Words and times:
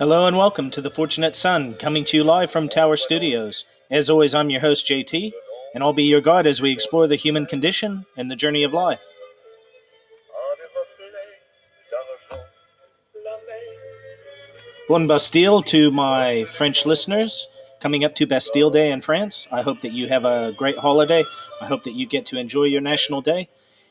Hello 0.00 0.26
and 0.26 0.38
welcome 0.38 0.70
to 0.70 0.80
The 0.80 0.88
Fortunate 0.88 1.36
Son, 1.36 1.74
coming 1.74 2.04
to 2.04 2.16
you 2.16 2.24
live 2.24 2.50
from 2.50 2.70
Tower 2.70 2.96
Studios. 2.96 3.66
As 3.90 4.08
always, 4.08 4.32
I'm 4.32 4.48
your 4.48 4.62
host, 4.62 4.86
JT, 4.86 5.30
and 5.74 5.84
I'll 5.84 5.92
be 5.92 6.04
your 6.04 6.22
guide 6.22 6.46
as 6.46 6.62
we 6.62 6.72
explore 6.72 7.06
the 7.06 7.16
human 7.16 7.44
condition 7.44 8.06
and 8.16 8.30
the 8.30 8.34
journey 8.34 8.62
of 8.62 8.72
life. 8.72 9.06
Bon 14.88 15.06
Bastille 15.06 15.60
to 15.64 15.90
my 15.90 16.44
French 16.44 16.86
listeners 16.86 17.46
coming 17.80 18.02
up 18.02 18.14
to 18.14 18.26
Bastille 18.26 18.70
Day 18.70 18.92
in 18.92 19.02
France. 19.02 19.46
I 19.52 19.60
hope 19.60 19.82
that 19.82 19.92
you 19.92 20.08
have 20.08 20.24
a 20.24 20.54
great 20.56 20.78
holiday. 20.78 21.24
I 21.60 21.66
hope 21.66 21.82
that 21.82 21.92
you 21.92 22.06
get 22.06 22.24
to 22.26 22.38
enjoy 22.38 22.64
your 22.64 22.80
national 22.80 23.20
day. 23.20 23.50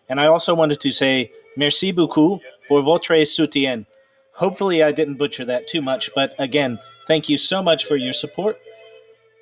And 0.10 0.20
I 0.20 0.26
also 0.26 0.56
wanted 0.56 0.80
to 0.80 0.90
say 0.90 1.32
merci 1.56 1.92
beaucoup 1.92 2.42
pour 2.68 2.82
votre 2.82 3.24
soutien. 3.26 3.86
Hopefully, 4.40 4.82
I 4.82 4.94
didn't 4.94 5.16
butcher 5.16 5.44
that 5.44 5.68
too 5.68 5.82
much, 5.82 6.12
but 6.16 6.34
again, 6.40 6.80
thank 7.06 7.28
you 7.28 7.36
so 7.36 7.62
much 7.62 7.84
for 7.84 7.98
your 7.98 8.14
support. 8.14 8.58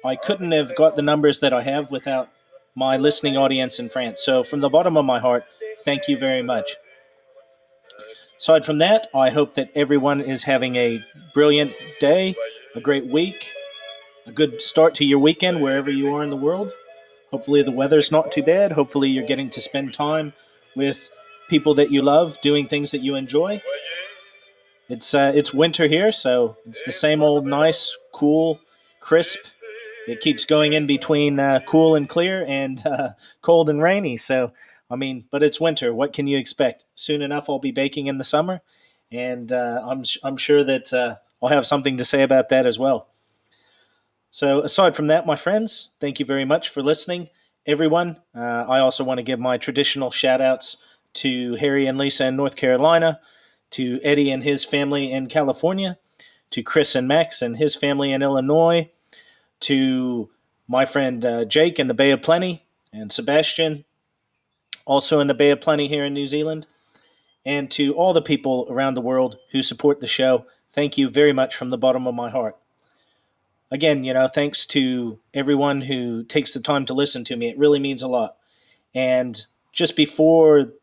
I 0.03 0.15
couldn't 0.15 0.53
have 0.53 0.75
got 0.75 0.95
the 0.95 1.03
numbers 1.03 1.39
that 1.41 1.53
I 1.53 1.61
have 1.61 1.91
without 1.91 2.29
my 2.73 2.97
listening 2.97 3.37
audience 3.37 3.77
in 3.77 3.89
France. 3.89 4.23
So, 4.25 4.41
from 4.41 4.61
the 4.61 4.69
bottom 4.69 4.97
of 4.97 5.05
my 5.05 5.19
heart, 5.19 5.45
thank 5.85 6.07
you 6.07 6.17
very 6.17 6.41
much. 6.41 6.77
Aside 8.39 8.65
from 8.65 8.79
that, 8.79 9.07
I 9.13 9.29
hope 9.29 9.53
that 9.53 9.69
everyone 9.75 10.19
is 10.19 10.43
having 10.43 10.75
a 10.75 11.03
brilliant 11.31 11.73
day, 11.99 12.33
a 12.73 12.81
great 12.81 13.05
week, 13.05 13.51
a 14.25 14.31
good 14.31 14.63
start 14.63 14.95
to 14.95 15.05
your 15.05 15.19
weekend 15.19 15.61
wherever 15.61 15.91
you 15.91 16.11
are 16.15 16.23
in 16.23 16.31
the 16.31 16.35
world. 16.35 16.71
Hopefully, 17.29 17.61
the 17.61 17.71
weather's 17.71 18.11
not 18.11 18.31
too 18.31 18.41
bad. 18.41 18.71
Hopefully, 18.71 19.09
you're 19.09 19.27
getting 19.27 19.51
to 19.51 19.61
spend 19.61 19.93
time 19.93 20.33
with 20.75 21.11
people 21.49 21.75
that 21.75 21.91
you 21.91 22.01
love, 22.01 22.41
doing 22.41 22.65
things 22.65 22.89
that 22.89 23.01
you 23.01 23.13
enjoy. 23.13 23.61
It's 24.89 25.13
uh, 25.13 25.31
it's 25.35 25.53
winter 25.53 25.87
here, 25.87 26.11
so 26.11 26.57
it's 26.65 26.83
the 26.83 26.91
same 26.91 27.21
old 27.21 27.45
nice, 27.45 27.97
cool, 28.13 28.59
crisp. 28.99 29.39
It 30.07 30.21
keeps 30.21 30.45
going 30.45 30.73
in 30.73 30.87
between 30.87 31.39
uh, 31.39 31.59
cool 31.67 31.95
and 31.95 32.07
clear 32.07 32.45
and 32.47 32.85
uh, 32.87 33.09
cold 33.41 33.69
and 33.69 33.81
rainy. 33.81 34.15
So 34.15 34.53
I 34.89 34.95
mean, 34.95 35.25
but 35.29 35.43
it's 35.43 35.59
winter. 35.59 35.93
What 35.93 36.13
can 36.13 36.27
you 36.27 36.37
expect? 36.37 36.85
Soon 36.95 37.21
enough, 37.21 37.49
I'll 37.49 37.59
be 37.59 37.71
baking 37.71 38.07
in 38.07 38.17
the 38.17 38.23
summer, 38.23 38.61
and 39.11 39.51
uh, 39.51 39.81
I'm 39.85 40.03
I'm 40.23 40.37
sure 40.37 40.63
that 40.63 40.93
uh, 40.93 41.15
I'll 41.41 41.49
have 41.49 41.67
something 41.67 41.97
to 41.97 42.05
say 42.05 42.23
about 42.23 42.49
that 42.49 42.65
as 42.65 42.79
well. 42.79 43.07
So, 44.31 44.61
aside 44.61 44.95
from 44.95 45.07
that, 45.07 45.25
my 45.25 45.35
friends, 45.35 45.91
thank 45.99 46.19
you 46.19 46.25
very 46.25 46.45
much 46.45 46.69
for 46.69 46.81
listening, 46.81 47.29
everyone. 47.65 48.19
Uh, 48.35 48.65
I 48.67 48.79
also 48.79 49.03
want 49.03 49.17
to 49.17 49.23
give 49.23 49.39
my 49.39 49.57
traditional 49.57 50.11
shout 50.11 50.41
outs 50.41 50.77
to 51.15 51.55
Harry 51.55 51.87
and 51.87 51.97
Lisa 51.97 52.27
in 52.27 52.35
North 52.35 52.55
Carolina, 52.55 53.19
to 53.71 53.99
Eddie 54.03 54.31
and 54.31 54.43
his 54.43 54.63
family 54.63 55.11
in 55.11 55.27
California, 55.27 55.97
to 56.51 56.63
Chris 56.63 56.95
and 56.95 57.07
Max 57.07 57.41
and 57.41 57.57
his 57.57 57.75
family 57.75 58.11
in 58.11 58.21
Illinois, 58.21 58.89
to 59.61 60.29
my 60.67 60.85
friend 60.85 61.25
uh, 61.25 61.45
Jake 61.45 61.79
in 61.79 61.87
the 61.87 61.93
Bay 61.93 62.11
of 62.11 62.21
Plenty, 62.21 62.65
and 62.93 63.11
Sebastian 63.11 63.85
also 64.85 65.19
in 65.19 65.27
the 65.27 65.33
Bay 65.33 65.51
of 65.51 65.61
Plenty 65.61 65.87
here 65.87 66.05
in 66.05 66.13
New 66.13 66.25
Zealand. 66.25 66.65
And 67.45 67.69
to 67.71 67.93
all 67.93 68.13
the 68.13 68.21
people 68.21 68.67
around 68.69 68.95
the 68.95 69.01
world 69.01 69.37
who 69.51 69.61
support 69.61 69.99
the 69.99 70.07
show, 70.07 70.45
thank 70.71 70.97
you 70.97 71.09
very 71.09 71.33
much 71.33 71.55
from 71.55 71.69
the 71.69 71.77
bottom 71.77 72.07
of 72.07 72.15
my 72.15 72.29
heart. 72.29 72.57
Again, 73.69 74.03
you 74.03 74.13
know, 74.13 74.27
thanks 74.27 74.65
to 74.67 75.19
everyone 75.33 75.81
who 75.81 76.23
takes 76.23 76.53
the 76.53 76.61
time 76.61 76.85
to 76.85 76.93
listen 76.93 77.23
to 77.25 77.35
me. 77.35 77.49
It 77.49 77.57
really 77.57 77.79
means 77.79 78.01
a 78.01 78.07
lot. 78.07 78.37
And 78.95 79.45
just 79.73 79.95
before 79.95 80.73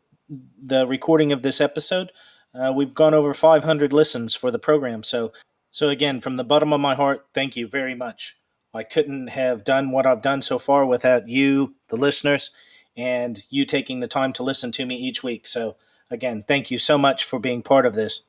the 0.63 0.87
recording 0.87 1.31
of 1.31 1.41
this 1.41 1.59
episode, 1.59 2.11
uh, 2.55 2.71
we've 2.71 2.93
gone 2.93 3.13
over 3.13 3.33
500 3.33 3.91
listens 3.91 4.33
for 4.35 4.51
the 4.51 4.59
program. 4.59 5.03
So, 5.03 5.33
so 5.69 5.89
again, 5.89 6.21
from 6.21 6.35
the 6.35 6.43
bottom 6.43 6.71
of 6.73 6.79
my 6.79 6.95
heart, 6.95 7.25
thank 7.33 7.55
you 7.55 7.67
very 7.67 7.95
much. 7.95 8.37
I 8.73 8.83
couldn't 8.83 9.27
have 9.27 9.63
done 9.63 9.91
what 9.91 10.05
I've 10.05 10.21
done 10.21 10.41
so 10.41 10.59
far 10.59 10.85
without 10.85 11.27
you, 11.27 11.75
the 11.87 11.95
listeners, 11.95 12.51
and 12.97 13.41
you 13.49 13.65
taking 13.65 13.99
the 13.99 14.07
time 14.07 14.33
to 14.33 14.43
listen 14.43 14.71
to 14.73 14.85
me 14.85 14.95
each 14.95 15.23
week. 15.23 15.47
So, 15.47 15.77
again, 16.09 16.43
thank 16.47 16.71
you 16.71 16.77
so 16.77 16.97
much 16.97 17.23
for 17.23 17.39
being 17.39 17.61
part 17.61 17.85
of 17.85 17.95
this. 17.95 18.23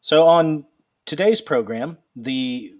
So, 0.00 0.26
on 0.26 0.66
today's 1.04 1.40
program, 1.40 1.98
the 2.16 2.72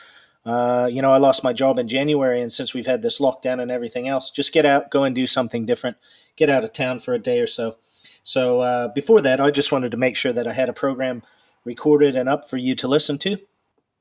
Uh, 0.45 0.89
you 0.89 1.03
know, 1.03 1.13
I 1.13 1.17
lost 1.17 1.43
my 1.43 1.53
job 1.53 1.77
in 1.77 1.89
January, 1.89 2.41
and 2.41 2.53
since 2.53 2.73
we've 2.73 2.87
had 2.87 3.03
this 3.03 3.19
lockdown 3.19 3.61
and 3.61 3.69
everything 3.69 4.07
else, 4.07 4.31
just 4.31 4.53
get 4.53 4.65
out, 4.65 4.93
go 4.93 5.03
and 5.03 5.13
do 5.13 5.27
something 5.27 5.67
different. 5.67 5.97
Get 6.37 6.49
out 6.49 6.63
of 6.63 6.73
town 6.73 7.01
for 7.01 7.15
a 7.15 7.19
day 7.19 7.41
or 7.41 7.49
so. 7.49 7.79
So 8.27 8.59
uh, 8.61 8.89
before 8.89 9.21
that, 9.21 9.41
I 9.41 9.53
just 9.53 9.71
wanted 9.71 9.93
to 9.93 9.97
make 9.97 10.17
sure 10.17 10.33
that 10.33 10.49
I 10.49 10.53
had 10.53 10.69
a 10.69 10.73
program 10.73 11.23
recorded 11.65 12.17
and 12.17 12.29
up 12.29 12.51
for 12.51 12.57
you 12.57 12.75
to 12.75 12.89
listen 12.89 13.19
to. 13.19 13.37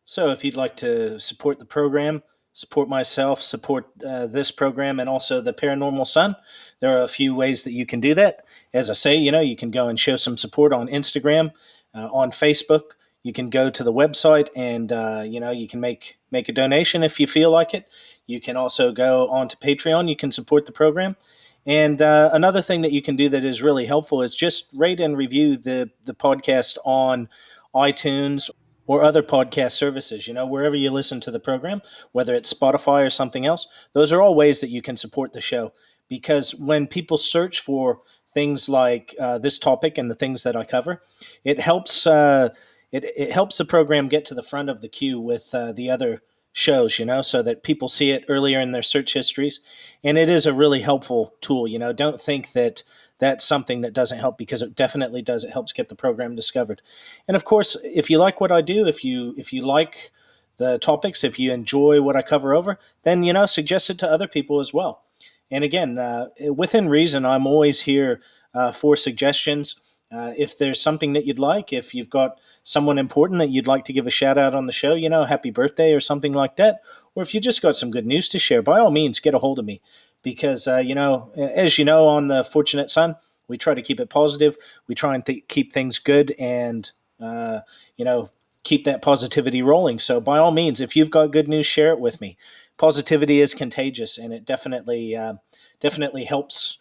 So 0.04 0.32
if 0.32 0.44
you'd 0.44 0.58
like 0.58 0.76
to 0.78 1.20
support 1.20 1.60
the 1.60 1.66
program, 1.66 2.24
support 2.52 2.90
myself, 2.90 3.40
support 3.44 3.86
uh, 4.04 4.26
this 4.26 4.50
program, 4.50 5.00
and 5.00 5.08
also 5.08 5.42
the 5.42 5.54
Paranormal 5.54 6.08
Son, 6.08 6.36
there 6.80 6.98
are 6.98 7.04
a 7.04 7.08
few 7.08 7.36
ways 7.36 7.66
that 7.66 7.74
you 7.74 7.86
can 7.86 8.02
do 8.02 8.16
that. 8.16 8.44
As 8.74 8.90
I 8.90 8.94
say, 8.94 9.16
you 9.16 9.32
know, 9.32 9.42
you 9.42 9.56
can 9.56 9.70
go 9.70 9.88
and 9.88 10.00
show 10.00 10.16
some 10.16 10.38
support 10.38 10.74
on 10.74 10.88
Instagram, 10.88 11.52
uh, 11.94 12.10
on 12.12 12.32
Facebook. 12.32 12.96
You 13.22 13.32
can 13.32 13.52
go 13.52 13.70
to 13.70 13.84
the 13.84 13.94
website 13.94 14.50
and 14.56 14.92
uh, 14.92 15.24
you 15.26 15.40
know 15.40 15.52
you 15.52 15.68
can 15.68 15.80
make 15.80 16.18
make 16.32 16.50
a 16.50 16.52
donation 16.52 17.04
if 17.04 17.20
you 17.20 17.28
feel 17.28 17.52
like 17.52 17.76
it. 17.76 17.88
You 18.26 18.42
can 18.42 18.58
also 18.58 18.92
go 18.92 19.28
on 19.30 19.48
to 19.50 19.58
Patreon. 19.58 20.10
You 20.10 20.16
can 20.16 20.32
support 20.32 20.66
the 20.66 20.72
program. 20.72 21.16
And 21.66 22.02
uh, 22.02 22.30
another 22.32 22.62
thing 22.62 22.82
that 22.82 22.92
you 22.92 23.02
can 23.02 23.16
do 23.16 23.30
that 23.30 23.44
is 23.44 23.64
really 23.64 23.86
helpful 23.86 24.22
is 24.22 24.36
just 24.36 24.68
rate 24.74 25.00
and 25.00 25.18
review 25.18 25.58
the 25.58 25.90
the 26.04 26.14
podcast 26.14 26.78
on 26.86 27.28
iTunes 27.74 28.50
or 28.88 29.04
other 29.04 29.24
podcast 29.24 29.72
services. 29.72 30.28
You 30.28 30.34
know, 30.36 30.46
wherever 30.46 30.76
you 30.76 30.92
listen 30.92 31.20
to 31.22 31.32
the 31.32 31.40
program, 31.40 31.82
whether 32.12 32.36
it's 32.36 32.54
Spotify 32.54 33.06
or 33.06 33.10
something 33.10 33.46
else, 33.46 33.68
those 33.94 34.14
are 34.14 34.22
all 34.22 34.36
ways 34.36 34.62
that 34.62 34.70
you 34.70 34.82
can 34.82 34.96
support 34.96 35.34
the 35.34 35.42
show. 35.42 35.74
Because 36.08 36.54
when 36.54 36.86
people 36.86 37.18
search 37.18 37.60
for 37.60 38.02
things 38.32 38.70
like 38.70 39.16
uh, 39.20 39.40
this 39.40 39.58
topic 39.58 39.98
and 39.98 40.12
the 40.12 40.16
things 40.16 40.44
that 40.44 40.56
I 40.56 40.66
cover, 40.66 41.02
it 41.44 41.60
helps 41.60 42.06
uh, 42.06 42.50
it, 42.92 43.06
it 43.18 43.32
helps 43.32 43.58
the 43.58 43.66
program 43.66 44.08
get 44.08 44.24
to 44.26 44.36
the 44.36 44.44
front 44.44 44.70
of 44.70 44.82
the 44.82 44.90
queue 44.90 45.20
with 45.20 45.50
uh, 45.54 45.72
the 45.72 45.90
other 45.90 46.22
shows, 46.56 46.98
you 47.00 47.06
know, 47.06 47.22
so 47.22 47.44
that 47.44 47.64
people 47.64 47.90
see 47.90 48.12
it 48.12 48.24
earlier 48.30 48.62
in 48.62 48.72
their 48.72 48.82
search 48.82 49.14
histories. 49.14 49.60
And 50.06 50.18
it 50.18 50.30
is 50.30 50.46
a 50.46 50.54
really 50.54 50.80
helpful 50.80 51.34
tool, 51.42 51.68
you 51.68 51.78
know. 51.78 51.92
Don't 51.92 52.20
think 52.20 52.54
that 52.54 52.82
that's 53.20 53.44
something 53.44 53.82
that 53.82 53.92
doesn't 53.92 54.20
help 54.20 54.38
because 54.38 54.62
it 54.62 54.74
definitely 54.74 55.22
does. 55.22 55.44
It 55.44 55.52
helps 55.52 55.74
get 55.74 55.90
the 55.90 55.96
program 55.96 56.34
discovered. 56.34 56.82
And 57.28 57.36
of 57.36 57.44
course, 57.44 57.76
if 57.84 58.10
you 58.10 58.20
like 58.20 58.40
what 58.40 58.54
I 58.54 58.62
do, 58.62 58.88
if 58.88 59.04
you 59.04 59.36
if 59.38 59.52
you 59.52 59.64
like 59.64 60.12
the 60.56 60.80
topics, 60.80 61.26
if 61.26 61.38
you 61.38 61.52
enjoy 61.52 62.02
what 62.02 62.16
I 62.16 62.22
cover 62.22 62.54
over, 62.54 62.80
then 63.04 63.24
you 63.24 63.34
know, 63.34 63.46
suggest 63.46 63.90
it 63.90 64.00
to 64.00 64.10
other 64.10 64.28
people 64.28 64.62
as 64.62 64.74
well. 64.74 65.04
And 65.52 65.66
again, 65.66 66.00
uh, 66.00 66.30
within 66.56 66.88
reason, 66.88 67.26
I'm 67.26 67.46
always 67.46 67.82
here 67.82 68.22
uh, 68.54 68.72
for 68.72 68.96
suggestions. 68.96 69.76
Uh, 70.16 70.34
if 70.38 70.58
there's 70.58 70.82
something 70.82 71.12
that 71.14 71.26
you'd 71.26 71.40
like, 71.40 71.74
if 71.74 71.94
you've 71.94 72.10
got 72.10 72.40
someone 72.64 72.98
important 72.98 73.40
that 73.40 73.50
you'd 73.50 73.68
like 73.68 73.84
to 73.84 73.94
give 73.94 74.08
a 74.08 74.12
shout 74.12 74.38
out 74.38 74.56
on 74.56 74.66
the 74.66 74.72
show, 74.72 74.94
you 74.94 75.10
know, 75.10 75.26
happy 75.26 75.52
birthday 75.52 75.92
or 75.92 76.00
something 76.00 76.32
like 76.32 76.56
that, 76.56 76.80
or 77.16 77.24
if 77.24 77.34
you 77.34 77.42
just 77.42 77.62
got 77.62 77.76
some 77.76 77.92
good 77.92 78.06
news 78.06 78.30
to 78.30 78.40
share, 78.40 78.62
by 78.62 78.80
all 78.80 78.92
means, 78.92 79.20
get 79.20 79.34
a 79.34 79.40
hold 79.40 79.60
of 79.60 79.66
me. 79.66 79.82
Because, 80.24 80.68
uh, 80.68 80.78
you 80.78 80.96
know, 80.96 81.32
as 81.36 81.78
you 81.78 81.84
know, 81.84 82.08
on 82.08 82.28
the 82.28 82.44
Fortunate 82.44 82.90
Son, 82.90 83.16
we 83.48 83.58
try 83.58 83.74
to 83.74 83.82
keep 83.82 84.00
it 84.00 84.10
positive. 84.10 84.58
We 84.88 84.96
try 84.96 85.16
and 85.16 85.26
th- 85.26 85.48
keep 85.48 85.74
things 85.74 86.00
good 86.00 86.34
and, 86.40 86.90
uh, 87.20 87.60
you 87.98 88.06
know, 88.06 88.30
keep 88.64 88.86
that 88.86 89.02
positivity 89.02 89.62
rolling. 89.62 90.00
So, 90.00 90.22
by 90.22 90.40
all 90.40 90.52
means, 90.52 90.82
if 90.82 90.96
you've 90.96 91.12
got 91.12 91.32
good 91.32 91.48
news, 91.48 91.66
share 91.66 91.92
it 91.92 92.00
with 92.00 92.22
me. 92.22 92.38
Positivity 92.78 93.42
is 93.42 93.54
contagious, 93.54 94.18
and 94.18 94.34
it 94.34 94.46
definitely, 94.46 95.16
uh, 95.16 95.36
definitely 95.80 96.24
helps 96.24 96.80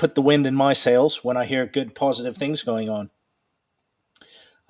put 0.00 0.14
the 0.14 0.22
wind 0.22 0.46
in 0.46 0.54
my 0.54 0.72
sails 0.72 1.22
when 1.22 1.36
I 1.36 1.44
hear 1.44 1.66
good 1.66 1.94
positive 1.94 2.34
things 2.34 2.62
going 2.62 2.88
on. 2.88 3.10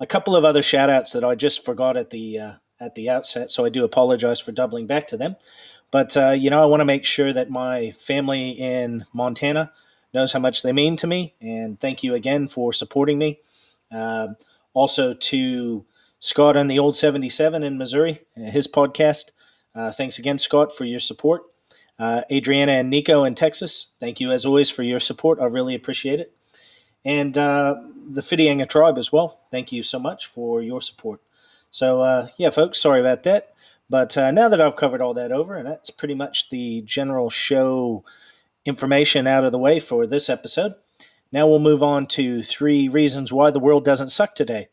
A 0.01 0.05
couple 0.05 0.35
of 0.35 0.43
other 0.43 0.61
shout 0.61 0.89
outs 0.89 1.13
that 1.13 1.23
I 1.23 1.35
just 1.35 1.63
forgot 1.63 1.95
at 1.95 2.09
the 2.09 2.37
uh, 2.37 2.53
at 2.81 2.95
the 2.95 3.09
outset, 3.09 3.49
so 3.49 3.63
I 3.63 3.69
do 3.69 3.85
apologize 3.85 4.41
for 4.41 4.51
doubling 4.51 4.87
back 4.87 5.07
to 5.07 5.17
them. 5.17 5.37
But 5.89 6.17
uh, 6.17 6.31
you 6.31 6.49
know, 6.49 6.61
I 6.61 6.65
want 6.65 6.81
to 6.81 6.85
make 6.85 7.05
sure 7.05 7.31
that 7.31 7.49
my 7.49 7.91
family 7.91 8.51
in 8.51 9.05
Montana 9.13 9.71
knows 10.13 10.33
how 10.33 10.39
much 10.39 10.63
they 10.63 10.73
mean 10.73 10.97
to 10.97 11.07
me, 11.07 11.35
and 11.39 11.79
thank 11.79 12.03
you 12.03 12.13
again 12.13 12.49
for 12.49 12.73
supporting 12.73 13.17
me. 13.17 13.39
Uh, 13.89 14.29
also 14.73 15.13
to 15.13 15.85
Scott 16.19 16.57
on 16.57 16.67
the 16.67 16.79
Old 16.79 16.97
77 16.97 17.63
in 17.63 17.77
Missouri, 17.77 18.19
his 18.35 18.67
podcast. 18.67 19.31
Uh, 19.73 19.91
thanks 19.91 20.19
again, 20.19 20.37
Scott, 20.37 20.75
for 20.75 20.83
your 20.83 20.99
support. 20.99 21.43
Uh, 22.01 22.23
Adriana 22.31 22.71
and 22.71 22.89
Nico 22.89 23.23
in 23.25 23.35
Texas, 23.35 23.89
thank 23.99 24.19
you 24.19 24.31
as 24.31 24.43
always 24.43 24.71
for 24.71 24.81
your 24.81 24.99
support. 24.99 25.39
I 25.39 25.45
really 25.45 25.75
appreciate 25.75 26.19
it. 26.19 26.33
And 27.05 27.37
uh, 27.37 27.75
the 28.09 28.21
Fidianga 28.21 28.67
tribe 28.67 28.97
as 28.97 29.11
well, 29.11 29.41
thank 29.51 29.71
you 29.71 29.83
so 29.83 29.99
much 29.99 30.25
for 30.25 30.63
your 30.63 30.81
support. 30.81 31.21
So, 31.69 32.01
uh, 32.01 32.27
yeah, 32.37 32.49
folks, 32.49 32.81
sorry 32.81 33.01
about 33.01 33.21
that. 33.23 33.53
But 33.87 34.17
uh, 34.17 34.31
now 34.31 34.49
that 34.49 34.59
I've 34.59 34.75
covered 34.77 34.99
all 34.99 35.13
that 35.13 35.31
over, 35.31 35.55
and 35.55 35.67
that's 35.67 35.91
pretty 35.91 36.15
much 36.15 36.49
the 36.49 36.81
general 36.81 37.29
show 37.29 38.03
information 38.65 39.27
out 39.27 39.45
of 39.45 39.51
the 39.51 39.59
way 39.59 39.79
for 39.79 40.07
this 40.07 40.27
episode, 40.27 40.73
now 41.31 41.47
we'll 41.47 41.59
move 41.59 41.83
on 41.83 42.07
to 42.07 42.41
three 42.41 42.87
reasons 42.89 43.31
why 43.31 43.51
the 43.51 43.59
world 43.59 43.85
doesn't 43.85 44.09
suck 44.09 44.33
today. 44.33 44.69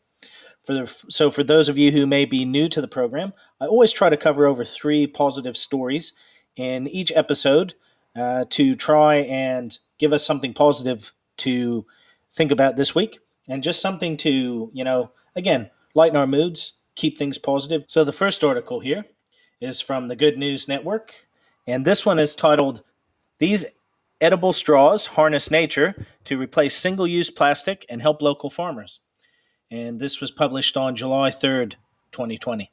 For 0.63 0.73
the, 0.73 0.87
so, 1.09 1.29
for 1.29 1.43
those 1.43 1.69
of 1.69 1.77
you 1.77 1.91
who 1.91 2.07
may 2.07 2.25
be 2.25 2.43
new 2.43 2.67
to 2.69 2.81
the 2.81 2.87
program, 2.87 3.33
I 3.61 3.67
always 3.67 3.91
try 3.91 4.09
to 4.09 4.17
cover 4.17 4.47
over 4.47 4.63
three 4.63 5.05
positive 5.05 5.55
stories 5.55 6.13
in 6.55 6.87
each 6.87 7.11
episode 7.15 7.75
uh, 8.15 8.45
to 8.49 8.75
try 8.75 9.15
and 9.15 9.79
give 9.97 10.13
us 10.13 10.25
something 10.25 10.53
positive 10.53 11.13
to 11.37 11.85
think 12.31 12.51
about 12.51 12.75
this 12.75 12.93
week 12.93 13.19
and 13.47 13.63
just 13.63 13.81
something 13.81 14.17
to, 14.17 14.69
you 14.73 14.83
know, 14.83 15.11
again, 15.35 15.69
lighten 15.95 16.17
our 16.17 16.27
moods, 16.27 16.73
keep 16.95 17.17
things 17.17 17.37
positive. 17.37 17.83
So 17.87 18.03
the 18.03 18.11
first 18.11 18.43
article 18.43 18.79
here 18.79 19.05
is 19.61 19.81
from 19.81 20.07
the 20.07 20.15
Good 20.15 20.37
News 20.37 20.67
Network, 20.67 21.27
and 21.67 21.85
this 21.85 22.05
one 22.05 22.19
is 22.19 22.35
titled 22.35 22.83
These 23.39 23.65
Edible 24.21 24.53
Straws 24.53 25.07
Harness 25.07 25.49
Nature 25.49 25.95
to 26.25 26.37
Replace 26.37 26.75
Single 26.75 27.07
Use 27.07 27.29
Plastic 27.29 27.85
and 27.89 28.01
Help 28.01 28.21
Local 28.21 28.49
Farmers. 28.49 28.99
And 29.71 29.99
this 29.99 30.19
was 30.19 30.31
published 30.31 30.75
on 30.75 30.95
July 30.95 31.29
3rd, 31.29 31.75
2020. 32.11 32.71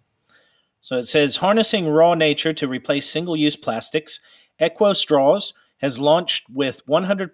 So 0.86 0.94
it 0.94 1.02
says 1.02 1.38
harnessing 1.38 1.88
raw 1.88 2.14
nature 2.14 2.52
to 2.52 2.68
replace 2.68 3.10
single 3.10 3.36
use 3.36 3.56
plastics. 3.56 4.20
Equo 4.60 4.94
Straws 4.94 5.52
has 5.78 5.98
launched 5.98 6.48
with 6.48 6.86
100% 6.86 7.32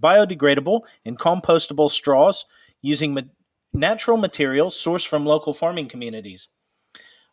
biodegradable 0.00 0.80
and 1.04 1.18
compostable 1.18 1.90
straws 1.90 2.46
using 2.80 3.30
natural 3.74 4.16
materials 4.16 4.74
sourced 4.74 5.06
from 5.06 5.26
local 5.26 5.52
farming 5.52 5.90
communities. 5.90 6.48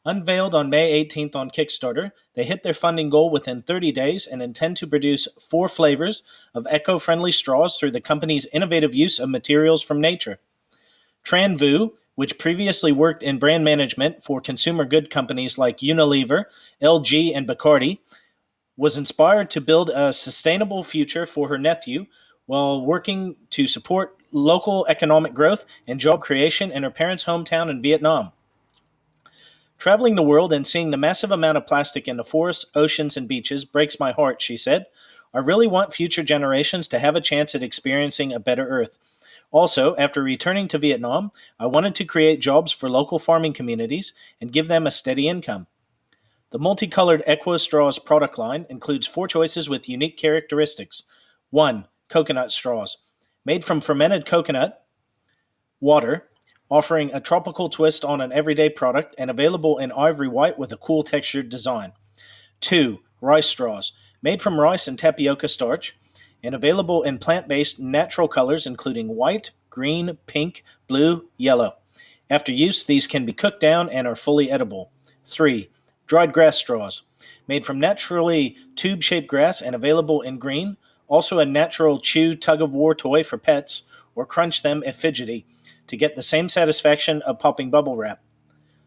Unveiled 0.03 0.53
on 0.53 0.69
May 0.69 1.01
18th 1.05 1.37
on 1.37 1.49
Kickstarter, 1.49 2.11
they 2.33 2.43
hit 2.43 2.63
their 2.63 2.73
funding 2.73 3.09
goal 3.09 3.29
within 3.29 3.61
30 3.61 3.93
days 3.93 4.27
and 4.27 4.43
intend 4.43 4.75
to 4.77 4.85
produce 4.85 5.29
four 5.39 5.69
flavors 5.69 6.23
of 6.53 6.67
eco 6.69 6.99
friendly 6.99 7.31
straws 7.31 7.77
through 7.77 7.91
the 7.91 8.01
company's 8.01 8.47
innovative 8.47 8.93
use 8.93 9.17
of 9.17 9.29
materials 9.29 9.81
from 9.81 10.01
nature. 10.01 10.39
Tranvu 11.23 11.91
which 12.21 12.37
previously 12.37 12.91
worked 12.91 13.23
in 13.23 13.39
brand 13.39 13.63
management 13.63 14.23
for 14.23 14.39
consumer 14.39 14.85
good 14.85 15.09
companies 15.09 15.57
like 15.57 15.79
Unilever, 15.79 16.43
LG, 16.79 17.35
and 17.35 17.47
Bacardi, 17.47 17.97
was 18.77 18.95
inspired 18.95 19.49
to 19.49 19.59
build 19.59 19.89
a 19.89 20.13
sustainable 20.13 20.83
future 20.83 21.25
for 21.25 21.47
her 21.47 21.57
nephew 21.57 22.05
while 22.45 22.85
working 22.85 23.35
to 23.49 23.65
support 23.65 24.15
local 24.31 24.85
economic 24.87 25.33
growth 25.33 25.65
and 25.87 25.99
job 25.99 26.21
creation 26.21 26.71
in 26.71 26.83
her 26.83 26.91
parents' 26.91 27.23
hometown 27.23 27.71
in 27.71 27.81
Vietnam. 27.81 28.31
Traveling 29.79 30.13
the 30.13 30.21
world 30.21 30.53
and 30.53 30.67
seeing 30.67 30.91
the 30.91 30.97
massive 30.97 31.31
amount 31.31 31.57
of 31.57 31.65
plastic 31.65 32.07
in 32.07 32.17
the 32.17 32.23
forests, 32.23 32.67
oceans, 32.75 33.17
and 33.17 33.27
beaches 33.27 33.65
breaks 33.65 33.99
my 33.99 34.11
heart, 34.11 34.43
she 34.43 34.55
said. 34.55 34.85
I 35.33 35.39
really 35.39 35.65
want 35.65 35.91
future 35.91 36.21
generations 36.21 36.87
to 36.89 36.99
have 36.99 37.15
a 37.15 37.19
chance 37.19 37.55
at 37.55 37.63
experiencing 37.63 38.31
a 38.31 38.39
better 38.39 38.67
Earth. 38.67 38.99
Also, 39.51 39.95
after 39.97 40.23
returning 40.23 40.67
to 40.69 40.77
Vietnam, 40.77 41.31
I 41.59 41.65
wanted 41.65 41.93
to 41.95 42.05
create 42.05 42.39
jobs 42.39 42.71
for 42.71 42.89
local 42.89 43.19
farming 43.19 43.53
communities 43.53 44.13
and 44.39 44.51
give 44.51 44.67
them 44.67 44.87
a 44.87 44.91
steady 44.91 45.27
income. 45.27 45.67
The 46.51 46.59
multicolored 46.59 47.23
Equo 47.27 47.59
Straws 47.59 47.99
product 47.99 48.37
line 48.37 48.65
includes 48.69 49.07
four 49.07 49.27
choices 49.27 49.69
with 49.69 49.89
unique 49.89 50.17
characteristics. 50.17 51.03
1. 51.49 51.85
Coconut 52.09 52.51
straws, 52.51 52.97
made 53.45 53.63
from 53.63 53.81
fermented 53.81 54.25
coconut 54.25 54.85
water, 55.79 56.27
offering 56.69 57.09
a 57.13 57.19
tropical 57.19 57.67
twist 57.69 58.05
on 58.05 58.21
an 58.21 58.31
everyday 58.31 58.69
product 58.69 59.15
and 59.17 59.29
available 59.29 59.77
in 59.77 59.91
ivory 59.91 60.27
white 60.27 60.57
with 60.57 60.71
a 60.71 60.77
cool 60.77 61.03
textured 61.03 61.49
design. 61.49 61.91
2. 62.61 62.99
Rice 63.19 63.47
straws, 63.47 63.91
made 64.21 64.41
from 64.41 64.59
rice 64.59 64.87
and 64.87 64.97
tapioca 64.97 65.47
starch, 65.47 65.97
and 66.43 66.55
available 66.55 67.03
in 67.03 67.17
plant 67.17 67.47
based 67.47 67.79
natural 67.79 68.27
colors 68.27 68.65
including 68.65 69.15
white, 69.15 69.51
green, 69.69 70.17
pink, 70.25 70.63
blue, 70.87 71.29
yellow. 71.37 71.75
After 72.29 72.51
use, 72.51 72.85
these 72.85 73.07
can 73.07 73.25
be 73.25 73.33
cooked 73.33 73.59
down 73.59 73.89
and 73.89 74.07
are 74.07 74.15
fully 74.15 74.49
edible. 74.49 74.91
3. 75.25 75.69
Dried 76.07 76.33
grass 76.33 76.57
straws. 76.57 77.03
Made 77.47 77.65
from 77.65 77.79
naturally 77.79 78.55
tube 78.75 79.03
shaped 79.03 79.27
grass 79.27 79.61
and 79.61 79.75
available 79.75 80.21
in 80.21 80.37
green, 80.37 80.77
also 81.07 81.39
a 81.39 81.45
natural 81.45 81.99
chew 81.99 82.33
tug 82.33 82.61
of 82.61 82.73
war 82.73 82.95
toy 82.95 83.23
for 83.23 83.37
pets, 83.37 83.83
or 84.15 84.25
crunch 84.25 84.61
them 84.61 84.81
if 84.85 84.95
fidgety, 84.95 85.45
to 85.87 85.97
get 85.97 86.15
the 86.15 86.23
same 86.23 86.47
satisfaction 86.47 87.21
of 87.23 87.39
popping 87.39 87.69
bubble 87.69 87.97
wrap. 87.97 88.21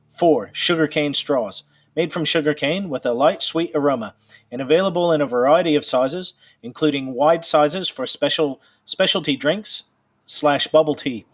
4. 0.09 0.51
Sugarcane 0.53 1.13
straws 1.13 1.65
made 1.97 2.13
from 2.13 2.25
sugarcane 2.25 2.89
with 2.89 3.07
a 3.07 3.13
light 3.13 3.43
sweet 3.43 3.71
aroma 3.75 4.15
and 4.51 4.61
available 4.61 5.13
in 5.13 5.21
a 5.21 5.27
variety 5.27 5.75
of 5.75 5.85
sizes, 5.85 6.35
including 6.63 7.15
wide 7.15 7.45
sizes 7.45 7.89
for 7.89 8.07
special 8.07 8.61
specialty 8.85 9.37
drinks 9.37 9.85
slash 10.27 10.67
bubble 10.67 10.95
tea. 10.95 11.27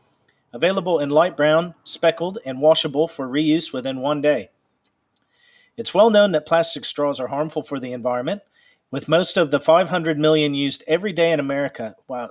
Available 0.53 0.99
in 0.99 1.11
light 1.11 1.37
brown, 1.37 1.75
speckled, 1.85 2.39
and 2.45 2.61
washable 2.61 3.07
for 3.07 3.29
reuse 3.29 3.73
within 3.73 4.01
one 4.01 4.21
day. 4.21 4.51
It's 5.77 5.95
well 5.95 6.11
known 6.11 6.33
that 6.33 6.47
plastic 6.47 6.85
straws 6.85 7.21
are 7.21 7.29
harmful 7.29 7.63
for 7.63 7.79
the 7.79 7.93
environment, 7.93 8.43
with 8.91 9.09
most 9.09 9.37
of 9.37 9.51
the 9.51 9.61
500 9.61 10.19
million 10.19 10.53
used 10.55 10.83
every 10.87 11.13
day 11.13 11.31
in 11.31 11.39
America. 11.41 11.95
Wow. 12.09 12.29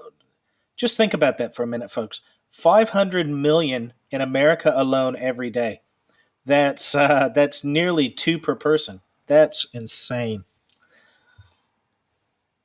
Just 0.75 0.98
think 0.98 1.13
about 1.13 1.38
that 1.38 1.55
for 1.55 1.63
a 1.63 1.67
minute, 1.67 1.89
folks. 1.89 2.21
500 2.51 3.29
million 3.29 3.93
in 4.12 4.21
America 4.21 4.71
alone 4.75 5.15
every 5.17 5.50
day. 5.50 5.81
That's 6.46 6.96
uh, 6.96 7.29
that's 7.34 7.63
nearly 7.63 8.10
two 8.10 8.39
per 8.39 8.55
person. 8.55 9.01
That's 9.27 9.67
insane. 9.74 10.46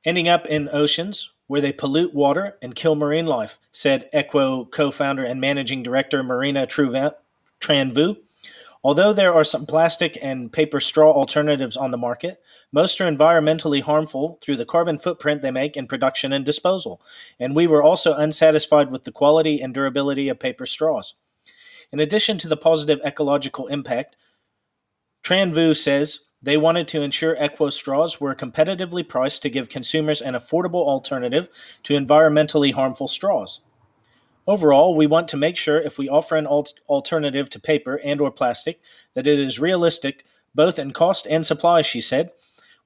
Ending 0.04 0.28
up 0.28 0.46
in 0.46 0.68
oceans 0.72 1.30
where 1.46 1.60
they 1.60 1.72
pollute 1.72 2.14
water 2.14 2.56
and 2.62 2.74
kill 2.74 2.94
marine 2.94 3.26
life, 3.26 3.58
said 3.72 4.08
Equo 4.12 4.70
co-founder 4.70 5.24
and 5.24 5.40
managing 5.40 5.82
director 5.82 6.22
Marina 6.22 6.66
Tranvu. 6.66 8.16
Although 8.82 9.14
there 9.14 9.32
are 9.32 9.44
some 9.44 9.64
plastic 9.64 10.18
and 10.22 10.52
paper 10.52 10.78
straw 10.78 11.10
alternatives 11.10 11.76
on 11.76 11.90
the 11.90 11.96
market, 11.96 12.42
most 12.70 13.00
are 13.00 13.10
environmentally 13.10 13.80
harmful 13.80 14.38
through 14.42 14.56
the 14.56 14.66
carbon 14.66 14.98
footprint 14.98 15.40
they 15.40 15.50
make 15.50 15.74
in 15.74 15.86
production 15.86 16.34
and 16.34 16.44
disposal, 16.44 17.00
and 17.40 17.56
we 17.56 17.66
were 17.66 17.82
also 17.82 18.14
unsatisfied 18.14 18.90
with 18.90 19.04
the 19.04 19.12
quality 19.12 19.60
and 19.60 19.72
durability 19.72 20.28
of 20.28 20.38
paper 20.38 20.66
straws. 20.66 21.14
In 21.92 22.00
addition 22.00 22.38
to 22.38 22.48
the 22.48 22.56
positive 22.56 23.00
ecological 23.04 23.66
impact, 23.68 24.16
Tranvu 25.24 25.76
says 25.76 26.20
they 26.42 26.56
wanted 26.56 26.86
to 26.88 27.00
ensure 27.00 27.36
Equo 27.36 27.72
straws 27.72 28.20
were 28.20 28.34
competitively 28.34 29.06
priced 29.06 29.42
to 29.42 29.50
give 29.50 29.68
consumers 29.68 30.20
an 30.20 30.34
affordable 30.34 30.86
alternative 30.86 31.48
to 31.84 31.94
environmentally 31.94 32.74
harmful 32.74 33.08
straws. 33.08 33.60
Overall, 34.46 34.94
we 34.94 35.06
want 35.06 35.28
to 35.28 35.38
make 35.38 35.56
sure 35.56 35.80
if 35.80 35.98
we 35.98 36.08
offer 36.08 36.36
an 36.36 36.46
alt- 36.46 36.74
alternative 36.86 37.48
to 37.50 37.58
paper 37.58 37.98
and 38.04 38.20
or 38.20 38.30
plastic 38.30 38.80
that 39.14 39.26
it 39.26 39.40
is 39.40 39.58
realistic 39.58 40.26
both 40.54 40.78
in 40.78 40.92
cost 40.92 41.26
and 41.26 41.46
supply, 41.46 41.80
she 41.80 42.00
said. 42.00 42.30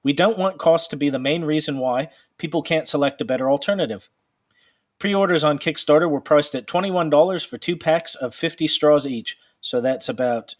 We 0.04 0.12
don't 0.12 0.38
want 0.38 0.58
cost 0.58 0.90
to 0.90 0.96
be 0.96 1.10
the 1.10 1.18
main 1.18 1.44
reason 1.44 1.78
why 1.78 2.10
people 2.38 2.62
can't 2.62 2.86
select 2.86 3.20
a 3.20 3.24
better 3.24 3.50
alternative. 3.50 4.08
Pre-orders 4.98 5.44
on 5.44 5.58
Kickstarter 5.58 6.10
were 6.10 6.20
priced 6.20 6.54
at 6.54 6.66
$21 6.66 7.46
for 7.46 7.56
two 7.56 7.76
packs 7.76 8.14
of 8.14 8.34
50 8.34 8.66
straws 8.66 9.06
each, 9.06 9.36
so 9.60 9.80
that's 9.80 10.08
about 10.08 10.56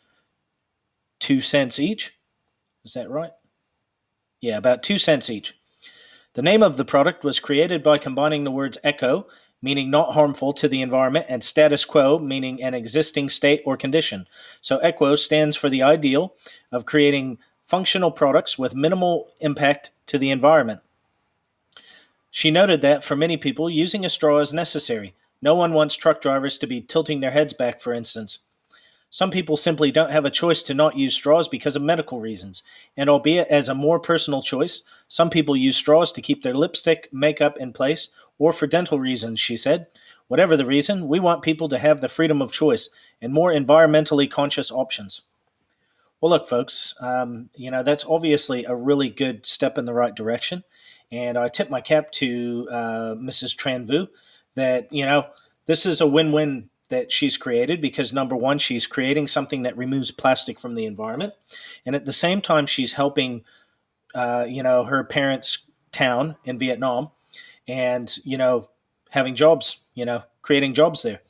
2 1.20 1.40
cents 1.40 1.80
each. 1.80 2.14
Is 2.84 2.94
that 2.94 3.10
right? 3.10 3.32
Yeah, 4.40 4.56
about 4.56 4.82
2 4.82 4.98
cents 4.98 5.28
each. 5.28 5.54
The 6.34 6.42
name 6.42 6.62
of 6.62 6.76
the 6.76 6.84
product 6.84 7.24
was 7.24 7.40
created 7.40 7.82
by 7.82 7.98
combining 7.98 8.44
the 8.44 8.52
words 8.52 8.78
eco, 8.84 9.26
meaning 9.60 9.90
not 9.90 10.14
harmful 10.14 10.52
to 10.52 10.68
the 10.68 10.82
environment, 10.82 11.26
and 11.28 11.42
status 11.42 11.84
quo, 11.84 12.20
meaning 12.20 12.62
an 12.62 12.74
existing 12.74 13.28
state 13.28 13.60
or 13.64 13.76
condition. 13.76 14.28
So 14.60 14.78
Equo 14.78 15.18
stands 15.18 15.56
for 15.56 15.68
the 15.68 15.82
ideal 15.82 16.36
of 16.70 16.86
creating 16.86 17.38
functional 17.66 18.12
products 18.12 18.56
with 18.56 18.76
minimal 18.76 19.32
impact 19.40 19.90
to 20.06 20.16
the 20.16 20.30
environment. 20.30 20.80
She 22.38 22.52
noted 22.52 22.82
that 22.82 23.02
for 23.02 23.16
many 23.16 23.36
people, 23.36 23.68
using 23.68 24.04
a 24.04 24.08
straw 24.08 24.38
is 24.38 24.54
necessary. 24.54 25.12
No 25.42 25.56
one 25.56 25.72
wants 25.72 25.96
truck 25.96 26.20
drivers 26.20 26.56
to 26.58 26.68
be 26.68 26.80
tilting 26.80 27.18
their 27.18 27.32
heads 27.32 27.52
back, 27.52 27.80
for 27.80 27.92
instance. 27.92 28.38
Some 29.10 29.32
people 29.32 29.56
simply 29.56 29.90
don't 29.90 30.12
have 30.12 30.24
a 30.24 30.30
choice 30.30 30.62
to 30.62 30.72
not 30.72 30.96
use 30.96 31.14
straws 31.14 31.48
because 31.48 31.74
of 31.74 31.82
medical 31.82 32.20
reasons, 32.20 32.62
and 32.96 33.10
albeit 33.10 33.48
as 33.48 33.68
a 33.68 33.74
more 33.74 33.98
personal 33.98 34.40
choice, 34.40 34.84
some 35.08 35.30
people 35.30 35.56
use 35.56 35.76
straws 35.76 36.12
to 36.12 36.22
keep 36.22 36.44
their 36.44 36.54
lipstick, 36.54 37.08
makeup 37.12 37.58
in 37.58 37.72
place, 37.72 38.08
or 38.38 38.52
for 38.52 38.68
dental 38.68 39.00
reasons, 39.00 39.40
she 39.40 39.56
said. 39.56 39.88
Whatever 40.28 40.56
the 40.56 40.64
reason, 40.64 41.08
we 41.08 41.18
want 41.18 41.42
people 41.42 41.68
to 41.68 41.78
have 41.78 42.00
the 42.00 42.08
freedom 42.08 42.40
of 42.40 42.52
choice 42.52 42.88
and 43.20 43.32
more 43.32 43.50
environmentally 43.50 44.30
conscious 44.30 44.70
options. 44.70 45.22
Well, 46.20 46.30
look, 46.30 46.48
folks, 46.48 46.94
um, 47.00 47.50
you 47.56 47.72
know, 47.72 47.82
that's 47.82 48.04
obviously 48.04 48.64
a 48.64 48.76
really 48.76 49.08
good 49.08 49.44
step 49.44 49.76
in 49.76 49.86
the 49.86 49.94
right 49.94 50.14
direction. 50.14 50.62
And 51.10 51.38
I 51.38 51.48
tip 51.48 51.70
my 51.70 51.80
cap 51.80 52.10
to 52.12 52.68
uh, 52.70 53.14
Mrs. 53.18 53.56
Tranvu 53.56 54.08
that, 54.54 54.92
you 54.92 55.06
know, 55.06 55.26
this 55.66 55.86
is 55.86 56.00
a 56.00 56.06
win 56.06 56.32
win 56.32 56.70
that 56.88 57.12
she's 57.12 57.36
created 57.36 57.80
because 57.80 58.12
number 58.12 58.34
one, 58.34 58.58
she's 58.58 58.86
creating 58.86 59.26
something 59.26 59.62
that 59.62 59.76
removes 59.76 60.10
plastic 60.10 60.58
from 60.58 60.74
the 60.74 60.86
environment, 60.86 61.34
and 61.84 61.94
at 61.94 62.06
the 62.06 62.12
same 62.12 62.40
time, 62.40 62.66
she's 62.66 62.94
helping, 62.94 63.44
uh, 64.14 64.46
you 64.48 64.62
know, 64.62 64.84
her 64.84 65.04
parents' 65.04 65.70
town 65.92 66.36
in 66.44 66.58
Vietnam, 66.58 67.10
and 67.66 68.16
you 68.24 68.38
know, 68.38 68.70
having 69.10 69.34
jobs, 69.34 69.78
you 69.94 70.04
know, 70.04 70.22
creating 70.42 70.74
jobs 70.74 71.02
there. 71.02 71.20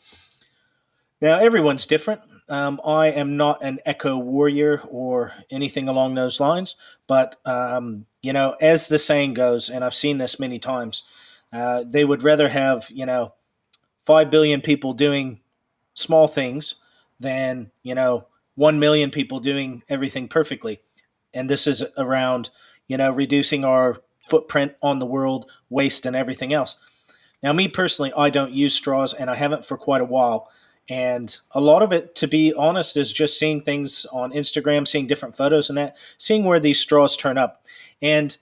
Now, 1.21 1.41
everyone's 1.41 1.87
different. 1.87 2.21
Um, 2.49 2.81
I 2.87 3.09
am 3.09 3.37
not 3.37 3.63
an 3.63 3.81
eco 3.85 4.17
warrior 4.17 4.81
or 4.89 5.33
anything 5.51 5.89
along 5.89 6.15
those 6.15 6.41
lines, 6.41 6.77
but 7.07 7.37
um, 7.45 8.07
you 8.23 8.33
know, 8.33 8.57
as 8.61 8.89
the 8.89 8.99
saying 8.99 9.35
goes, 9.35 9.69
and 9.69 9.85
I've 9.85 9.95
seen 9.95 10.19
this 10.19 10.41
many 10.41 10.59
times, 10.59 11.03
uh, 11.53 11.85
they 11.87 12.05
would 12.05 12.23
rather 12.23 12.49
have 12.49 12.91
you 12.91 13.07
know 13.07 13.35
five 14.05 14.31
billion 14.31 14.61
people 14.61 14.93
doing 14.93 15.41
small 15.95 16.29
things 16.29 16.77
than 17.21 17.71
you 17.83 17.95
know 17.95 18.27
1 18.55 18.79
million 18.79 19.11
people 19.11 19.41
doing 19.41 19.83
everything 19.89 20.29
perfectly. 20.29 20.81
And 21.33 21.49
this 21.49 21.67
is 21.67 21.85
around 21.97 22.51
you 22.87 22.97
know 22.97 23.11
reducing 23.13 23.65
our 23.65 23.99
footprint 24.29 24.75
on 24.83 24.99
the 24.99 25.07
world 25.07 25.51
waste 25.71 26.07
and 26.07 26.17
everything 26.17 26.53
else. 26.53 26.77
Now 27.43 27.53
me 27.53 27.69
personally 27.69 28.13
i 28.17 28.31
don't 28.31 28.53
use 28.53 28.75
straws 28.75 29.15
and 29.15 29.31
i 29.31 29.37
haven't 29.37 29.65
for 29.65 29.77
quite 29.77 30.01
a 30.01 30.05
while 30.05 30.51
and 30.89 31.39
a 31.53 31.61
lot 31.61 31.83
of 31.83 31.93
it 31.93 32.15
to 32.15 32.27
be 32.27 32.53
honest 32.55 32.97
is 32.97 33.13
just 33.13 33.39
seeing 33.39 33.61
things 33.61 34.07
on 34.13 34.33
instagram 34.33 34.87
seeing 34.87 35.07
different 35.07 35.37
photos 35.37 35.69
and 35.69 35.79
that 35.79 35.97
seeing 36.17 36.45
where 36.45 36.61
these 36.61 36.81
straws 36.81 37.17
turn 37.17 37.39
up 37.39 37.65
and 38.01 38.39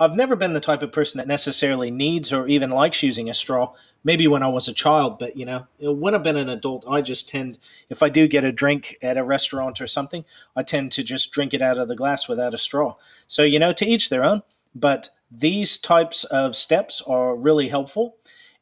I've 0.00 0.14
never 0.14 0.36
been 0.36 0.52
the 0.52 0.60
type 0.60 0.82
of 0.82 0.92
person 0.92 1.18
that 1.18 1.26
necessarily 1.26 1.90
needs 1.90 2.32
or 2.32 2.46
even 2.46 2.70
likes 2.70 3.02
using 3.02 3.28
a 3.28 3.34
straw. 3.34 3.72
Maybe 4.04 4.28
when 4.28 4.44
I 4.44 4.48
was 4.48 4.68
a 4.68 4.72
child, 4.72 5.18
but 5.18 5.36
you 5.36 5.44
know, 5.44 5.66
when 5.80 6.14
I've 6.14 6.22
been 6.22 6.36
an 6.36 6.48
adult, 6.48 6.84
I 6.88 7.02
just 7.02 7.28
tend, 7.28 7.58
if 7.90 8.00
I 8.00 8.08
do 8.08 8.28
get 8.28 8.44
a 8.44 8.52
drink 8.52 8.96
at 9.02 9.16
a 9.16 9.24
restaurant 9.24 9.80
or 9.80 9.88
something, 9.88 10.24
I 10.54 10.62
tend 10.62 10.92
to 10.92 11.02
just 11.02 11.32
drink 11.32 11.52
it 11.52 11.62
out 11.62 11.78
of 11.78 11.88
the 11.88 11.96
glass 11.96 12.28
without 12.28 12.54
a 12.54 12.58
straw. 12.58 12.94
So, 13.26 13.42
you 13.42 13.58
know, 13.58 13.72
to 13.72 13.84
each 13.84 14.08
their 14.08 14.24
own, 14.24 14.42
but 14.72 15.08
these 15.32 15.78
types 15.78 16.22
of 16.24 16.54
steps 16.54 17.02
are 17.02 17.36
really 17.36 17.68
helpful 17.68 18.16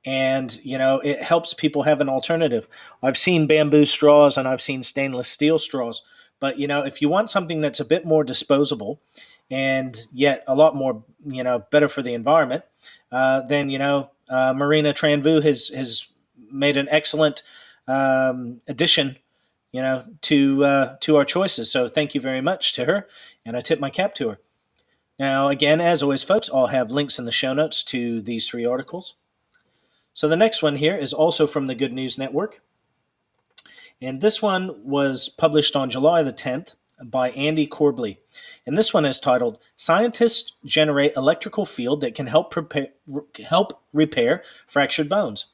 and 0.06 0.58
you 0.64 0.78
know 0.78 1.00
it 1.00 1.20
helps 1.20 1.52
people 1.52 1.82
have 1.82 2.00
an 2.00 2.08
alternative 2.08 2.68
i've 3.02 3.18
seen 3.18 3.46
bamboo 3.46 3.84
straws 3.84 4.38
and 4.38 4.48
i've 4.48 4.62
seen 4.62 4.82
stainless 4.82 5.28
steel 5.28 5.58
straws 5.58 6.00
but 6.40 6.58
you 6.58 6.66
know 6.66 6.82
if 6.84 7.02
you 7.02 7.08
want 7.08 7.28
something 7.28 7.60
that's 7.60 7.80
a 7.80 7.84
bit 7.84 8.06
more 8.06 8.24
disposable 8.24 9.00
and 9.50 10.06
yet 10.12 10.42
a 10.46 10.54
lot 10.54 10.74
more, 10.74 11.04
you 11.24 11.42
know, 11.42 11.60
better 11.70 11.88
for 11.88 12.02
the 12.02 12.14
environment, 12.14 12.64
uh, 13.12 13.42
then 13.42 13.68
you 13.68 13.78
know, 13.78 14.10
uh, 14.28 14.52
Marina 14.54 14.92
Tranvu 14.92 15.42
has 15.42 15.68
has 15.68 16.08
made 16.50 16.76
an 16.76 16.88
excellent 16.90 17.42
um, 17.86 18.58
addition, 18.66 19.16
you 19.72 19.80
know, 19.80 20.04
to 20.22 20.64
uh, 20.64 20.96
to 21.00 21.16
our 21.16 21.24
choices. 21.24 21.70
So 21.70 21.88
thank 21.88 22.14
you 22.14 22.20
very 22.20 22.40
much 22.40 22.72
to 22.74 22.84
her, 22.84 23.06
and 23.44 23.56
I 23.56 23.60
tip 23.60 23.78
my 23.78 23.90
cap 23.90 24.14
to 24.16 24.30
her. 24.30 24.38
Now, 25.18 25.48
again, 25.48 25.80
as 25.80 26.02
always, 26.02 26.22
folks, 26.22 26.50
I'll 26.52 26.66
have 26.66 26.90
links 26.90 27.18
in 27.18 27.24
the 27.24 27.32
show 27.32 27.54
notes 27.54 27.82
to 27.84 28.20
these 28.20 28.48
three 28.48 28.66
articles. 28.66 29.14
So 30.16 30.28
the 30.28 30.36
next 30.36 30.62
one 30.62 30.76
here 30.76 30.96
is 30.96 31.12
also 31.12 31.46
from 31.46 31.66
the 31.66 31.74
Good 31.74 31.92
News 31.92 32.16
Network. 32.16 32.62
And 34.00 34.22
this 34.22 34.40
one 34.40 34.74
was 34.82 35.28
published 35.28 35.76
on 35.76 35.90
July 35.90 36.22
the 36.22 36.32
10th 36.32 36.74
by 37.04 37.32
Andy 37.32 37.66
Corbley. 37.66 38.16
And 38.64 38.78
this 38.78 38.94
one 38.94 39.04
is 39.04 39.20
titled 39.20 39.58
Scientists 39.74 40.56
Generate 40.64 41.14
Electrical 41.16 41.66
Field 41.66 42.00
That 42.00 42.14
Can 42.14 42.28
Help, 42.28 42.54
help 43.44 43.82
Repair 43.92 44.42
Fractured 44.66 45.10
Bones. 45.10 45.48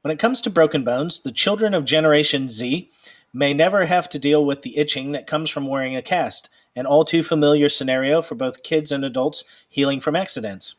When 0.00 0.10
it 0.10 0.18
comes 0.18 0.40
to 0.40 0.50
broken 0.50 0.82
bones, 0.82 1.20
the 1.20 1.30
children 1.30 1.72
of 1.72 1.84
Generation 1.84 2.48
Z 2.48 2.90
may 3.32 3.54
never 3.54 3.86
have 3.86 4.08
to 4.08 4.18
deal 4.18 4.44
with 4.44 4.62
the 4.62 4.78
itching 4.78 5.12
that 5.12 5.28
comes 5.28 5.48
from 5.48 5.68
wearing 5.68 5.94
a 5.94 6.02
cast, 6.02 6.48
an 6.74 6.86
all 6.86 7.04
too 7.04 7.22
familiar 7.22 7.68
scenario 7.68 8.20
for 8.20 8.34
both 8.34 8.64
kids 8.64 8.90
and 8.90 9.04
adults 9.04 9.44
healing 9.68 10.00
from 10.00 10.16
accidents. 10.16 10.74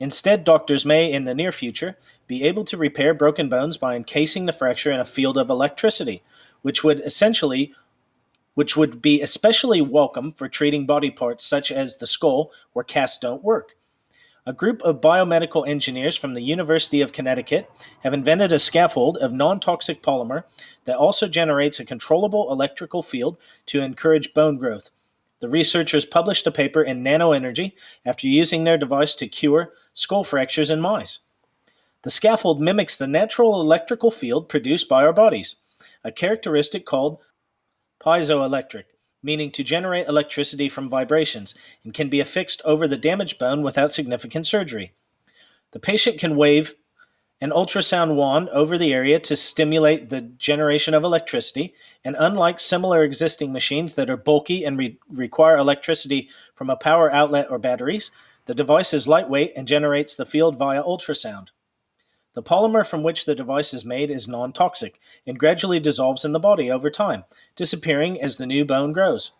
Instead, 0.00 0.44
doctors 0.44 0.86
may, 0.86 1.12
in 1.12 1.24
the 1.24 1.34
near 1.34 1.52
future, 1.52 1.96
be 2.26 2.42
able 2.42 2.64
to 2.64 2.78
repair 2.78 3.12
broken 3.12 3.50
bones 3.50 3.76
by 3.76 3.94
encasing 3.94 4.46
the 4.46 4.52
fracture 4.52 4.90
in 4.90 4.98
a 4.98 5.04
field 5.04 5.36
of 5.36 5.50
electricity, 5.50 6.22
which 6.62 6.82
would 6.82 7.00
essentially 7.00 7.74
which 8.54 8.76
would 8.76 9.00
be 9.00 9.22
especially 9.22 9.80
welcome 9.80 10.32
for 10.32 10.48
treating 10.48 10.84
body 10.84 11.10
parts 11.10 11.44
such 11.46 11.70
as 11.70 11.96
the 11.96 12.06
skull 12.06 12.50
where 12.72 12.84
casts 12.84 13.16
don't 13.16 13.44
work. 13.44 13.76
A 14.44 14.52
group 14.52 14.82
of 14.82 15.00
biomedical 15.00 15.68
engineers 15.68 16.16
from 16.16 16.34
the 16.34 16.42
University 16.42 17.00
of 17.00 17.12
Connecticut 17.12 17.70
have 18.00 18.12
invented 18.12 18.52
a 18.52 18.58
scaffold 18.58 19.18
of 19.18 19.32
non 19.32 19.60
toxic 19.60 20.02
polymer 20.02 20.44
that 20.84 20.96
also 20.96 21.28
generates 21.28 21.78
a 21.78 21.84
controllable 21.84 22.50
electrical 22.50 23.02
field 23.02 23.36
to 23.66 23.80
encourage 23.80 24.34
bone 24.34 24.56
growth. 24.56 24.90
The 25.40 25.48
researchers 25.48 26.04
published 26.04 26.46
a 26.46 26.52
paper 26.52 26.82
in 26.82 27.02
Nanoenergy 27.02 27.72
after 28.04 28.26
using 28.26 28.64
their 28.64 28.78
device 28.78 29.14
to 29.16 29.26
cure 29.26 29.72
skull 29.94 30.22
fractures 30.22 30.70
in 30.70 30.80
mice. 30.80 31.20
The 32.02 32.10
scaffold 32.10 32.60
mimics 32.60 32.96
the 32.96 33.06
natural 33.06 33.60
electrical 33.60 34.10
field 34.10 34.48
produced 34.48 34.88
by 34.88 35.04
our 35.04 35.12
bodies, 35.12 35.56
a 36.04 36.12
characteristic 36.12 36.86
called 36.86 37.18
piezoelectric, 38.00 38.84
meaning 39.22 39.50
to 39.52 39.64
generate 39.64 40.08
electricity 40.08 40.68
from 40.68 40.88
vibrations, 40.88 41.54
and 41.84 41.92
can 41.92 42.08
be 42.08 42.20
affixed 42.20 42.62
over 42.64 42.86
the 42.86 42.96
damaged 42.96 43.38
bone 43.38 43.62
without 43.62 43.92
significant 43.92 44.46
surgery. 44.46 44.92
The 45.72 45.80
patient 45.80 46.18
can 46.18 46.36
wave 46.36 46.74
an 47.40 47.50
ultrasound 47.50 48.14
wand 48.14 48.48
over 48.50 48.76
the 48.76 48.92
area 48.92 49.18
to 49.18 49.34
stimulate 49.34 50.10
the 50.10 50.20
generation 50.20 50.92
of 50.92 51.04
electricity, 51.04 51.74
and 52.04 52.14
unlike 52.18 52.60
similar 52.60 53.02
existing 53.02 53.52
machines 53.52 53.94
that 53.94 54.10
are 54.10 54.16
bulky 54.16 54.64
and 54.64 54.76
re- 54.76 54.98
require 55.10 55.56
electricity 55.56 56.28
from 56.54 56.68
a 56.68 56.76
power 56.76 57.10
outlet 57.10 57.46
or 57.50 57.58
batteries, 57.58 58.10
the 58.44 58.54
device 58.54 58.92
is 58.92 59.08
lightweight 59.08 59.52
and 59.56 59.66
generates 59.66 60.14
the 60.14 60.26
field 60.26 60.58
via 60.58 60.82
ultrasound. 60.82 61.48
The 62.34 62.42
polymer 62.42 62.86
from 62.86 63.02
which 63.02 63.24
the 63.24 63.34
device 63.34 63.74
is 63.74 63.84
made 63.84 64.10
is 64.10 64.28
non 64.28 64.52
toxic 64.52 65.00
and 65.26 65.38
gradually 65.38 65.80
dissolves 65.80 66.24
in 66.24 66.32
the 66.32 66.38
body 66.38 66.70
over 66.70 66.90
time, 66.90 67.24
disappearing 67.56 68.20
as 68.20 68.36
the 68.36 68.46
new 68.46 68.64
bone 68.64 68.92
grows. 68.92 69.32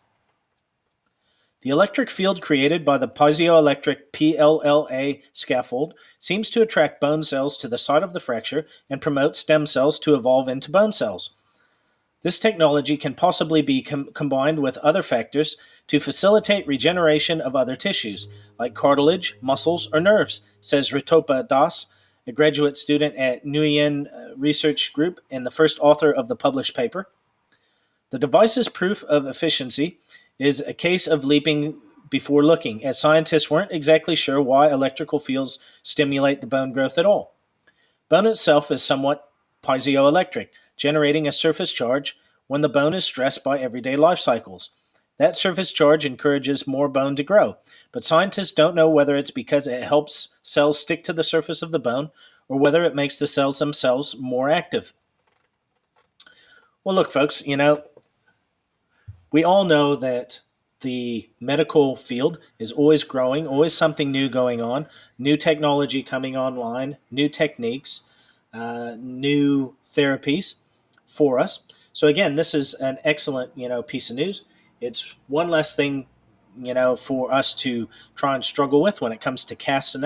The 1.62 1.70
electric 1.70 2.08
field 2.08 2.40
created 2.40 2.86
by 2.86 2.96
the 2.96 3.08
piezoelectric 3.08 4.12
PLLA 4.12 5.22
scaffold 5.32 5.94
seems 6.18 6.48
to 6.50 6.62
attract 6.62 7.02
bone 7.02 7.22
cells 7.22 7.58
to 7.58 7.68
the 7.68 7.76
site 7.76 8.02
of 8.02 8.14
the 8.14 8.20
fracture 8.20 8.64
and 8.88 9.02
promote 9.02 9.36
stem 9.36 9.66
cells 9.66 9.98
to 10.00 10.14
evolve 10.14 10.48
into 10.48 10.70
bone 10.70 10.92
cells. 10.92 11.30
This 12.22 12.38
technology 12.38 12.96
can 12.96 13.14
possibly 13.14 13.60
be 13.60 13.82
com- 13.82 14.08
combined 14.14 14.58
with 14.58 14.78
other 14.78 15.02
factors 15.02 15.56
to 15.86 16.00
facilitate 16.00 16.66
regeneration 16.66 17.42
of 17.42 17.54
other 17.56 17.76
tissues, 17.76 18.28
like 18.58 18.74
cartilage, 18.74 19.36
muscles, 19.42 19.88
or 19.92 20.00
nerves, 20.00 20.40
says 20.60 20.90
Ritopa 20.90 21.46
Das, 21.46 21.86
a 22.26 22.32
graduate 22.32 22.76
student 22.76 23.16
at 23.16 23.44
Nguyen 23.44 24.06
uh, 24.06 24.36
Research 24.36 24.92
Group 24.92 25.20
and 25.30 25.44
the 25.44 25.50
first 25.50 25.78
author 25.80 26.12
of 26.12 26.28
the 26.28 26.36
published 26.36 26.76
paper. 26.76 27.08
The 28.10 28.18
device's 28.18 28.68
proof 28.68 29.02
of 29.04 29.26
efficiency 29.26 29.98
is 30.40 30.60
a 30.60 30.72
case 30.72 31.06
of 31.06 31.24
leaping 31.24 31.78
before 32.08 32.42
looking, 32.42 32.84
as 32.84 32.98
scientists 32.98 33.50
weren't 33.50 33.70
exactly 33.70 34.14
sure 34.14 34.42
why 34.42 34.68
electrical 34.68 35.20
fields 35.20 35.58
stimulate 35.82 36.40
the 36.40 36.46
bone 36.46 36.72
growth 36.72 36.98
at 36.98 37.06
all. 37.06 37.36
Bone 38.08 38.26
itself 38.26 38.70
is 38.72 38.82
somewhat 38.82 39.28
piezoelectric, 39.62 40.48
generating 40.76 41.28
a 41.28 41.32
surface 41.32 41.72
charge 41.72 42.16
when 42.48 42.62
the 42.62 42.68
bone 42.68 42.94
is 42.94 43.04
stressed 43.04 43.44
by 43.44 43.58
everyday 43.58 43.94
life 43.94 44.18
cycles. 44.18 44.70
That 45.18 45.36
surface 45.36 45.70
charge 45.70 46.06
encourages 46.06 46.66
more 46.66 46.88
bone 46.88 47.14
to 47.16 47.22
grow, 47.22 47.58
but 47.92 48.02
scientists 48.02 48.52
don't 48.52 48.74
know 48.74 48.88
whether 48.88 49.14
it's 49.14 49.30
because 49.30 49.66
it 49.66 49.84
helps 49.84 50.34
cells 50.40 50.80
stick 50.80 51.04
to 51.04 51.12
the 51.12 51.22
surface 51.22 51.60
of 51.60 51.70
the 51.70 51.78
bone 51.78 52.10
or 52.48 52.58
whether 52.58 52.82
it 52.82 52.94
makes 52.94 53.18
the 53.18 53.26
cells 53.26 53.58
themselves 53.58 54.18
more 54.18 54.48
active. 54.48 54.94
Well, 56.82 56.94
look, 56.94 57.12
folks, 57.12 57.46
you 57.46 57.58
know, 57.58 57.84
we 59.30 59.44
all 59.44 59.64
know 59.64 59.96
that 59.96 60.40
the 60.80 61.28
medical 61.40 61.94
field 61.94 62.38
is 62.58 62.72
always 62.72 63.04
growing, 63.04 63.46
always 63.46 63.74
something 63.74 64.10
new 64.10 64.28
going 64.28 64.60
on, 64.60 64.86
new 65.18 65.36
technology 65.36 66.02
coming 66.02 66.36
online, 66.36 66.96
new 67.10 67.28
techniques, 67.28 68.02
uh, 68.54 68.96
new 68.98 69.74
therapies 69.84 70.54
for 71.06 71.38
us. 71.38 71.60
So 71.92 72.06
again, 72.06 72.34
this 72.34 72.54
is 72.54 72.74
an 72.74 72.98
excellent, 73.04 73.52
you 73.54 73.68
know, 73.68 73.82
piece 73.82 74.10
of 74.10 74.16
news. 74.16 74.42
It's 74.80 75.16
one 75.28 75.48
less 75.48 75.76
thing, 75.76 76.06
you 76.56 76.72
know, 76.72 76.96
for 76.96 77.32
us 77.32 77.54
to 77.56 77.88
try 78.14 78.34
and 78.34 78.44
struggle 78.44 78.80
with 78.80 79.00
when 79.00 79.12
it 79.12 79.20
comes 79.20 79.44
to 79.46 79.54
casts 79.54 79.94
and. 79.94 80.04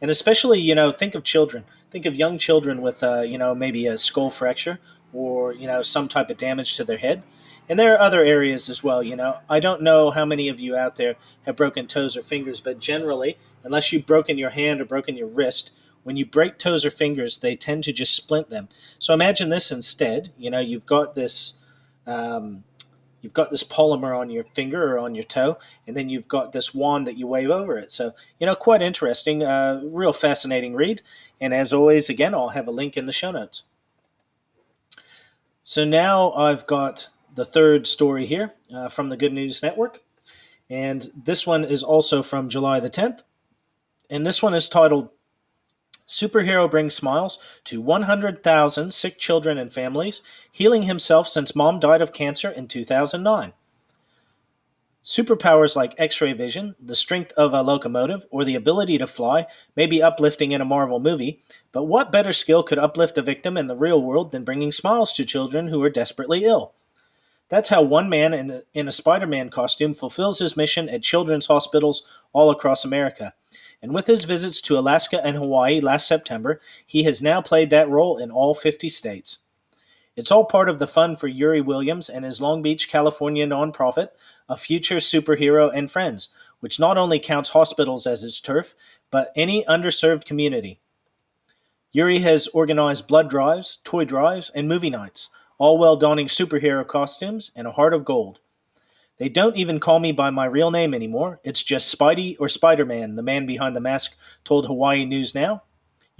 And 0.00 0.10
especially, 0.10 0.60
you 0.60 0.74
know, 0.74 0.92
think 0.92 1.14
of 1.14 1.24
children. 1.24 1.64
Think 1.90 2.06
of 2.06 2.14
young 2.14 2.38
children 2.38 2.80
with, 2.80 3.02
uh, 3.02 3.22
you 3.22 3.36
know, 3.36 3.54
maybe 3.54 3.86
a 3.86 3.98
skull 3.98 4.30
fracture 4.30 4.78
or, 5.12 5.52
you 5.52 5.66
know, 5.66 5.82
some 5.82 6.08
type 6.08 6.30
of 6.30 6.36
damage 6.36 6.76
to 6.76 6.84
their 6.84 6.98
head. 6.98 7.22
And 7.68 7.78
there 7.78 7.92
are 7.94 8.00
other 8.00 8.22
areas 8.22 8.68
as 8.68 8.82
well, 8.82 9.02
you 9.02 9.14
know. 9.14 9.38
I 9.48 9.60
don't 9.60 9.82
know 9.82 10.10
how 10.10 10.24
many 10.24 10.48
of 10.48 10.58
you 10.58 10.74
out 10.74 10.96
there 10.96 11.16
have 11.44 11.56
broken 11.56 11.86
toes 11.86 12.16
or 12.16 12.22
fingers, 12.22 12.60
but 12.60 12.78
generally, 12.78 13.36
unless 13.62 13.92
you've 13.92 14.06
broken 14.06 14.38
your 14.38 14.50
hand 14.50 14.80
or 14.80 14.86
broken 14.86 15.16
your 15.16 15.28
wrist, 15.28 15.70
when 16.02 16.16
you 16.16 16.24
break 16.24 16.56
toes 16.56 16.86
or 16.86 16.90
fingers, 16.90 17.38
they 17.38 17.56
tend 17.56 17.84
to 17.84 17.92
just 17.92 18.14
splint 18.14 18.48
them. 18.48 18.68
So 18.98 19.12
imagine 19.12 19.50
this 19.50 19.70
instead. 19.70 20.32
You 20.38 20.50
know, 20.50 20.60
you've 20.60 20.86
got 20.86 21.14
this, 21.14 21.54
um, 22.06 22.64
you've 23.20 23.34
got 23.34 23.50
this 23.50 23.64
polymer 23.64 24.18
on 24.18 24.30
your 24.30 24.44
finger 24.54 24.94
or 24.94 24.98
on 25.00 25.14
your 25.14 25.24
toe, 25.24 25.58
and 25.86 25.94
then 25.94 26.08
you've 26.08 26.28
got 26.28 26.52
this 26.52 26.74
wand 26.74 27.06
that 27.06 27.18
you 27.18 27.26
wave 27.26 27.50
over 27.50 27.76
it. 27.76 27.90
So 27.90 28.12
you 28.38 28.46
know, 28.46 28.54
quite 28.54 28.80
interesting, 28.80 29.42
uh, 29.42 29.82
real 29.92 30.14
fascinating 30.14 30.74
read. 30.74 31.02
And 31.38 31.52
as 31.52 31.74
always, 31.74 32.08
again, 32.08 32.34
I'll 32.34 32.48
have 32.48 32.68
a 32.68 32.72
link 32.72 32.96
in 32.96 33.04
the 33.04 33.12
show 33.12 33.30
notes. 33.30 33.64
So 35.68 35.84
now 35.84 36.32
I've 36.32 36.66
got 36.66 37.10
the 37.34 37.44
third 37.44 37.86
story 37.86 38.24
here 38.24 38.54
uh, 38.72 38.88
from 38.88 39.10
the 39.10 39.18
Good 39.18 39.34
News 39.34 39.62
Network. 39.62 40.00
And 40.70 41.06
this 41.14 41.46
one 41.46 41.62
is 41.62 41.82
also 41.82 42.22
from 42.22 42.48
July 42.48 42.80
the 42.80 42.88
10th. 42.88 43.20
And 44.08 44.24
this 44.26 44.42
one 44.42 44.54
is 44.54 44.66
titled 44.66 45.10
Superhero 46.06 46.70
Brings 46.70 46.94
Smiles 46.94 47.38
to 47.64 47.82
100,000 47.82 48.94
Sick 48.94 49.18
Children 49.18 49.58
and 49.58 49.70
Families, 49.70 50.22
Healing 50.50 50.84
Himself 50.84 51.28
Since 51.28 51.54
Mom 51.54 51.78
Died 51.78 52.00
of 52.00 52.14
Cancer 52.14 52.48
in 52.48 52.66
2009. 52.66 53.52
Superpowers 55.08 55.74
like 55.74 55.94
X 55.96 56.20
ray 56.20 56.34
vision, 56.34 56.74
the 56.78 56.94
strength 56.94 57.32
of 57.32 57.54
a 57.54 57.62
locomotive, 57.62 58.26
or 58.30 58.44
the 58.44 58.54
ability 58.54 58.98
to 58.98 59.06
fly 59.06 59.46
may 59.74 59.86
be 59.86 60.02
uplifting 60.02 60.50
in 60.50 60.60
a 60.60 60.66
Marvel 60.66 61.00
movie, 61.00 61.42
but 61.72 61.84
what 61.84 62.12
better 62.12 62.30
skill 62.30 62.62
could 62.62 62.78
uplift 62.78 63.16
a 63.16 63.22
victim 63.22 63.56
in 63.56 63.68
the 63.68 63.74
real 63.74 64.02
world 64.02 64.32
than 64.32 64.44
bringing 64.44 64.70
smiles 64.70 65.14
to 65.14 65.24
children 65.24 65.68
who 65.68 65.82
are 65.82 65.88
desperately 65.88 66.44
ill? 66.44 66.74
That's 67.48 67.70
how 67.70 67.80
one 67.80 68.10
man 68.10 68.34
in 68.34 68.50
a, 68.50 68.60
in 68.74 68.86
a 68.86 68.92
Spider 68.92 69.26
Man 69.26 69.48
costume 69.48 69.94
fulfills 69.94 70.40
his 70.40 70.58
mission 70.58 70.90
at 70.90 71.02
children's 71.02 71.46
hospitals 71.46 72.02
all 72.34 72.50
across 72.50 72.84
America. 72.84 73.32
And 73.80 73.94
with 73.94 74.08
his 74.08 74.24
visits 74.24 74.60
to 74.60 74.78
Alaska 74.78 75.24
and 75.24 75.38
Hawaii 75.38 75.80
last 75.80 76.06
September, 76.06 76.60
he 76.86 77.04
has 77.04 77.22
now 77.22 77.40
played 77.40 77.70
that 77.70 77.88
role 77.88 78.18
in 78.18 78.30
all 78.30 78.52
50 78.52 78.90
states. 78.90 79.38
It's 80.18 80.32
all 80.32 80.44
part 80.44 80.68
of 80.68 80.80
the 80.80 80.88
fun 80.88 81.14
for 81.14 81.28
Yuri 81.28 81.60
Williams 81.60 82.08
and 82.08 82.24
his 82.24 82.40
Long 82.40 82.60
Beach, 82.60 82.88
California 82.88 83.46
nonprofit, 83.46 84.08
A 84.48 84.56
Future 84.56 84.96
Superhero 84.96 85.70
and 85.72 85.88
Friends, 85.88 86.28
which 86.58 86.80
not 86.80 86.98
only 86.98 87.20
counts 87.20 87.50
hospitals 87.50 88.04
as 88.04 88.24
its 88.24 88.40
turf, 88.40 88.74
but 89.12 89.30
any 89.36 89.64
underserved 89.66 90.24
community. 90.24 90.80
Yuri 91.92 92.18
has 92.18 92.48
organized 92.48 93.06
blood 93.06 93.30
drives, 93.30 93.76
toy 93.84 94.04
drives, 94.04 94.50
and 94.56 94.66
movie 94.66 94.90
nights, 94.90 95.30
all 95.56 95.78
while 95.78 95.94
donning 95.94 96.26
superhero 96.26 96.84
costumes 96.84 97.52
and 97.54 97.68
a 97.68 97.72
heart 97.72 97.94
of 97.94 98.04
gold. 98.04 98.40
They 99.18 99.28
don't 99.28 99.56
even 99.56 99.78
call 99.78 100.00
me 100.00 100.10
by 100.10 100.30
my 100.30 100.46
real 100.46 100.72
name 100.72 100.94
anymore. 100.94 101.38
It's 101.44 101.62
just 101.62 101.96
Spidey 101.96 102.34
or 102.40 102.48
Spider 102.48 102.84
Man, 102.84 103.14
the 103.14 103.22
man 103.22 103.46
behind 103.46 103.76
the 103.76 103.80
mask 103.80 104.16
told 104.42 104.66
Hawaii 104.66 105.04
News 105.04 105.32
Now. 105.32 105.62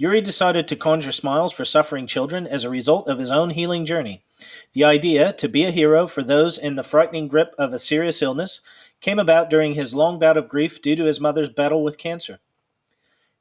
Yuri 0.01 0.21
decided 0.21 0.65
to 0.65 0.77
conjure 0.77 1.11
smiles 1.11 1.51
for 1.51 1.65
suffering 1.65 2.07
children 2.07 2.47
as 2.47 2.63
a 2.63 2.69
result 2.69 3.09
of 3.09 3.19
his 3.19 3.33
own 3.33 3.49
healing 3.49 3.85
journey. 3.85 4.23
The 4.71 4.85
idea, 4.85 5.33
to 5.33 5.49
be 5.49 5.65
a 5.65 5.71
hero 5.71 6.07
for 6.07 6.23
those 6.23 6.57
in 6.57 6.75
the 6.75 6.83
frightening 6.83 7.27
grip 7.27 7.53
of 7.57 7.73
a 7.73 7.79
serious 7.79 8.21
illness, 8.21 8.61
came 9.01 9.19
about 9.19 9.49
during 9.49 9.73
his 9.73 9.93
long 9.93 10.17
bout 10.17 10.37
of 10.37 10.47
grief 10.47 10.81
due 10.81 10.95
to 10.95 11.03
his 11.03 11.19
mother's 11.19 11.49
battle 11.49 11.83
with 11.83 11.97
cancer. 11.97 12.39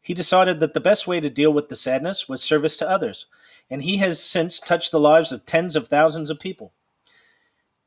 He 0.03 0.15
decided 0.15 0.59
that 0.59 0.75
the 0.75 0.81
best 0.81 1.07
way 1.07 1.21
to 1.21 1.31
deal 1.31 1.53
with 1.53 1.69
the 1.69 1.77
sadness 1.77 2.29
was 2.29 2.43
service 2.43 2.77
to 2.79 2.91
others, 2.91 3.27
and 3.71 3.83
he 3.83 3.99
has 3.99 4.21
since 4.21 4.59
touched 4.59 4.91
the 4.91 4.99
lives 4.99 5.31
of 5.31 5.47
tens 5.47 5.77
of 5.77 5.87
thousands 5.87 6.29
of 6.29 6.41
people. 6.41 6.73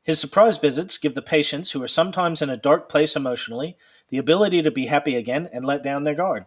His 0.02 0.18
surprise 0.18 0.56
visits 0.56 0.96
give 0.96 1.14
the 1.14 1.20
patients, 1.20 1.72
who 1.72 1.82
are 1.82 1.88
sometimes 1.88 2.40
in 2.40 2.48
a 2.48 2.56
dark 2.56 2.88
place 2.88 3.16
emotionally, 3.16 3.76
the 4.08 4.16
ability 4.16 4.62
to 4.62 4.70
be 4.70 4.86
happy 4.86 5.14
again 5.14 5.50
and 5.52 5.62
let 5.62 5.82
down 5.82 6.04
their 6.04 6.14
guard. 6.14 6.46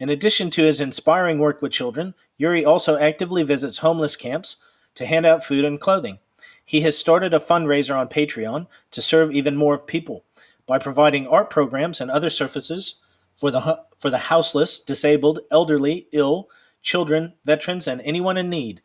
In 0.00 0.08
addition 0.08 0.48
to 0.50 0.64
his 0.64 0.80
inspiring 0.80 1.38
work 1.38 1.60
with 1.60 1.72
children, 1.72 2.14
Yuri 2.38 2.64
also 2.64 2.96
actively 2.96 3.42
visits 3.42 3.78
homeless 3.78 4.16
camps 4.16 4.56
to 4.94 5.04
hand 5.04 5.26
out 5.26 5.44
food 5.44 5.62
and 5.64 5.78
clothing. 5.78 6.18
He 6.64 6.80
has 6.80 6.96
started 6.96 7.34
a 7.34 7.38
fundraiser 7.38 7.94
on 7.94 8.08
Patreon 8.08 8.66
to 8.92 9.02
serve 9.02 9.30
even 9.30 9.56
more 9.56 9.78
people 9.78 10.24
by 10.66 10.78
providing 10.78 11.26
art 11.26 11.50
programs 11.50 12.00
and 12.00 12.10
other 12.10 12.30
services 12.30 12.94
for 13.36 13.50
the, 13.50 13.80
for 13.98 14.08
the 14.08 14.18
houseless, 14.18 14.80
disabled, 14.80 15.40
elderly, 15.50 16.06
ill, 16.12 16.48
children, 16.80 17.34
veterans, 17.44 17.86
and 17.86 18.00
anyone 18.00 18.38
in 18.38 18.48
need. 18.48 18.80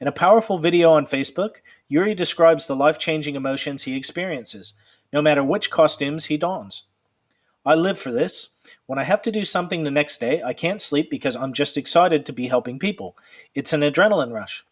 In 0.00 0.06
a 0.06 0.12
powerful 0.12 0.58
video 0.58 0.92
on 0.92 1.06
Facebook, 1.06 1.56
Yuri 1.88 2.14
describes 2.14 2.66
the 2.66 2.76
life 2.76 2.98
changing 2.98 3.34
emotions 3.34 3.82
he 3.82 3.96
experiences, 3.96 4.74
no 5.12 5.20
matter 5.20 5.42
which 5.42 5.70
costumes 5.70 6.26
he 6.26 6.36
dons. 6.36 6.84
I 7.66 7.74
live 7.74 7.98
for 7.98 8.12
this. 8.12 8.50
When 8.86 8.98
I 8.98 9.04
have 9.04 9.22
to 9.22 9.32
do 9.32 9.44
something 9.44 9.82
the 9.82 9.90
next 9.90 10.18
day, 10.18 10.42
I 10.42 10.52
can't 10.52 10.80
sleep 10.80 11.10
because 11.10 11.36
I'm 11.36 11.52
just 11.52 11.76
excited 11.76 12.26
to 12.26 12.32
be 12.32 12.48
helping 12.48 12.78
people. 12.78 13.16
It's 13.54 13.72
an 13.72 13.80
adrenaline 13.80 14.32
rush. 14.32 14.64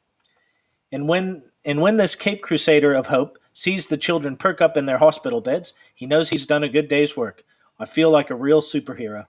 And 0.91 1.09
when 1.09 1.45
and 1.65 1.81
when 1.81 1.97
this 1.97 2.15
Cape 2.15 2.43
Crusader 2.43 2.93
of 2.93 3.07
hope 3.07 3.39
sees 3.53 3.87
the 3.87 3.97
children 3.97 4.37
perk 4.37 4.61
up 4.61 4.77
in 4.77 4.87
their 4.87 4.99
hospital 4.99 5.41
beds, 5.41 5.73
he 5.95 6.07
knows 6.07 6.29
he's 6.31 6.47
done 6.47 6.65
a 6.65 6.69
good 6.69 6.89
day's 6.89 7.17
work. 7.17 7.45
I 7.79 7.85
feel 7.85 8.11
like 8.11 8.31
a 8.31 8.35
real 8.35 8.61
superhero. 8.61 9.27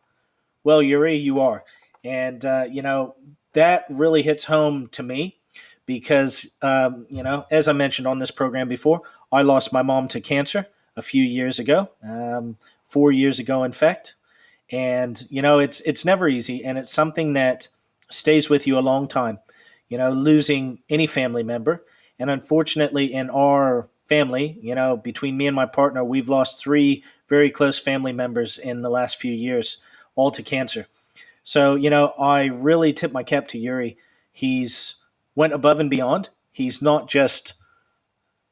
Well, 0.63 0.81
Yuri, 0.81 1.15
you 1.15 1.39
are. 1.39 1.63
And, 2.03 2.43
uh, 2.43 2.65
you 2.69 2.81
know, 2.81 3.15
that 3.53 3.85
really 3.89 4.23
hits 4.23 4.45
home 4.45 4.87
to 4.89 5.03
me 5.03 5.39
because, 5.85 6.49
um, 6.61 7.05
you 7.09 7.23
know, 7.23 7.45
as 7.51 7.67
I 7.67 7.73
mentioned 7.73 8.07
on 8.07 8.19
this 8.19 8.31
program 8.31 8.67
before, 8.67 9.01
I 9.31 9.41
lost 9.41 9.73
my 9.73 9.81
mom 9.81 10.07
to 10.09 10.21
cancer 10.21 10.67
a 10.95 11.01
few 11.01 11.23
years 11.23 11.59
ago, 11.59 11.89
um, 12.03 12.57
four 12.83 13.11
years 13.11 13.39
ago, 13.39 13.63
in 13.63 13.71
fact. 13.71 14.15
And, 14.73 15.23
you 15.29 15.43
know, 15.43 15.59
it's, 15.59 15.81
it's 15.81 16.03
never 16.03 16.27
easy. 16.27 16.65
And 16.65 16.79
it's 16.79 16.91
something 16.91 17.33
that 17.33 17.67
stays 18.09 18.49
with 18.49 18.65
you 18.65 18.79
a 18.79 18.81
long 18.81 19.07
time, 19.07 19.37
you 19.87 19.99
know, 19.99 20.09
losing 20.09 20.79
any 20.89 21.05
family 21.05 21.43
member. 21.43 21.85
And 22.17 22.31
unfortunately, 22.31 23.13
in 23.13 23.29
our 23.29 23.87
family, 24.07 24.57
you 24.63 24.73
know, 24.73 24.97
between 24.97 25.37
me 25.37 25.45
and 25.45 25.55
my 25.55 25.67
partner, 25.67 26.03
we've 26.03 26.27
lost 26.27 26.59
three 26.59 27.03
very 27.29 27.51
close 27.51 27.77
family 27.77 28.13
members 28.13 28.57
in 28.57 28.81
the 28.81 28.89
last 28.89 29.17
few 29.17 29.31
years, 29.31 29.77
all 30.15 30.31
to 30.31 30.41
cancer. 30.41 30.87
So, 31.43 31.75
you 31.75 31.91
know, 31.91 32.07
I 32.17 32.45
really 32.45 32.93
tip 32.93 33.11
my 33.11 33.21
cap 33.21 33.49
to 33.49 33.59
Yuri. 33.59 33.97
He's 34.31 34.95
went 35.35 35.53
above 35.53 35.79
and 35.79 35.89
beyond. 35.89 36.29
He's 36.51 36.81
not 36.81 37.07
just, 37.07 37.53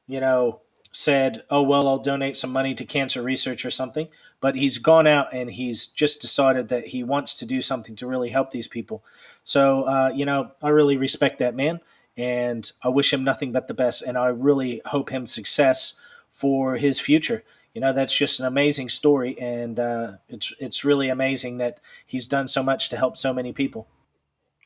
you 0.06 0.20
know, 0.20 0.61
said, 0.92 1.44
"Oh 1.50 1.64
well, 1.64 1.88
I'll 1.88 2.00
donate 2.00 2.38
some 2.38 2.52
money 2.52 2.76
to 2.76 2.86
cancer 2.86 3.22
research 3.22 3.66
or 3.66 3.70
something," 3.70 4.10
but 4.40 4.56
he's 4.56 4.78
gone 4.78 5.08
out 5.08 5.34
and 5.34 5.50
he's 5.50 5.88
just 5.88 6.22
decided 6.22 6.68
that 6.70 6.88
he 6.88 7.04
wants 7.04 7.36
to 7.36 7.46
do 7.46 7.62
something 7.62 7.96
to 7.98 8.08
really 8.08 8.30
help 8.30 8.52
these 8.52 8.68
people. 8.68 9.04
So, 9.44 9.84
uh, 9.84 10.12
you 10.14 10.26
know, 10.26 10.52
I 10.62 10.70
really 10.70 10.98
respect 10.98 11.40
that 11.40 11.56
man, 11.56 11.80
and 12.18 12.70
I 12.84 12.90
wish 12.90 13.14
him 13.14 13.24
nothing 13.24 13.52
but 13.52 13.68
the 13.68 13.74
best. 13.74 14.02
And 14.02 14.18
I 14.18 14.28
really 14.28 14.82
hope 14.86 15.10
him 15.10 15.26
success 15.26 15.94
for 16.30 16.76
his 16.78 17.00
future. 17.00 17.44
You 17.74 17.82
know, 17.82 17.94
that's 17.94 18.18
just 18.18 18.40
an 18.40 18.46
amazing 18.46 18.90
story, 18.90 19.40
and 19.40 19.80
uh, 19.80 20.14
it's 20.28 20.54
it's 20.60 20.84
really 20.84 21.10
amazing 21.10 21.58
that 21.60 21.80
he's 22.06 22.28
done 22.28 22.48
so 22.48 22.62
much 22.62 22.90
to 22.90 22.98
help 22.98 23.16
so 23.16 23.34
many 23.34 23.54
people. 23.54 23.88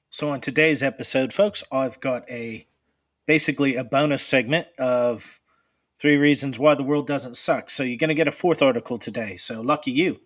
So 0.10 0.30
on 0.30 0.42
today's 0.42 0.82
episode, 0.82 1.34
folks, 1.34 1.64
I've 1.72 2.00
got 2.00 2.30
a 2.32 2.66
basically 3.28 3.76
a 3.76 3.84
bonus 3.84 4.24
segment 4.24 4.68
of 4.80 5.40
three 5.98 6.18
reasons 6.18 6.60
why 6.60 6.76
the 6.76 6.84
world 6.84 7.08
doesn't 7.08 7.38
suck. 7.38 7.70
So 7.70 7.84
you're 7.84 7.98
going 7.98 8.10
to 8.10 8.16
get 8.16 8.28
a 8.28 8.32
fourth 8.32 8.62
article 8.62 8.98
today. 8.98 9.38
So 9.38 9.62
lucky 9.62 9.92
you. 9.92 10.20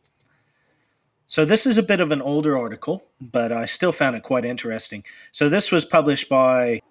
So 1.25 1.45
this 1.45 1.67
is 1.67 1.77
a 1.77 1.83
bit 1.83 2.01
of 2.01 2.11
an 2.11 2.23
older 2.23 2.57
article, 2.57 3.03
but 3.21 3.51
I 3.51 3.65
still 3.65 3.91
found 3.91 4.15
it 4.15 4.23
quite 4.23 4.45
interesting. 4.45 5.03
So 5.31 5.47
this 5.47 5.71
was 5.71 5.85
published 5.85 6.27
by 6.27 6.81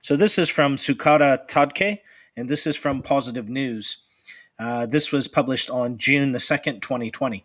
so 0.00 0.16
this 0.16 0.38
is 0.38 0.48
from 0.48 0.76
Sukhada 0.76 1.48
Tatke, 1.48 1.98
and 2.36 2.48
this 2.48 2.66
is 2.66 2.76
from 2.76 3.02
Positive 3.02 3.48
News. 3.48 3.98
Uh, 4.58 4.86
this 4.86 5.12
was 5.12 5.28
published 5.28 5.70
on 5.70 5.98
June 5.98 6.32
the 6.32 6.38
2nd, 6.38 6.80
2020. 6.82 7.44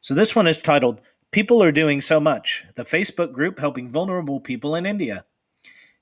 So 0.00 0.14
this 0.14 0.36
one 0.36 0.46
is 0.46 0.62
titled 0.62 1.00
People 1.30 1.62
Are 1.62 1.72
Doing 1.72 2.00
So 2.00 2.20
Much, 2.20 2.64
the 2.76 2.84
Facebook 2.84 3.32
group 3.32 3.58
helping 3.58 3.90
vulnerable 3.90 4.40
people 4.40 4.76
in 4.76 4.86
India. 4.86 5.24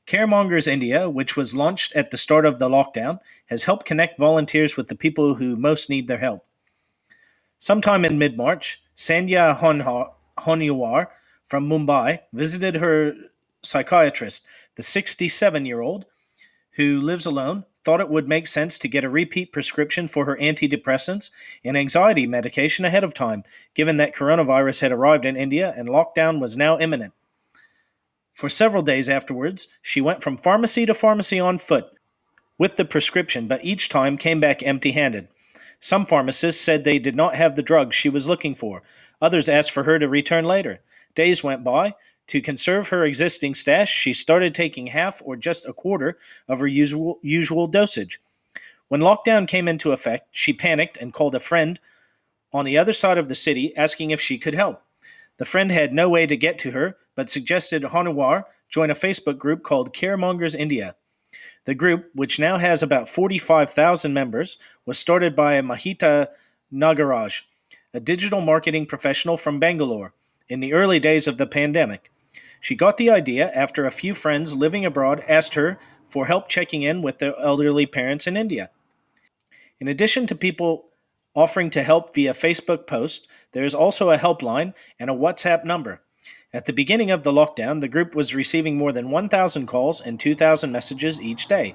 Caremongers 0.07 0.67
India, 0.67 1.09
which 1.09 1.37
was 1.37 1.55
launched 1.55 1.95
at 1.95 2.11
the 2.11 2.17
start 2.17 2.45
of 2.45 2.59
the 2.59 2.69
lockdown, 2.69 3.19
has 3.47 3.65
helped 3.65 3.87
connect 3.87 4.19
volunteers 4.19 4.77
with 4.77 4.89
the 4.89 4.95
people 4.95 5.37
who 5.37 5.57
most 5.57 5.89
need 5.89 6.09
their 6.09 6.19
help. 6.19 6.45
Sometime 7.59 8.05
in 8.05 8.19
mid 8.19 8.37
March, 8.37 8.83
Sandhya 8.97 9.57
Honiwar 10.39 11.07
from 11.47 11.69
Mumbai 11.69 12.21
visited 12.33 12.77
her 12.77 13.15
psychiatrist, 13.63 14.45
the 14.75 14.83
67 14.83 15.65
year 15.65 15.81
old 15.81 16.07
who 16.73 17.01
lives 17.01 17.27
alone, 17.27 17.65
thought 17.85 18.01
it 18.01 18.09
would 18.09 18.29
make 18.29 18.47
sense 18.47 18.79
to 18.79 18.89
get 18.89 19.05
a 19.05 19.11
repeat 19.11 19.53
prescription 19.53 20.07
for 20.07 20.25
her 20.25 20.37
antidepressants 20.39 21.31
and 21.65 21.77
anxiety 21.77 22.27
medication 22.27 22.85
ahead 22.85 23.05
of 23.05 23.13
time, 23.13 23.43
given 23.75 23.97
that 23.97 24.15
coronavirus 24.15 24.81
had 24.81 24.93
arrived 24.93 25.25
in 25.25 25.37
India 25.37 25.75
and 25.77 25.89
lockdown 25.89 26.41
was 26.41 26.57
now 26.57 26.79
imminent. 26.79 27.13
For 28.35 28.49
several 28.49 28.83
days 28.83 29.09
afterwards, 29.09 29.69
she 29.81 30.01
went 30.01 30.23
from 30.23 30.37
pharmacy 30.37 30.87
to 30.87 30.95
pharmacy 30.95 31.39
on 31.39 31.59
foot 31.59 31.87
with 32.59 32.77
the 32.77 32.85
prescription, 32.85 33.47
but 33.47 33.65
each 33.65 33.89
time 33.89 34.17
came 34.17 34.41
back 34.41 34.63
empty 34.63 34.93
handed. 34.93 35.29
Some 35.81 36.07
pharmacists 36.07 36.63
said 36.63 36.85
they 36.85 36.99
did 36.99 37.17
not 37.17 37.35
have 37.35 37.57
the 37.57 37.63
drugs 37.63 37.97
she 37.97 38.09
was 38.09 38.29
looking 38.29 38.55
for. 38.55 38.83
Others 39.21 39.49
asked 39.49 39.73
for 39.73 39.83
her 39.83 39.99
to 39.99 40.09
return 40.09 40.45
later. 40.45 40.81
Days 41.15 41.43
went 41.43 41.65
by. 41.65 41.95
To 42.29 42.41
conserve 42.41 42.89
her 42.89 43.05
existing 43.05 43.55
stash, 43.55 43.93
she 43.93 44.13
started 44.13 44.55
taking 44.55 44.87
half 44.87 45.21
or 45.25 45.37
just 45.37 45.67
a 45.67 45.73
quarter 45.73 46.19
of 46.49 46.61
her 46.61 46.69
usual, 46.69 47.19
usual 47.21 47.67
dosage. 47.67 48.21
When 48.89 49.01
lockdown 49.01 49.49
came 49.49 49.67
into 49.67 49.93
effect, 49.93 50.29
she 50.31 50.53
panicked 50.53 50.97
and 50.97 51.13
called 51.13 51.35
a 51.35 51.41
friend 51.41 51.81
on 52.53 52.65
the 52.65 52.79
other 52.79 52.93
side 52.93 53.19
of 53.19 53.29
the 53.29 53.35
city 53.35 53.77
asking 53.77 54.11
if 54.11 54.21
she 54.21 54.39
could 54.39 54.55
help. 54.55 54.83
The 55.39 55.45
friend 55.45 55.73
had 55.73 55.93
no 55.93 56.09
way 56.09 56.27
to 56.27 56.37
get 56.37 56.59
to 56.59 56.71
her, 56.71 56.97
but 57.15 57.29
suggested 57.29 57.83
Hanuwar 57.83 58.45
join 58.69 58.91
a 58.91 58.95
Facebook 58.95 59.39
group 59.39 59.63
called 59.63 59.95
Caremongers 59.95 60.55
India. 60.55 60.97
The 61.65 61.75
group, 61.75 62.11
which 62.15 62.39
now 62.39 62.59
has 62.59 62.83
about 62.83 63.09
45,000 63.09 64.13
members, 64.13 64.59
was 64.87 64.99
started 64.99 65.37
by 65.37 65.61
Mahita 65.61 66.29
Nagaraj, 66.73 67.43
a 67.95 68.01
digital 68.01 68.41
marketing 68.41 68.87
professional 68.87 69.37
from 69.37 69.61
Bangalore, 69.61 70.13
in 70.49 70.61
the 70.61 70.73
early 70.73 70.99
days 70.99 71.27
of 71.27 71.39
the 71.39 71.47
pandemic. 71.47 72.11
She 72.61 72.75
got 72.75 72.97
the 72.97 73.11
idea 73.11 73.51
after 73.53 73.85
a 73.85 73.91
few 73.91 74.15
friends 74.15 74.55
living 74.55 74.85
abroad 74.85 75.23
asked 75.29 75.55
her 75.55 75.79
for 76.07 76.27
help 76.27 76.49
checking 76.49 76.83
in 76.83 77.03
with 77.03 77.19
their 77.19 77.39
elderly 77.39 77.87
parents 77.87 78.27
in 78.27 78.37
India. 78.37 78.71
In 79.81 79.89
addition 79.89 80.27
to 80.27 80.35
people 80.35 80.87
offering 81.35 81.71
to 81.71 81.83
help 81.83 82.15
via 82.15 82.33
Facebook 82.33 82.87
post, 82.87 83.29
there 83.53 83.65
is 83.65 83.75
also 83.75 84.11
a 84.11 84.19
helpline 84.19 84.75
and 84.99 85.11
a 85.11 85.15
WhatsApp 85.15 85.65
number. 85.65 86.03
At 86.55 86.67
the 86.67 86.73
beginning 86.75 87.11
of 87.11 87.23
the 87.23 87.33
lockdown, 87.33 87.81
the 87.81 87.89
group 87.89 88.15
was 88.15 88.35
receiving 88.35 88.77
more 88.77 88.93
than 88.93 89.09
1,000 89.09 89.67
calls 89.67 90.03
and 90.03 90.21
2,000 90.21 90.71
messages 90.71 91.19
each 91.19 91.47
day. 91.47 91.75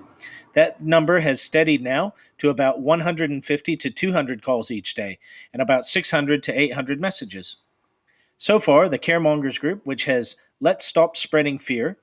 That 0.53 0.83
number 0.83 1.19
has 1.21 1.41
steadied 1.41 1.81
now 1.81 2.13
to 2.37 2.49
about 2.49 2.79
150 2.79 3.75
to 3.75 3.89
200 3.89 4.43
calls 4.43 4.69
each 4.69 4.93
day 4.93 5.17
and 5.51 5.63
about 5.63 5.87
600 5.87 6.43
to 6.43 6.59
800 6.59 7.01
messages. 7.01 7.57
So 8.37 8.59
far, 8.59 8.87
the 8.87 8.99
Caremongers 8.99 9.59
Group, 9.59 9.83
which 9.83 10.05
has 10.05 10.35
Let's 10.59 10.85
Stop 10.85 11.17
Spreading 11.17 11.57
Fear, 11.57 11.97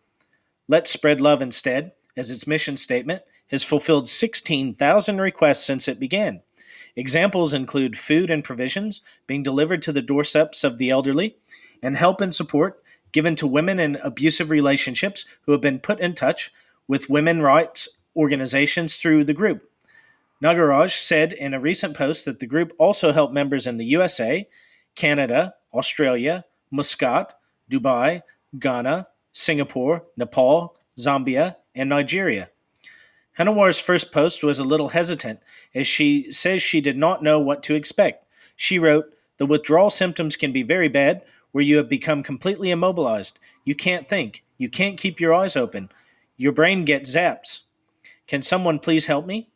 Let's 0.67 0.91
Spread 0.91 1.21
Love 1.21 1.43
Instead 1.43 1.93
as 2.17 2.33
its 2.33 2.47
mission 2.47 2.77
statement, 2.77 3.23
has 3.49 3.63
fulfilled 3.63 4.09
16,000 4.09 5.21
requests 5.21 5.65
since 5.65 5.87
it 5.87 6.01
began. 6.01 6.41
Examples 6.97 7.55
include 7.55 7.97
food 7.97 8.31
and 8.31 8.43
provisions 8.43 9.01
being 9.29 9.45
delivered 9.45 9.83
to 9.83 9.93
the 9.93 10.03
doorsteps 10.03 10.65
of 10.65 10.79
the 10.79 10.91
elderly, 10.91 11.37
and 11.85 11.97
help 11.97 12.21
and 12.21 12.35
support 12.35 12.83
given 13.13 13.37
to 13.37 13.47
women 13.47 13.79
in 13.79 13.97
abusive 14.03 14.51
relationships 14.51 15.25
who 15.43 15.53
have 15.53 15.61
been 15.61 15.79
put 15.79 16.01
in 16.01 16.15
touch 16.15 16.53
with 16.89 17.09
women 17.09 17.41
rights 17.41 17.89
organizations 18.17 18.97
through 18.97 19.23
the 19.23 19.33
group. 19.33 19.71
Nagaraj 20.43 20.91
said 20.91 21.33
in 21.33 21.55
a 21.55 21.61
recent 21.61 21.97
post 21.97 22.25
that 22.25 22.41
the 22.41 22.47
group 22.47 22.73
also 22.77 23.13
helped 23.13 23.33
members 23.33 23.69
in 23.69 23.77
the 23.77 23.85
USA, 23.87 24.49
Canada, 24.97 25.55
Australia, 25.73 26.45
Muscat, 26.73 27.33
Dubai, 27.71 28.23
Ghana, 28.59 29.07
Singapore, 29.33 30.05
Nepal, 30.17 30.77
Zambia, 30.99 31.57
and 31.75 31.89
Nigeria. 31.89 32.51
Hanuwar's 33.39 33.81
first 33.81 34.13
post 34.13 34.45
was 34.45 34.59
a 34.59 34.65
little 34.65 34.89
hesitant, 34.89 35.41
as 35.75 35.87
she 35.87 36.31
says 36.31 36.63
she 36.63 36.81
did 36.81 36.97
not 36.97 37.23
know 37.23 37.39
what 37.39 37.63
to 37.65 37.75
expect. 37.75 38.27
She 38.57 38.79
wrote, 38.79 39.07
The 39.39 39.47
withdrawal 39.47 39.91
symptoms 39.91 40.37
can 40.37 40.53
be 40.53 40.63
very 40.63 40.89
bad, 40.89 41.23
where 41.55 41.63
you 41.63 41.77
have 41.77 41.89
become 41.89 42.25
completely 42.25 42.73
immobilized. 42.73 43.39
You 43.63 43.77
can't 43.77 44.09
think. 44.09 44.45
You 44.59 44.69
can't 44.69 44.99
keep 44.99 45.21
your 45.21 45.33
eyes 45.33 45.55
open. 45.55 45.89
Your 46.37 46.51
brain 46.51 46.85
gets 46.85 47.15
zaps. 47.15 47.61
Can 48.27 48.43
someone 48.43 48.81
please 48.81 49.07
help 49.07 49.25
me? 49.25 49.49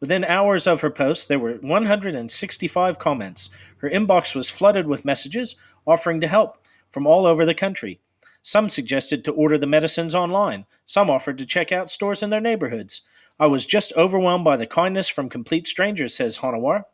Within 0.00 0.24
hours 0.24 0.66
of 0.66 0.80
her 0.80 0.90
post, 0.90 1.28
there 1.28 1.38
were 1.38 1.54
165 1.58 2.98
comments. 2.98 3.48
Her 3.76 3.88
inbox 3.88 4.34
was 4.34 4.50
flooded 4.50 4.88
with 4.88 5.04
messages 5.04 5.54
offering 5.86 6.20
to 6.20 6.26
help 6.26 6.58
from 6.90 7.06
all 7.06 7.26
over 7.26 7.46
the 7.46 7.54
country. 7.54 8.00
Some 8.42 8.68
suggested 8.68 9.24
to 9.24 9.32
order 9.32 9.56
the 9.56 9.68
medicines 9.68 10.16
online. 10.16 10.66
Some 10.84 11.08
offered 11.08 11.38
to 11.38 11.46
check 11.46 11.70
out 11.70 11.90
stores 11.90 12.24
in 12.24 12.30
their 12.30 12.40
neighborhoods. 12.40 13.02
I 13.38 13.46
was 13.46 13.64
just 13.66 13.92
overwhelmed 13.96 14.44
by 14.44 14.56
the 14.56 14.66
kindness 14.66 15.08
from 15.08 15.28
complete 15.28 15.68
strangers, 15.68 16.12
says 16.12 16.38
Hanawar. 16.38 16.86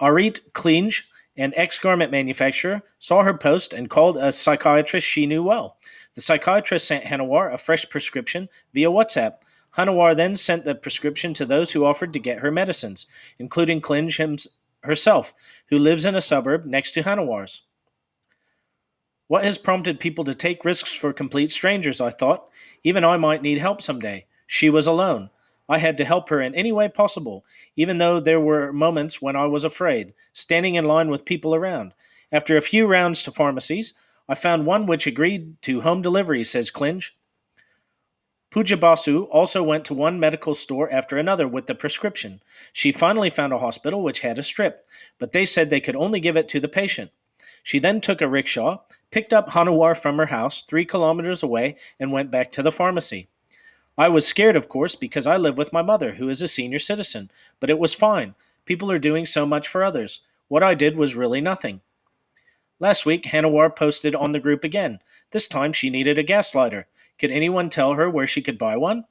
Arit 0.00 0.40
Klinge, 0.52 1.02
an 1.36 1.52
ex 1.56 1.78
garment 1.78 2.10
manufacturer, 2.10 2.82
saw 2.98 3.22
her 3.22 3.36
post 3.36 3.72
and 3.72 3.90
called 3.90 4.16
a 4.16 4.30
psychiatrist 4.30 5.06
she 5.06 5.26
knew 5.26 5.42
well. 5.42 5.76
The 6.14 6.20
psychiatrist 6.20 6.86
sent 6.86 7.04
Hanawar 7.04 7.52
a 7.52 7.58
fresh 7.58 7.88
prescription 7.88 8.48
via 8.72 8.88
WhatsApp. 8.88 9.36
Hanawar 9.76 10.16
then 10.16 10.36
sent 10.36 10.64
the 10.64 10.74
prescription 10.74 11.34
to 11.34 11.44
those 11.44 11.72
who 11.72 11.84
offered 11.84 12.12
to 12.12 12.20
get 12.20 12.38
her 12.38 12.52
medicines, 12.52 13.06
including 13.38 13.80
Klinge 13.80 14.46
herself, 14.82 15.34
who 15.66 15.78
lives 15.78 16.06
in 16.06 16.14
a 16.14 16.20
suburb 16.20 16.64
next 16.64 16.92
to 16.92 17.02
Hanawar's. 17.02 17.62
What 19.26 19.44
has 19.44 19.58
prompted 19.58 19.98
people 19.98 20.24
to 20.24 20.34
take 20.34 20.64
risks 20.64 20.94
for 20.94 21.12
complete 21.12 21.50
strangers? 21.50 22.00
I 22.00 22.10
thought. 22.10 22.48
Even 22.84 23.04
I 23.04 23.16
might 23.16 23.42
need 23.42 23.58
help 23.58 23.80
someday. 23.80 24.26
She 24.46 24.68
was 24.70 24.86
alone. 24.86 25.30
I 25.68 25.78
had 25.78 25.96
to 25.98 26.04
help 26.04 26.28
her 26.28 26.40
in 26.40 26.54
any 26.54 26.72
way 26.72 26.88
possible, 26.88 27.44
even 27.76 27.98
though 27.98 28.20
there 28.20 28.40
were 28.40 28.72
moments 28.72 29.22
when 29.22 29.36
I 29.36 29.46
was 29.46 29.64
afraid, 29.64 30.12
standing 30.32 30.74
in 30.74 30.84
line 30.84 31.08
with 31.08 31.24
people 31.24 31.54
around. 31.54 31.94
After 32.30 32.56
a 32.56 32.62
few 32.62 32.86
rounds 32.86 33.22
to 33.22 33.32
pharmacies, 33.32 33.94
I 34.28 34.34
found 34.34 34.66
one 34.66 34.86
which 34.86 35.06
agreed 35.06 35.60
to 35.62 35.82
home 35.82 36.02
delivery, 36.02 36.44
says 36.44 36.70
Klinge. 36.70 37.12
Pooja 38.50 38.76
Basu 38.76 39.24
also 39.24 39.62
went 39.62 39.84
to 39.86 39.94
one 39.94 40.20
medical 40.20 40.54
store 40.54 40.88
after 40.92 41.18
another 41.18 41.48
with 41.48 41.66
the 41.66 41.74
prescription. 41.74 42.40
She 42.72 42.92
finally 42.92 43.30
found 43.30 43.52
a 43.52 43.58
hospital 43.58 44.02
which 44.02 44.20
had 44.20 44.38
a 44.38 44.42
strip, 44.42 44.86
but 45.18 45.32
they 45.32 45.44
said 45.44 45.70
they 45.70 45.80
could 45.80 45.96
only 45.96 46.20
give 46.20 46.36
it 46.36 46.48
to 46.48 46.60
the 46.60 46.68
patient. 46.68 47.10
She 47.64 47.78
then 47.78 48.00
took 48.00 48.20
a 48.20 48.28
rickshaw, 48.28 48.78
picked 49.10 49.32
up 49.32 49.50
Hanuwar 49.50 49.96
from 49.96 50.18
her 50.18 50.26
house 50.26 50.62
three 50.62 50.84
kilometers 50.84 51.42
away, 51.42 51.76
and 51.98 52.12
went 52.12 52.30
back 52.30 52.52
to 52.52 52.62
the 52.62 52.70
pharmacy. 52.70 53.28
I 53.96 54.08
was 54.08 54.26
scared, 54.26 54.56
of 54.56 54.68
course, 54.68 54.96
because 54.96 55.26
I 55.26 55.36
live 55.36 55.56
with 55.56 55.72
my 55.72 55.82
mother, 55.82 56.14
who 56.14 56.28
is 56.28 56.42
a 56.42 56.48
senior 56.48 56.80
citizen, 56.80 57.30
but 57.60 57.70
it 57.70 57.78
was 57.78 57.94
fine. 57.94 58.34
People 58.64 58.90
are 58.90 58.98
doing 58.98 59.24
so 59.24 59.46
much 59.46 59.68
for 59.68 59.84
others. 59.84 60.20
What 60.48 60.62
I 60.62 60.74
did 60.74 60.96
was 60.96 61.14
really 61.14 61.40
nothing. 61.40 61.80
Last 62.80 63.06
week, 63.06 63.24
Hanuwar 63.24 63.74
posted 63.74 64.14
on 64.14 64.32
the 64.32 64.40
group 64.40 64.64
again. 64.64 64.98
This 65.30 65.46
time 65.46 65.72
she 65.72 65.90
needed 65.90 66.18
a 66.18 66.24
gas 66.24 66.54
lighter. 66.54 66.86
Could 67.18 67.30
anyone 67.30 67.70
tell 67.70 67.94
her 67.94 68.10
where 68.10 68.26
she 68.26 68.42
could 68.42 68.58
buy 68.58 68.76
one? 68.76 69.04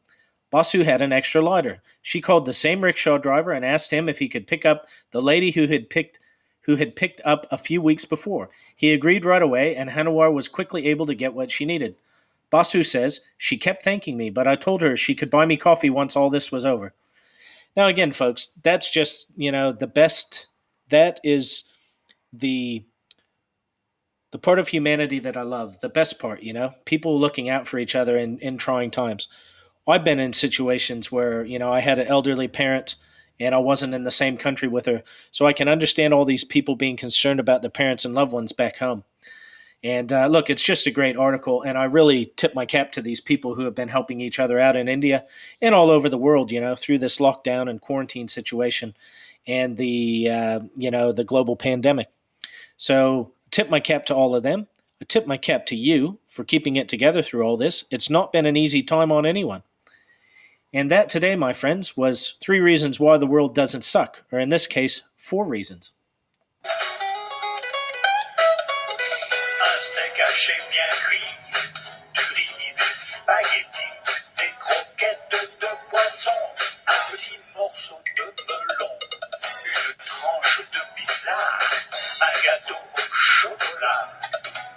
Basu 0.52 0.84
had 0.84 1.02
an 1.02 1.14
extra 1.14 1.42
lighter. 1.42 1.82
She 2.02 2.22
called 2.22 2.46
the 2.46 2.54
same 2.54 2.82
rickshaw 2.82 3.18
driver 3.18 3.52
and 3.52 3.64
asked 3.66 3.92
him 3.92 4.10
if 4.10 4.20
he 4.20 4.28
could 4.28 4.46
pick 4.46 4.66
up 4.66 4.88
the 5.12 5.22
lady 5.22 5.52
who 5.52 5.68
had 5.68 5.90
picked 5.90 6.20
who 6.62 6.76
had 6.76 6.96
picked 6.96 7.22
up 7.26 7.48
a 7.52 7.58
few 7.58 7.82
weeks 7.82 8.06
before. 8.06 8.50
He 8.76 8.94
agreed 8.94 9.26
right 9.26 9.42
away, 9.42 9.76
and 9.76 9.90
Hanuwar 9.90 10.32
was 10.32 10.48
quickly 10.48 10.88
able 10.88 11.06
to 11.08 11.16
get 11.16 11.34
what 11.34 11.52
she 11.52 11.66
needed. 11.66 11.96
Basu 12.54 12.84
says 12.84 13.22
she 13.36 13.58
kept 13.58 13.82
thanking 13.82 14.16
me, 14.16 14.30
but 14.30 14.48
I 14.48 14.56
told 14.56 14.84
her 14.84 14.96
she 14.96 15.16
could 15.16 15.32
buy 15.32 15.44
me 15.44 15.58
coffee 15.58 15.90
once 15.90 16.16
all 16.16 16.30
this 16.30 16.52
was 16.52 16.66
over. 16.66 16.94
Now, 17.76 17.88
again, 17.88 18.12
folks, 18.12 18.50
that's 18.64 18.92
just, 18.92 19.32
you 19.36 19.52
know, 19.52 19.72
the 19.72 19.88
best, 19.88 20.46
that 20.90 21.20
is 21.24 21.64
the 22.32 22.86
the 24.30 24.38
part 24.38 24.60
of 24.60 24.68
humanity 24.68 25.18
that 25.18 25.36
I 25.36 25.42
love, 25.42 25.80
the 25.80 25.90
best 25.90 26.20
part, 26.20 26.44
you 26.44 26.54
know, 26.54 26.74
people 26.86 27.20
looking 27.20 27.50
out 27.50 27.66
for 27.66 27.80
each 27.80 27.96
other 27.96 28.18
in, 28.18 28.38
in 28.38 28.60
trying 28.60 28.92
times. 28.92 29.28
I've 29.88 30.04
been 30.04 30.20
in 30.20 30.34
situations 30.34 31.12
where, 31.12 31.44
you 31.44 31.58
know, 31.58 31.74
I 31.74 31.80
had 31.80 31.98
an 31.98 32.08
elderly 32.08 32.48
parent 32.48 32.96
and 33.40 33.56
I 33.56 33.60
wasn't 33.60 33.96
in 33.96 34.04
the 34.04 34.12
same 34.12 34.38
country 34.38 34.68
with 34.68 34.86
her. 34.86 35.02
So 35.32 35.48
I 35.48 35.54
can 35.54 35.68
understand 35.68 36.14
all 36.14 36.26
these 36.26 36.44
people 36.44 36.76
being 36.76 36.98
concerned 36.98 37.40
about 37.40 37.62
their 37.62 37.72
parents 37.72 38.06
and 38.06 38.14
loved 38.14 38.34
ones 38.34 38.54
back 38.54 38.78
home. 38.78 39.04
And 39.84 40.14
uh, 40.14 40.28
look, 40.28 40.50
it's 40.50 40.64
just 40.64 40.88
a 40.88 40.92
great 40.92 41.18
article. 41.18 41.62
And 41.62 41.78
I 41.78 41.86
really 41.86 42.28
tip 42.38 42.56
my 42.56 42.66
cap 42.66 42.94
to 42.94 43.02
these 43.02 43.20
people 43.20 43.54
who 43.54 43.66
have 43.66 43.76
been 43.76 43.90
helping 43.90 44.22
each 44.22 44.40
other 44.40 44.60
out 44.60 44.78
in 44.78 44.88
India 44.88 45.26
and 45.62 45.76
all 45.76 45.90
over 45.90 46.08
the 46.08 46.18
world, 46.18 46.52
you 46.52 46.62
know, 46.62 46.76
through 46.76 47.00
this 47.00 47.18
lockdown 47.18 47.70
and 47.70 47.82
quarantine 47.82 48.30
situation 48.30 48.96
and 49.46 49.76
the, 49.76 50.30
uh, 50.30 50.60
you 50.76 50.90
know, 50.90 51.12
the 51.12 51.26
global 51.26 51.58
pandemic. 51.58 52.08
So 52.78 53.34
tip 53.52 53.70
my 53.70 53.82
cap 53.82 54.06
to 54.06 54.16
all 54.16 54.36
of 54.36 54.44
them. 54.44 54.68
I 55.02 55.06
tip 55.06 55.28
my 55.28 55.36
cap 55.36 55.66
to 55.68 55.76
you 55.76 56.20
for 56.26 56.46
keeping 56.46 56.78
it 56.78 56.88
together 56.88 57.22
through 57.22 57.44
all 57.44 57.58
this. 57.58 57.84
It's 57.92 58.10
not 58.10 58.32
been 58.32 58.46
an 58.46 58.56
easy 58.56 58.84
time 58.84 59.12
on 59.12 59.26
anyone. 59.26 59.64
And 60.72 60.90
that 60.90 61.10
today, 61.10 61.36
my 61.36 61.52
friends, 61.54 61.96
was 61.96 62.32
three 62.42 62.60
reasons 62.60 63.00
why 63.00 63.18
the 63.18 63.28
world 63.28 63.54
doesn't 63.54 63.84
suck, 63.84 64.24
or 64.32 64.40
in 64.40 64.50
this 64.50 64.66
case, 64.66 65.04
four 65.16 65.46
reasons. 65.46 65.92
un 81.32 82.44
gâteau 82.44 82.76
au 82.76 83.14
chocolat, 83.14 84.10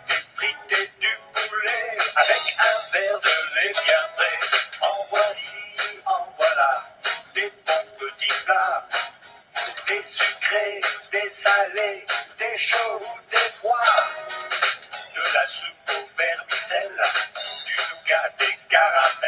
des 0.09 0.15
frites 0.37 0.73
et 0.73 0.91
du 1.01 1.19
poulet, 1.35 1.99
avec 2.15 2.57
un 2.59 2.93
verre 2.93 3.21
de 3.21 3.55
lait 3.57 3.73
bien 3.73 4.07
frais. 4.15 4.41
En 4.81 5.05
voici, 5.11 5.59
en 6.05 6.35
voilà, 6.39 6.85
des 7.35 7.53
bons 7.67 7.87
petits 7.99 8.43
plats, 8.45 8.87
des 9.89 10.05
sucrés, 10.05 10.81
des 11.11 11.31
salés, 11.31 12.07
des 12.39 12.59
chauds 12.59 13.03
ou 13.03 13.31
des 13.31 13.51
froids, 13.59 14.09
de 15.17 15.35
la 15.35 15.47
soupe 15.49 15.91
au 15.91 16.17
vermicelle, 16.17 17.03
du 17.67 17.77
nougat, 17.91 18.29
des 18.39 18.59
caramels. 18.69 19.26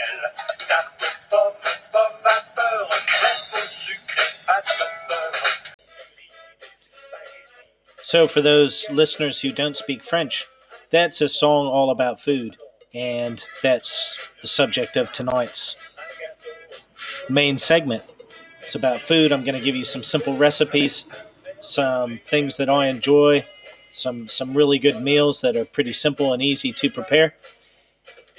So, 8.11 8.27
for 8.27 8.41
those 8.41 8.87
listeners 8.91 9.43
who 9.43 9.53
don't 9.53 9.77
speak 9.77 10.01
French, 10.01 10.47
that's 10.89 11.21
a 11.21 11.29
song 11.29 11.67
all 11.67 11.91
about 11.91 12.23
food, 12.23 12.57
and 12.95 13.45
that's 13.63 14.33
the 14.41 14.49
subject 14.49 14.97
of 14.97 15.13
tonight's 15.13 15.95
main 17.29 17.59
segment. 17.59 18.03
It's 18.63 18.75
about 18.75 19.01
food. 19.01 19.31
I'm 19.31 19.45
going 19.45 19.59
to 19.59 19.63
give 19.63 19.77
you 19.77 19.85
some 19.85 20.03
simple 20.03 20.35
recipes, 20.39 21.05
some 21.61 22.17
things 22.17 22.57
that 22.57 22.71
I 22.71 22.87
enjoy, 22.87 23.45
some 23.75 24.27
some 24.27 24.57
really 24.57 24.79
good 24.79 25.03
meals 25.03 25.43
that 25.43 25.55
are 25.55 25.67
pretty 25.67 25.93
simple 25.93 26.33
and 26.33 26.43
easy 26.43 26.73
to 26.73 26.89
prepare. 26.89 27.35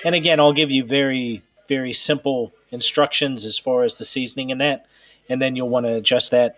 And 0.04 0.16
again, 0.16 0.40
I'll 0.40 0.52
give 0.52 0.72
you 0.72 0.84
very 0.84 1.44
very 1.68 1.94
simple 1.94 2.54
instructions 2.72 3.46
as 3.46 3.60
far 3.60 3.84
as 3.84 4.00
the 4.00 4.06
seasoning 4.06 4.52
and 4.52 4.62
that, 4.62 4.88
and 5.30 5.40
then 5.40 5.56
you'll 5.56 5.70
want 5.70 5.86
to 5.86 5.94
adjust 5.94 6.32
that 6.32 6.58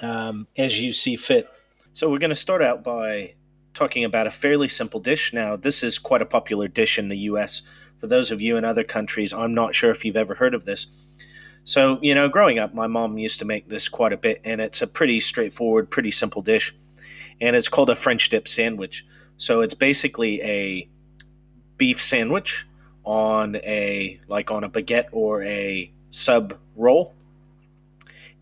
um, 0.00 0.46
as 0.56 0.80
you 0.80 0.92
see 0.92 1.16
fit. 1.16 1.50
So 1.94 2.10
we're 2.10 2.18
going 2.18 2.30
to 2.30 2.34
start 2.34 2.60
out 2.60 2.82
by 2.82 3.34
talking 3.72 4.02
about 4.02 4.26
a 4.26 4.30
fairly 4.32 4.66
simple 4.66 4.98
dish. 4.98 5.32
Now, 5.32 5.54
this 5.54 5.84
is 5.84 5.96
quite 5.96 6.22
a 6.22 6.26
popular 6.26 6.66
dish 6.66 6.98
in 6.98 7.08
the 7.08 7.18
U.S. 7.18 7.62
For 8.00 8.08
those 8.08 8.32
of 8.32 8.40
you 8.40 8.56
in 8.56 8.64
other 8.64 8.82
countries, 8.82 9.32
I'm 9.32 9.54
not 9.54 9.76
sure 9.76 9.92
if 9.92 10.04
you've 10.04 10.16
ever 10.16 10.34
heard 10.34 10.54
of 10.54 10.64
this. 10.64 10.88
So, 11.62 12.00
you 12.02 12.12
know, 12.12 12.28
growing 12.28 12.58
up, 12.58 12.74
my 12.74 12.88
mom 12.88 13.16
used 13.16 13.38
to 13.38 13.44
make 13.44 13.68
this 13.68 13.88
quite 13.88 14.12
a 14.12 14.16
bit, 14.16 14.40
and 14.42 14.60
it's 14.60 14.82
a 14.82 14.88
pretty 14.88 15.20
straightforward, 15.20 15.88
pretty 15.88 16.10
simple 16.10 16.42
dish. 16.42 16.74
And 17.40 17.54
it's 17.54 17.68
called 17.68 17.90
a 17.90 17.94
French 17.94 18.28
dip 18.28 18.48
sandwich. 18.48 19.06
So 19.36 19.60
it's 19.60 19.74
basically 19.74 20.42
a 20.42 20.88
beef 21.76 22.02
sandwich 22.02 22.66
on 23.04 23.54
a 23.54 24.18
like 24.26 24.50
on 24.50 24.64
a 24.64 24.68
baguette 24.68 25.10
or 25.12 25.44
a 25.44 25.92
sub 26.10 26.58
roll, 26.74 27.14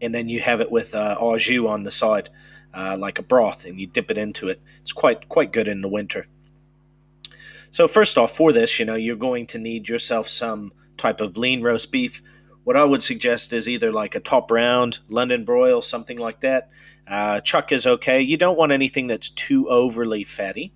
and 0.00 0.14
then 0.14 0.30
you 0.30 0.40
have 0.40 0.62
it 0.62 0.72
with 0.72 0.94
uh, 0.94 1.18
au 1.20 1.36
jus 1.36 1.66
on 1.66 1.82
the 1.82 1.90
side 1.90 2.30
uh, 2.74 2.96
like 2.98 3.18
a 3.18 3.22
broth, 3.22 3.64
and 3.64 3.78
you 3.78 3.86
dip 3.86 4.10
it 4.10 4.18
into 4.18 4.48
it. 4.48 4.60
It's 4.80 4.92
quite 4.92 5.28
quite 5.28 5.52
good 5.52 5.68
in 5.68 5.80
the 5.80 5.88
winter. 5.88 6.26
So 7.70 7.88
first 7.88 8.18
off, 8.18 8.36
for 8.36 8.52
this, 8.52 8.78
you 8.78 8.84
know, 8.84 8.96
you're 8.96 9.16
going 9.16 9.46
to 9.48 9.58
need 9.58 9.88
yourself 9.88 10.28
some 10.28 10.72
type 10.98 11.20
of 11.20 11.38
lean 11.38 11.62
roast 11.62 11.90
beef. 11.90 12.22
What 12.64 12.76
I 12.76 12.84
would 12.84 13.02
suggest 13.02 13.52
is 13.52 13.68
either 13.68 13.90
like 13.90 14.14
a 14.14 14.20
top 14.20 14.50
round, 14.50 14.98
London 15.08 15.44
broil, 15.44 15.80
something 15.80 16.18
like 16.18 16.40
that. 16.40 16.68
Uh, 17.08 17.40
chuck 17.40 17.72
is 17.72 17.86
okay. 17.86 18.20
You 18.20 18.36
don't 18.36 18.58
want 18.58 18.72
anything 18.72 19.06
that's 19.06 19.30
too 19.30 19.68
overly 19.68 20.22
fatty. 20.22 20.72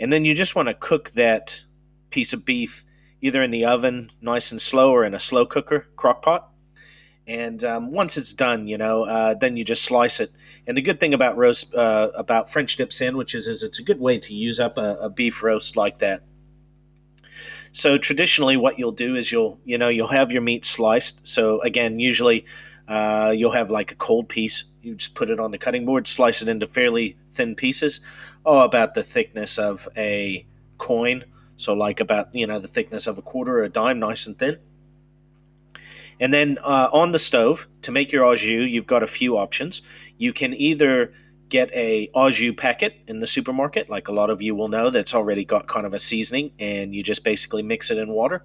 And 0.00 0.12
then 0.12 0.24
you 0.24 0.34
just 0.34 0.54
want 0.54 0.68
to 0.68 0.74
cook 0.74 1.10
that 1.10 1.64
piece 2.10 2.32
of 2.32 2.44
beef 2.44 2.84
either 3.20 3.42
in 3.42 3.50
the 3.50 3.64
oven, 3.64 4.10
nice 4.20 4.52
and 4.52 4.60
slow, 4.60 4.92
or 4.92 5.04
in 5.04 5.14
a 5.14 5.20
slow 5.20 5.44
cooker, 5.44 5.88
crock 5.96 6.22
pot. 6.22 6.47
And 7.28 7.62
um, 7.62 7.92
once 7.92 8.16
it's 8.16 8.32
done, 8.32 8.68
you 8.68 8.78
know, 8.78 9.02
uh, 9.02 9.34
then 9.34 9.58
you 9.58 9.62
just 9.62 9.84
slice 9.84 10.18
it. 10.18 10.32
And 10.66 10.78
the 10.78 10.82
good 10.82 10.98
thing 10.98 11.12
about 11.12 11.36
roast, 11.36 11.74
uh, 11.74 12.10
about 12.14 12.50
French 12.50 12.74
dip 12.76 12.90
sandwiches 12.90 13.46
is 13.46 13.62
it's 13.62 13.78
a 13.78 13.82
good 13.82 14.00
way 14.00 14.16
to 14.18 14.34
use 14.34 14.58
up 14.58 14.78
a, 14.78 14.96
a, 15.02 15.10
beef 15.10 15.42
roast 15.42 15.76
like 15.76 15.98
that. 15.98 16.22
So 17.70 17.98
traditionally, 17.98 18.56
what 18.56 18.78
you'll 18.78 18.92
do 18.92 19.14
is 19.14 19.30
you'll, 19.30 19.60
you 19.66 19.76
know, 19.76 19.90
you'll 19.90 20.08
have 20.08 20.32
your 20.32 20.40
meat 20.40 20.64
sliced. 20.64 21.26
So 21.26 21.60
again, 21.60 22.00
usually 22.00 22.46
uh, 22.88 23.34
you'll 23.36 23.52
have 23.52 23.70
like 23.70 23.92
a 23.92 23.96
cold 23.96 24.30
piece. 24.30 24.64
You 24.80 24.94
just 24.94 25.14
put 25.14 25.28
it 25.28 25.38
on 25.38 25.50
the 25.50 25.58
cutting 25.58 25.84
board, 25.84 26.06
slice 26.06 26.40
it 26.40 26.48
into 26.48 26.66
fairly 26.66 27.18
thin 27.30 27.54
pieces, 27.54 28.00
oh, 28.46 28.60
about 28.60 28.94
the 28.94 29.02
thickness 29.02 29.58
of 29.58 29.86
a 29.98 30.46
coin. 30.78 31.26
So 31.56 31.74
like 31.74 32.00
about 32.00 32.34
you 32.34 32.46
know 32.46 32.58
the 32.58 32.68
thickness 32.68 33.06
of 33.06 33.18
a 33.18 33.22
quarter 33.22 33.58
or 33.58 33.64
a 33.64 33.68
dime, 33.68 33.98
nice 33.98 34.26
and 34.26 34.38
thin 34.38 34.58
and 36.20 36.32
then 36.32 36.58
uh, 36.62 36.88
on 36.92 37.12
the 37.12 37.18
stove, 37.18 37.68
to 37.82 37.92
make 37.92 38.12
your 38.12 38.24
au 38.24 38.34
jus, 38.34 38.68
you've 38.68 38.86
got 38.86 39.02
a 39.02 39.06
few 39.06 39.36
options. 39.36 39.82
You 40.16 40.32
can 40.32 40.54
either 40.54 41.12
get 41.48 41.72
a 41.72 42.08
au 42.14 42.30
jus 42.30 42.54
packet 42.56 42.94
in 43.06 43.20
the 43.20 43.26
supermarket, 43.26 43.88
like 43.88 44.08
a 44.08 44.12
lot 44.12 44.30
of 44.30 44.42
you 44.42 44.54
will 44.54 44.68
know, 44.68 44.90
that's 44.90 45.14
already 45.14 45.44
got 45.44 45.66
kind 45.66 45.86
of 45.86 45.94
a 45.94 45.98
seasoning, 45.98 46.52
and 46.58 46.94
you 46.94 47.02
just 47.02 47.24
basically 47.24 47.62
mix 47.62 47.90
it 47.90 47.98
in 47.98 48.08
water. 48.10 48.44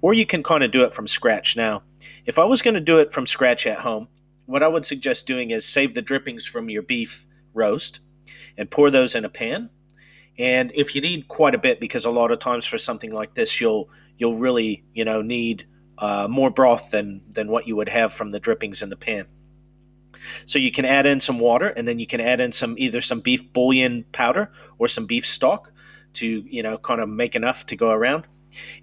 Or 0.00 0.14
you 0.14 0.24
can 0.24 0.42
kind 0.42 0.64
of 0.64 0.70
do 0.70 0.82
it 0.82 0.92
from 0.92 1.06
scratch. 1.06 1.56
Now, 1.56 1.82
if 2.24 2.38
I 2.38 2.44
was 2.44 2.62
going 2.62 2.74
to 2.74 2.80
do 2.80 2.98
it 2.98 3.12
from 3.12 3.26
scratch 3.26 3.66
at 3.66 3.80
home, 3.80 4.08
what 4.46 4.62
I 4.62 4.68
would 4.68 4.84
suggest 4.84 5.26
doing 5.26 5.50
is 5.50 5.64
save 5.64 5.94
the 5.94 6.02
drippings 6.02 6.46
from 6.46 6.70
your 6.70 6.82
beef 6.82 7.26
roast 7.52 8.00
and 8.56 8.70
pour 8.70 8.90
those 8.90 9.14
in 9.14 9.24
a 9.24 9.28
pan. 9.28 9.70
And 10.38 10.72
if 10.74 10.94
you 10.94 11.00
need 11.00 11.28
quite 11.28 11.54
a 11.54 11.58
bit, 11.58 11.80
because 11.80 12.04
a 12.04 12.10
lot 12.10 12.32
of 12.32 12.38
times 12.38 12.64
for 12.64 12.78
something 12.78 13.12
like 13.12 13.34
this, 13.34 13.60
you'll 13.60 13.90
you'll 14.16 14.36
really 14.36 14.84
you 14.94 15.04
know 15.04 15.22
need 15.22 15.66
uh, 16.00 16.26
more 16.28 16.50
broth 16.50 16.90
than 16.90 17.22
than 17.30 17.48
what 17.48 17.66
you 17.66 17.76
would 17.76 17.88
have 17.88 18.12
from 18.12 18.30
the 18.30 18.40
drippings 18.40 18.82
in 18.82 18.88
the 18.88 18.96
pan. 18.96 19.26
So 20.44 20.58
you 20.58 20.72
can 20.72 20.84
add 20.84 21.06
in 21.06 21.20
some 21.20 21.38
water, 21.38 21.68
and 21.68 21.86
then 21.86 21.98
you 21.98 22.06
can 22.06 22.20
add 22.20 22.40
in 22.40 22.52
some 22.52 22.74
either 22.78 23.00
some 23.00 23.20
beef 23.20 23.52
bouillon 23.52 24.04
powder 24.12 24.50
or 24.78 24.88
some 24.88 25.06
beef 25.06 25.26
stock 25.26 25.72
to 26.14 26.26
you 26.26 26.62
know 26.62 26.78
kind 26.78 27.00
of 27.00 27.08
make 27.08 27.36
enough 27.36 27.66
to 27.66 27.76
go 27.76 27.90
around. 27.90 28.26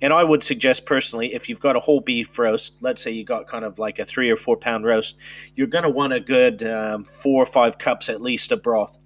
And 0.01 0.13
I 0.13 0.23
would 0.23 0.43
suggest 0.43 0.85
personally, 0.85 1.33
if 1.33 1.49
you've 1.49 1.59
got 1.59 1.75
a 1.75 1.81
whole 1.81 1.99
beef 1.99 2.39
roast, 2.39 2.77
let's 2.81 3.01
say 3.01 3.11
you 3.11 3.25
got 3.25 3.47
kind 3.47 3.65
of 3.65 3.77
like 3.77 3.99
a 3.99 4.05
three 4.05 4.29
or 4.29 4.37
four 4.37 4.55
pound 4.55 4.85
roast, 4.85 5.17
you're 5.55 5.67
going 5.67 5.83
to 5.83 5.89
want 5.89 6.13
a 6.13 6.21
good 6.21 6.63
um, 6.63 7.03
four 7.03 7.43
or 7.43 7.45
five 7.45 7.77
cups 7.77 8.09
at 8.09 8.21
least 8.21 8.53
of 8.53 8.63
broth. 8.63 8.97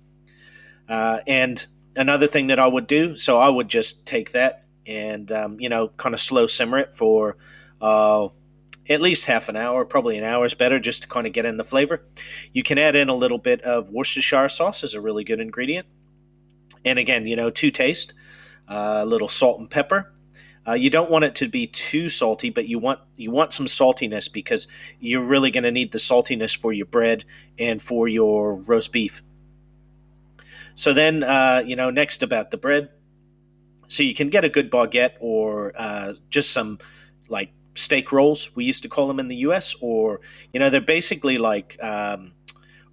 Uh, 0.87 1.19
and 1.25 1.65
another 1.95 2.27
thing 2.27 2.47
that 2.47 2.59
I 2.59 2.67
would 2.67 2.85
do, 2.85 3.17
so 3.17 3.39
I 3.39 3.49
would 3.49 3.69
just 3.69 4.05
take 4.05 4.33
that 4.33 4.65
and 4.85 5.31
um, 5.31 5.59
you 5.59 5.69
know 5.69 5.89
kind 5.89 6.13
of 6.13 6.19
slow 6.19 6.47
simmer 6.47 6.79
it 6.79 6.95
for 6.95 7.37
uh, 7.81 8.29
at 8.89 9.01
least 9.01 9.25
half 9.25 9.49
an 9.49 9.55
hour, 9.55 9.85
probably 9.85 10.17
an 10.17 10.23
hour 10.23 10.45
is 10.45 10.53
better 10.53 10.79
just 10.79 11.03
to 11.03 11.07
kind 11.07 11.27
of 11.27 11.33
get 11.33 11.45
in 11.45 11.57
the 11.57 11.63
flavor. 11.63 12.03
You 12.53 12.63
can 12.63 12.77
add 12.77 12.95
in 12.95 13.09
a 13.09 13.15
little 13.15 13.37
bit 13.37 13.61
of 13.61 13.89
Worcestershire 13.89 14.49
sauce 14.49 14.83
as 14.83 14.93
a 14.93 15.01
really 15.01 15.23
good 15.23 15.39
ingredient. 15.39 15.87
And 16.83 16.99
again, 16.99 17.27
you 17.27 17.35
know, 17.35 17.49
to 17.49 17.71
taste, 17.71 18.13
uh, 18.67 18.99
a 19.01 19.05
little 19.05 19.27
salt 19.27 19.59
and 19.59 19.69
pepper. 19.69 20.13
Uh, 20.67 20.73
you 20.73 20.89
don't 20.89 21.09
want 21.09 21.25
it 21.25 21.33
to 21.35 21.47
be 21.47 21.65
too 21.65 22.07
salty, 22.07 22.51
but 22.51 22.67
you 22.67 22.77
want 22.77 22.99
you 23.15 23.31
want 23.31 23.51
some 23.51 23.65
saltiness 23.65 24.31
because 24.31 24.67
you're 24.99 25.25
really 25.25 25.49
going 25.49 25.63
to 25.63 25.71
need 25.71 25.91
the 25.91 25.97
saltiness 25.97 26.55
for 26.55 26.71
your 26.71 26.85
bread 26.85 27.25
and 27.57 27.81
for 27.81 28.07
your 28.07 28.55
roast 28.55 28.91
beef. 28.91 29.23
So 30.75 30.93
then, 30.93 31.23
uh, 31.23 31.63
you 31.65 31.75
know, 31.75 31.89
next 31.89 32.21
about 32.21 32.51
the 32.51 32.57
bread. 32.57 32.89
So 33.87 34.03
you 34.03 34.13
can 34.13 34.29
get 34.29 34.45
a 34.45 34.49
good 34.49 34.71
baguette 34.71 35.13
or 35.19 35.73
uh, 35.75 36.13
just 36.29 36.51
some 36.51 36.79
like 37.27 37.51
steak 37.73 38.11
rolls, 38.11 38.55
we 38.55 38.65
used 38.65 38.83
to 38.83 38.89
call 38.89 39.07
them 39.07 39.19
in 39.19 39.27
the 39.27 39.37
US, 39.37 39.75
or, 39.81 40.21
you 40.53 40.59
know, 40.59 40.69
they're 40.69 40.81
basically 40.81 41.37
like 41.37 41.77
um, 41.81 42.33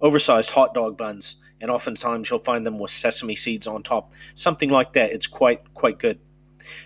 oversized 0.01 0.51
hot 0.51 0.73
dog 0.73 0.97
buns. 0.97 1.37
And 1.61 1.69
oftentimes 1.69 2.29
you'll 2.29 2.39
find 2.39 2.65
them 2.65 2.79
with 2.79 2.89
sesame 2.89 3.35
seeds 3.35 3.67
on 3.67 3.83
top, 3.83 4.13
something 4.33 4.69
like 4.69 4.93
that. 4.93 5.11
It's 5.11 5.27
quite, 5.27 5.73
quite 5.73 5.99
good. 5.99 6.19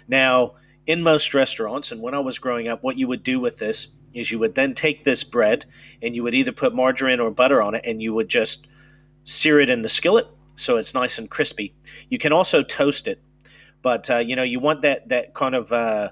Now, 0.07 0.55
in 0.87 1.03
most 1.03 1.35
restaurants, 1.35 1.91
and 1.91 2.01
when 2.01 2.15
I 2.15 2.19
was 2.19 2.39
growing 2.39 2.67
up, 2.67 2.81
what 2.81 2.97
you 2.97 3.07
would 3.07 3.21
do 3.21 3.39
with 3.39 3.59
this 3.59 3.89
is 4.15 4.31
you 4.31 4.39
would 4.39 4.55
then 4.55 4.73
take 4.73 5.03
this 5.03 5.23
bread 5.23 5.65
and 6.01 6.15
you 6.15 6.23
would 6.23 6.33
either 6.33 6.51
put 6.51 6.73
margarine 6.73 7.19
or 7.19 7.29
butter 7.29 7.61
on 7.61 7.75
it 7.75 7.85
and 7.85 8.01
you 8.01 8.13
would 8.13 8.29
just 8.29 8.67
sear 9.25 9.59
it 9.59 9.69
in 9.69 9.83
the 9.83 9.89
skillet 9.89 10.27
so 10.55 10.77
it's 10.77 10.93
nice 10.93 11.17
and 11.17 11.29
crispy. 11.29 11.73
You 12.09 12.17
can 12.17 12.31
also 12.31 12.63
toast 12.63 13.07
it, 13.07 13.21
but 13.81 14.09
uh, 14.09 14.17
you 14.17 14.35
know 14.35 14.43
you 14.43 14.59
want 14.59 14.81
that 14.83 15.09
that 15.09 15.33
kind 15.33 15.55
of 15.55 15.71
uh, 15.71 16.11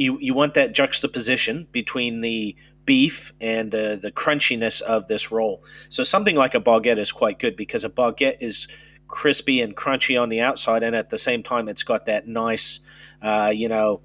you 0.00 0.18
you 0.18 0.32
want 0.32 0.54
that 0.54 0.72
juxtaposition 0.72 1.68
between 1.72 2.22
the 2.22 2.56
beef 2.86 3.32
and 3.40 3.70
the 3.70 3.98
the 4.02 4.10
crunchiness 4.10 4.80
of 4.80 5.06
this 5.08 5.30
roll. 5.30 5.62
So 5.90 6.02
something 6.02 6.34
like 6.34 6.54
a 6.54 6.60
baguette 6.60 6.98
is 6.98 7.12
quite 7.12 7.38
good 7.38 7.54
because 7.54 7.84
a 7.84 7.90
baguette 7.90 8.38
is 8.40 8.66
crispy 9.08 9.60
and 9.60 9.76
crunchy 9.76 10.20
on 10.20 10.30
the 10.30 10.40
outside, 10.40 10.82
and 10.82 10.96
at 10.96 11.10
the 11.10 11.18
same 11.18 11.42
time, 11.42 11.68
it's 11.68 11.82
got 11.82 12.06
that 12.06 12.26
nice, 12.26 12.80
uh, 13.20 13.52
you 13.54 13.68
know, 13.68 14.00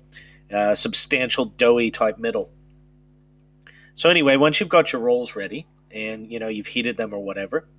uh, 0.54 0.76
substantial 0.76 1.46
doughy 1.46 1.92
type 1.92 2.18
middle. 2.18 2.52
So 3.94 4.10
anyway, 4.10 4.36
once 4.36 4.60
you've 4.60 4.68
got 4.68 4.92
your 4.92 5.02
rolls 5.02 5.38
ready 5.38 5.66
and 5.94 6.30
you 6.30 6.40
know 6.40 6.50
you've 6.50 6.68
heated 6.68 6.98
them 6.98 7.14
or 7.14 7.20
whatever, 7.20 7.70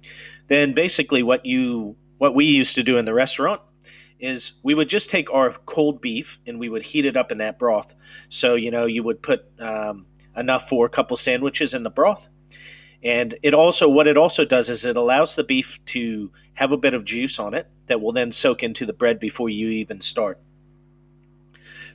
then 0.46 0.72
basically 0.72 1.22
what 1.22 1.44
you 1.44 1.96
what 2.16 2.34
we 2.34 2.46
used 2.46 2.76
to 2.76 2.82
do 2.82 2.96
in 2.96 3.04
the 3.04 3.12
restaurant 3.12 3.60
is 4.18 4.52
we 4.62 4.74
would 4.74 4.88
just 4.88 5.10
take 5.10 5.30
our 5.32 5.52
cold 5.66 6.00
beef 6.00 6.40
and 6.46 6.58
we 6.58 6.68
would 6.68 6.82
heat 6.82 7.04
it 7.04 7.16
up 7.16 7.30
in 7.30 7.38
that 7.38 7.58
broth. 7.58 7.94
So 8.28 8.54
you 8.54 8.70
know 8.70 8.86
you 8.86 9.02
would 9.02 9.22
put 9.22 9.44
um, 9.60 10.06
enough 10.36 10.68
for 10.68 10.86
a 10.86 10.90
couple 10.90 11.16
sandwiches 11.16 11.74
in 11.74 11.82
the 11.82 11.90
broth, 11.90 12.28
and 13.02 13.34
it 13.42 13.54
also 13.54 13.88
what 13.88 14.06
it 14.06 14.16
also 14.16 14.44
does 14.44 14.70
is 14.70 14.84
it 14.84 14.96
allows 14.96 15.34
the 15.34 15.44
beef 15.44 15.84
to 15.86 16.30
have 16.54 16.72
a 16.72 16.78
bit 16.78 16.94
of 16.94 17.04
juice 17.04 17.38
on 17.38 17.54
it 17.54 17.68
that 17.86 18.00
will 18.00 18.12
then 18.12 18.32
soak 18.32 18.62
into 18.62 18.86
the 18.86 18.92
bread 18.92 19.20
before 19.20 19.48
you 19.48 19.68
even 19.68 20.00
start. 20.00 20.40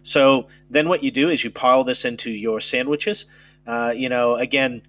So 0.04 0.48
then 0.70 0.90
what 0.90 1.04
you 1.04 1.12
do 1.12 1.30
is 1.30 1.44
you 1.44 1.52
pile 1.52 1.84
this 1.84 2.06
into 2.06 2.32
your 2.32 2.60
sandwiches. 2.60 3.26
Uh, 3.68 3.94
you 3.96 4.10
know, 4.10 4.36
again, 4.36 4.82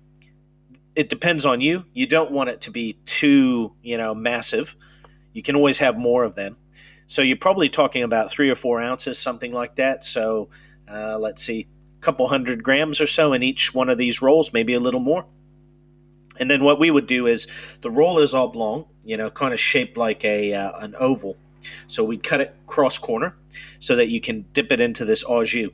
it 0.94 1.08
depends 1.08 1.46
on 1.46 1.60
you. 1.60 1.84
You 1.92 2.06
don't 2.06 2.30
want 2.30 2.50
it 2.50 2.60
to 2.62 2.70
be 2.70 2.94
too, 3.04 3.74
you 3.82 3.96
know, 3.96 4.14
massive. 4.14 4.76
You 5.32 5.42
can 5.42 5.56
always 5.56 5.78
have 5.78 5.96
more 5.96 6.24
of 6.24 6.34
them. 6.34 6.56
So 7.12 7.20
you're 7.20 7.36
probably 7.36 7.68
talking 7.68 8.04
about 8.04 8.30
three 8.30 8.48
or 8.48 8.54
four 8.54 8.80
ounces, 8.80 9.18
something 9.18 9.52
like 9.52 9.76
that. 9.76 10.02
So 10.02 10.48
uh, 10.90 11.18
let's 11.18 11.42
see, 11.42 11.68
a 11.98 12.00
couple 12.00 12.26
hundred 12.26 12.62
grams 12.62 13.02
or 13.02 13.06
so 13.06 13.34
in 13.34 13.42
each 13.42 13.74
one 13.74 13.90
of 13.90 13.98
these 13.98 14.22
rolls, 14.22 14.54
maybe 14.54 14.72
a 14.72 14.80
little 14.80 14.98
more. 14.98 15.26
And 16.40 16.50
then 16.50 16.64
what 16.64 16.80
we 16.80 16.90
would 16.90 17.06
do 17.06 17.26
is 17.26 17.76
the 17.82 17.90
roll 17.90 18.18
is 18.18 18.34
oblong, 18.34 18.86
you 19.04 19.18
know, 19.18 19.28
kind 19.30 19.52
of 19.52 19.60
shaped 19.60 19.98
like 19.98 20.24
a 20.24 20.54
uh, 20.54 20.72
an 20.80 20.94
oval. 20.98 21.36
So 21.86 22.02
we'd 22.02 22.22
cut 22.22 22.40
it 22.40 22.56
cross 22.66 22.96
corner 22.96 23.36
so 23.78 23.94
that 23.96 24.08
you 24.08 24.18
can 24.22 24.46
dip 24.54 24.72
it 24.72 24.80
into 24.80 25.04
this 25.04 25.22
au 25.22 25.44
jus. 25.44 25.68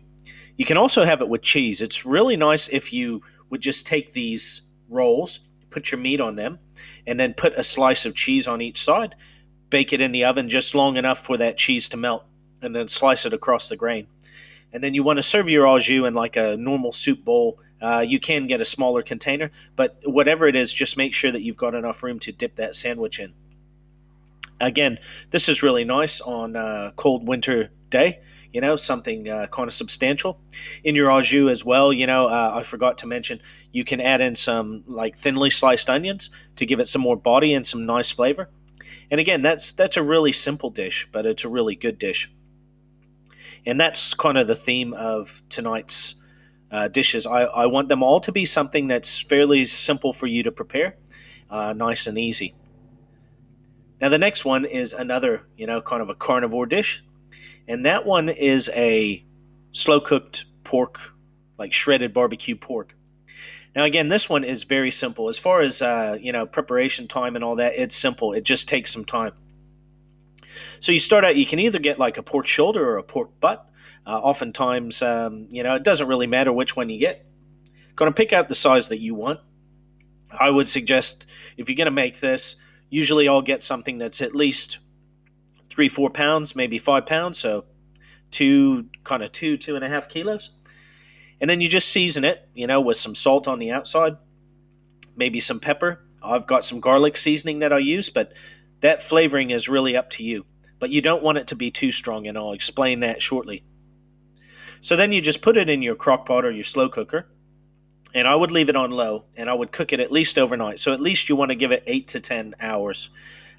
You 0.57 0.65
can 0.65 0.77
also 0.77 1.05
have 1.05 1.21
it 1.21 1.29
with 1.29 1.43
cheese. 1.43 1.81
It's 1.81 2.05
really 2.05 2.37
nice 2.37 2.67
if 2.69 2.93
you 2.93 3.23
would 3.49 3.61
just 3.61 3.87
take 3.87 4.13
these 4.13 4.63
rolls, 4.89 5.39
put 5.71 5.93
your 5.93 6.01
meat 6.01 6.21
on 6.21 6.35
them, 6.35 6.59
and 7.07 7.21
then 7.21 7.33
put 7.33 7.53
a 7.53 7.63
slice 7.63 8.05
of 8.07 8.17
cheese 8.17 8.49
on 8.49 8.61
each 8.61 8.83
side. 8.83 9.15
Bake 9.71 9.93
it 9.93 10.01
in 10.01 10.13
the 10.13 10.25
oven 10.25 10.49
just 10.49 10.75
long 10.75 10.97
enough 10.97 11.25
for 11.25 11.37
that 11.37 11.57
cheese 11.57 11.89
to 11.91 11.97
melt, 11.97 12.25
and 12.63 12.75
then 12.75 12.89
slice 12.89 13.27
it 13.27 13.33
across 13.33 13.69
the 13.69 13.77
grain. 13.77 14.07
And 14.73 14.83
then 14.83 14.95
you 14.95 15.03
want 15.03 15.19
to 15.19 15.23
serve 15.23 15.49
your 15.49 15.67
au 15.67 15.79
jus 15.79 16.07
in 16.07 16.15
like 16.15 16.37
a 16.37 16.57
normal 16.57 16.93
soup 16.93 17.25
bowl. 17.25 17.59
Uh, 17.81 18.05
you 18.07 18.19
can 18.19 18.47
get 18.47 18.61
a 18.61 18.65
smaller 18.65 19.03
container, 19.03 19.51
but 19.77 19.99
whatever 20.05 20.47
it 20.47 20.57
is, 20.57 20.73
just 20.73 20.97
make 20.97 21.15
sure 21.15 21.31
that 21.31 21.43
you've 21.43 21.57
got 21.57 21.75
enough 21.75 22.03
room 22.03 22.19
to 22.19 22.33
dip 22.33 22.57
that 22.57 22.75
sandwich 22.75 23.21
in. 23.21 23.33
Again, 24.61 24.99
this 25.31 25.49
is 25.49 25.63
really 25.63 25.85
nice 25.85 26.21
on 26.21 26.57
a 26.57 26.93
cold 26.97 27.29
winter 27.29 27.71
day 27.91 28.21
you 28.53 28.61
know, 28.61 28.77
something 28.77 29.29
uh, 29.29 29.47
kind 29.49 29.69
of 29.69 29.75
substantial. 29.75 30.41
In 30.85 30.95
your 30.95 31.11
au 31.11 31.21
jus 31.21 31.51
as 31.51 31.65
well, 31.65 31.93
you 31.93 32.07
know, 32.07 32.27
uh, 32.27 32.53
I 32.55 32.63
forgot 32.63 32.99
to 32.99 33.07
mention, 33.07 33.41
you 33.73 33.85
can 33.85 34.01
add 34.01 34.21
in 34.21 34.37
some 34.37 34.85
like 34.87 35.17
thinly 35.17 35.51
sliced 35.51 35.91
onions 35.91 36.31
to 36.57 36.67
give 36.67 36.81
it 36.81 36.89
some 36.89 37.03
more 37.03 37.17
body 37.17 37.53
and 37.53 37.67
some 37.67 37.85
nice 37.85 38.11
flavor. 38.11 38.49
And 39.11 39.21
again, 39.21 39.43
that's 39.43 39.73
that's 39.73 39.97
a 39.97 40.03
really 40.03 40.33
simple 40.33 40.71
dish, 40.71 41.09
but 41.13 41.27
it's 41.27 41.45
a 41.45 41.49
really 41.49 41.77
good 41.77 41.99
dish. 41.99 42.31
And 43.67 43.81
that's 43.81 44.15
kind 44.15 44.39
of 44.39 44.47
the 44.47 44.55
theme 44.55 44.95
of 44.95 45.43
tonight's 45.49 46.15
uh, 46.71 46.89
dishes. 46.89 47.27
I, 47.27 47.43
I 47.43 47.67
want 47.67 47.89
them 47.89 48.03
all 48.03 48.21
to 48.21 48.33
be 48.33 48.45
something 48.45 48.89
that's 48.89 49.19
fairly 49.19 49.65
simple 49.65 50.13
for 50.13 50.27
you 50.27 50.43
to 50.43 50.53
prepare, 50.53 50.97
uh, 51.51 51.73
nice 51.73 52.07
and 52.07 52.19
easy. 52.19 52.55
Now, 54.01 54.11
the 54.11 54.19
next 54.19 54.45
one 54.45 54.65
is 54.65 54.93
another, 54.93 55.43
you 55.57 55.67
know, 55.67 55.81
kind 55.81 56.03
of 56.03 56.09
a 56.09 56.15
carnivore 56.15 56.67
dish 56.67 57.03
and 57.69 57.85
that 57.85 58.07
one 58.07 58.31
is 58.31 58.71
a 58.75 59.23
slow 59.73 60.01
cooked 60.01 60.47
pork, 60.65 61.13
like 61.59 61.75
shredded 61.75 62.15
barbecue 62.15 62.57
pork. 62.57 62.97
Now, 63.77 63.85
again, 63.85 64.09
this 64.09 64.29
one 64.29 64.45
is 64.45 64.65
very 64.65 64.91
simple. 64.91 65.29
As 65.29 65.39
far 65.39 65.61
as 65.61 65.83
uh, 65.83 66.19
you 66.21 66.33
know, 66.33 66.47
preparation 66.47 67.07
time 67.07 67.37
and 67.37 67.45
all 67.45 67.57
that, 67.57 67.75
it's 67.77 67.95
simple. 67.95 68.33
It 68.33 68.45
just 68.45 68.69
takes 68.69 68.93
some 68.93 69.05
time. 69.05 69.33
So 70.81 70.93
you 70.93 70.99
start 70.99 71.25
out. 71.25 71.37
You 71.37 71.47
can 71.47 71.59
either 71.59 71.79
get 71.79 71.99
like 71.99 72.19
a 72.19 72.23
pork 72.23 72.47
shoulder 72.47 72.89
or 72.89 72.99
a 72.99 73.03
pork 73.03 73.39
butt. 73.41 73.69
Uh, 74.07 74.19
oftentimes, 74.19 75.03
um, 75.03 75.49
you 75.51 75.63
know, 75.63 75.75
it 75.75 75.85
doesn't 75.85 76.09
really 76.09 76.27
matter 76.27 76.53
which 76.53 76.75
one 76.75 76.89
you 76.89 76.99
get. 76.99 77.27
Going 77.95 78.11
to 78.11 78.15
pick 78.15 78.33
out 78.33 78.49
the 78.49 78.55
size 78.55 78.89
that 78.89 79.01
you 79.01 79.15
want. 79.15 79.41
I 80.39 80.51
would 80.51 80.69
suggest 80.69 81.27
if 81.57 81.69
you're 81.69 81.77
going 81.77 81.87
to 81.87 81.91
make 81.91 82.21
this, 82.21 82.57
usually 82.91 83.29
I'll 83.29 83.43
get 83.43 83.63
something 83.63 83.99
that's 83.99 84.23
at 84.23 84.35
least 84.35 84.79
three, 85.69 85.89
four 85.89 86.11
pounds, 86.11 86.57
maybe 86.57 86.79
five 86.79 87.07
pounds. 87.07 87.39
So 87.39 87.67
two, 88.31 88.89
kind 89.05 89.23
of 89.23 89.33
two, 89.33 89.57
two 89.57 89.75
and 89.75 89.85
a 89.85 89.89
half 89.89 90.09
kilos. 90.09 90.51
And 91.41 91.49
then 91.49 91.61
you 91.61 91.69
just 91.69 91.89
season 91.89 92.25
it, 92.25 92.49
you 92.55 92.67
know, 92.67 92.81
with 92.81 92.97
some 92.97 93.15
salt 93.15 93.47
on 93.47 93.59
the 93.59 93.71
outside, 93.71 94.17
maybe 95.17 95.41
some 95.41 95.61
pepper. 95.61 96.05
I've 96.23 96.47
got 96.47 96.65
some 96.65 96.81
garlic 96.81 97.17
seasoning 97.17 97.61
that 97.61 97.73
I 97.73 97.79
use, 97.79 98.11
but 98.11 98.33
that 98.81 99.03
flavoring 99.03 99.51
is 99.51 99.69
really 99.69 99.97
up 99.97 100.11
to 100.11 100.25
you. 100.25 100.47
But 100.79 100.91
you 100.91 101.01
don't 101.01 101.23
want 101.23 101.39
it 101.39 101.49
to 101.49 101.57
be 101.57 101.71
too 101.71 101.93
strong, 101.93 102.27
and 102.27 102.37
I'll 102.39 102.53
explain 102.53 103.01
that 103.01 103.23
shortly. 103.23 103.65
So 104.81 104.97
then 104.97 105.13
you 105.13 105.21
just 105.21 105.43
put 105.43 105.57
it 105.57 105.69
in 105.69 105.83
your 105.83 105.97
crock 105.97 106.27
pot 106.27 106.45
or 106.45 106.51
your 106.51 106.65
slow 106.65 106.89
cooker, 106.89 107.29
and 108.15 108.27
I 108.27 108.35
would 108.35 108.51
leave 108.51 108.69
it 108.69 108.77
on 108.77 108.91
low, 108.91 109.25
and 109.37 109.51
I 109.51 109.55
would 109.55 109.73
cook 109.73 109.93
it 109.93 110.01
at 110.01 110.13
least 110.13 110.39
overnight. 110.39 110.79
So 110.79 110.93
at 110.93 111.01
least 111.01 111.29
you 111.29 111.37
want 111.37 111.51
to 111.51 111.57
give 111.57 111.73
it 111.73 111.83
eight 111.87 112.09
to 112.09 112.21
10 112.21 112.55
hours. 112.61 113.11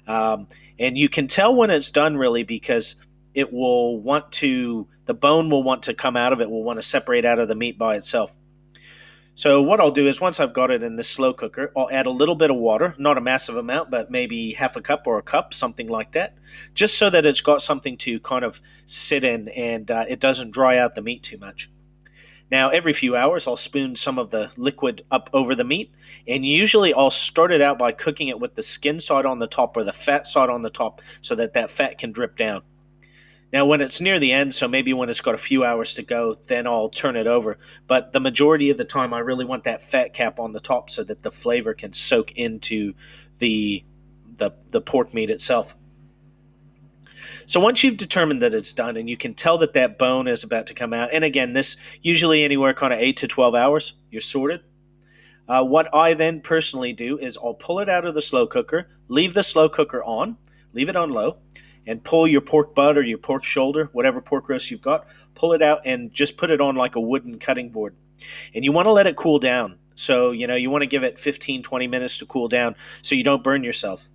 Um, 0.06 0.48
and 0.78 0.96
you 0.96 1.08
can 1.08 1.26
tell 1.26 1.54
when 1.54 1.70
it's 1.70 1.90
done 1.90 2.16
really 2.16 2.42
because 2.42 2.96
it 3.34 3.52
will 3.52 4.00
want 4.00 4.32
to, 4.32 4.88
the 5.06 5.14
bone 5.14 5.50
will 5.50 5.62
want 5.62 5.84
to 5.84 5.94
come 5.94 6.16
out 6.16 6.32
of 6.32 6.40
it, 6.40 6.50
will 6.50 6.64
want 6.64 6.78
to 6.78 6.82
separate 6.82 7.24
out 7.24 7.38
of 7.38 7.48
the 7.48 7.54
meat 7.54 7.78
by 7.78 7.96
itself. 7.96 8.36
So 9.34 9.62
what 9.62 9.80
I'll 9.80 9.90
do 9.90 10.06
is 10.06 10.20
once 10.20 10.38
I've 10.38 10.52
got 10.52 10.70
it 10.70 10.82
in 10.82 10.96
the 10.96 11.02
slow 11.02 11.32
cooker, 11.32 11.72
I'll 11.74 11.90
add 11.90 12.06
a 12.06 12.10
little 12.10 12.34
bit 12.34 12.50
of 12.50 12.56
water, 12.56 12.94
not 12.98 13.16
a 13.16 13.22
massive 13.22 13.56
amount, 13.56 13.90
but 13.90 14.10
maybe 14.10 14.52
half 14.52 14.76
a 14.76 14.82
cup 14.82 15.06
or 15.06 15.18
a 15.18 15.22
cup, 15.22 15.54
something 15.54 15.88
like 15.88 16.12
that, 16.12 16.36
just 16.74 16.98
so 16.98 17.08
that 17.08 17.24
it's 17.24 17.40
got 17.40 17.62
something 17.62 17.96
to 17.98 18.20
kind 18.20 18.44
of 18.44 18.60
sit 18.84 19.24
in 19.24 19.48
and 19.48 19.90
uh, 19.90 20.04
it 20.08 20.20
doesn't 20.20 20.50
dry 20.50 20.76
out 20.76 20.94
the 20.94 21.00
meat 21.00 21.22
too 21.22 21.38
much. 21.38 21.70
Now, 22.50 22.70
every 22.70 22.92
few 22.92 23.14
hours, 23.14 23.46
I'll 23.46 23.56
spoon 23.56 23.94
some 23.94 24.18
of 24.18 24.30
the 24.30 24.50
liquid 24.56 25.04
up 25.10 25.30
over 25.32 25.54
the 25.54 25.64
meat, 25.64 25.94
and 26.26 26.44
usually 26.44 26.92
I'll 26.92 27.10
start 27.10 27.52
it 27.52 27.62
out 27.62 27.78
by 27.78 27.92
cooking 27.92 28.26
it 28.28 28.40
with 28.40 28.56
the 28.56 28.62
skin 28.62 28.98
side 28.98 29.24
on 29.24 29.38
the 29.38 29.46
top 29.46 29.76
or 29.76 29.84
the 29.84 29.92
fat 29.92 30.26
side 30.26 30.50
on 30.50 30.62
the 30.62 30.70
top 30.70 31.00
so 31.20 31.36
that 31.36 31.54
that 31.54 31.70
fat 31.70 31.96
can 31.96 32.10
drip 32.10 32.36
down. 32.36 32.62
Now, 33.52 33.66
when 33.66 33.80
it's 33.80 34.00
near 34.00 34.18
the 34.18 34.32
end, 34.32 34.54
so 34.54 34.68
maybe 34.68 34.92
when 34.92 35.08
it's 35.08 35.20
got 35.20 35.34
a 35.34 35.38
few 35.38 35.64
hours 35.64 35.94
to 35.94 36.02
go, 36.02 36.34
then 36.34 36.66
I'll 36.66 36.88
turn 36.88 37.16
it 37.16 37.26
over. 37.26 37.58
But 37.88 38.12
the 38.12 38.20
majority 38.20 38.70
of 38.70 38.76
the 38.76 38.84
time, 38.84 39.12
I 39.12 39.18
really 39.18 39.44
want 39.44 39.64
that 39.64 39.82
fat 39.82 40.14
cap 40.14 40.38
on 40.38 40.52
the 40.52 40.60
top 40.60 40.88
so 40.88 41.02
that 41.04 41.22
the 41.22 41.32
flavor 41.32 41.74
can 41.74 41.92
soak 41.92 42.32
into 42.32 42.94
the 43.38 43.84
the, 44.36 44.52
the 44.70 44.80
pork 44.80 45.12
meat 45.12 45.28
itself. 45.28 45.76
So 47.44 47.60
once 47.60 47.84
you've 47.84 47.96
determined 47.96 48.40
that 48.42 48.54
it's 48.54 48.72
done 48.72 48.96
and 48.96 49.10
you 49.10 49.16
can 49.16 49.34
tell 49.34 49.58
that 49.58 49.74
that 49.74 49.98
bone 49.98 50.28
is 50.28 50.44
about 50.44 50.68
to 50.68 50.74
come 50.74 50.92
out, 50.94 51.10
and 51.12 51.24
again, 51.24 51.52
this 51.52 51.76
usually 52.00 52.42
anywhere 52.44 52.72
kind 52.72 52.92
of 52.92 53.00
8 53.00 53.16
to 53.18 53.28
12 53.28 53.54
hours, 53.54 53.94
you're 54.10 54.20
sorted. 54.20 54.60
Uh, 55.48 55.64
what 55.64 55.92
I 55.92 56.14
then 56.14 56.40
personally 56.40 56.92
do 56.92 57.18
is 57.18 57.36
I'll 57.36 57.54
pull 57.54 57.80
it 57.80 57.88
out 57.88 58.06
of 58.06 58.14
the 58.14 58.22
slow 58.22 58.46
cooker, 58.46 58.88
leave 59.08 59.34
the 59.34 59.42
slow 59.42 59.68
cooker 59.68 60.02
on, 60.04 60.38
leave 60.72 60.88
it 60.88 60.96
on 60.96 61.10
low, 61.10 61.38
and 61.86 62.02
pull 62.04 62.26
your 62.26 62.40
pork 62.40 62.74
butt 62.74 62.98
or 62.98 63.02
your 63.02 63.18
pork 63.18 63.44
shoulder, 63.44 63.88
whatever 63.92 64.20
pork 64.20 64.48
roast 64.48 64.70
you've 64.70 64.82
got, 64.82 65.06
pull 65.34 65.52
it 65.52 65.62
out 65.62 65.80
and 65.84 66.12
just 66.12 66.36
put 66.36 66.50
it 66.50 66.60
on 66.60 66.76
like 66.76 66.96
a 66.96 67.00
wooden 67.00 67.38
cutting 67.38 67.70
board. 67.70 67.96
And 68.54 68.64
you 68.64 68.72
want 68.72 68.86
to 68.86 68.92
let 68.92 69.06
it 69.06 69.16
cool 69.16 69.38
down. 69.38 69.78
So, 69.94 70.30
you 70.30 70.46
know, 70.46 70.56
you 70.56 70.70
want 70.70 70.82
to 70.82 70.86
give 70.86 71.02
it 71.02 71.18
15, 71.18 71.62
20 71.62 71.86
minutes 71.86 72.18
to 72.18 72.26
cool 72.26 72.48
down 72.48 72.74
so 73.02 73.14
you 73.14 73.24
don't 73.24 73.44
burn 73.44 73.64
yourself. 73.64 74.08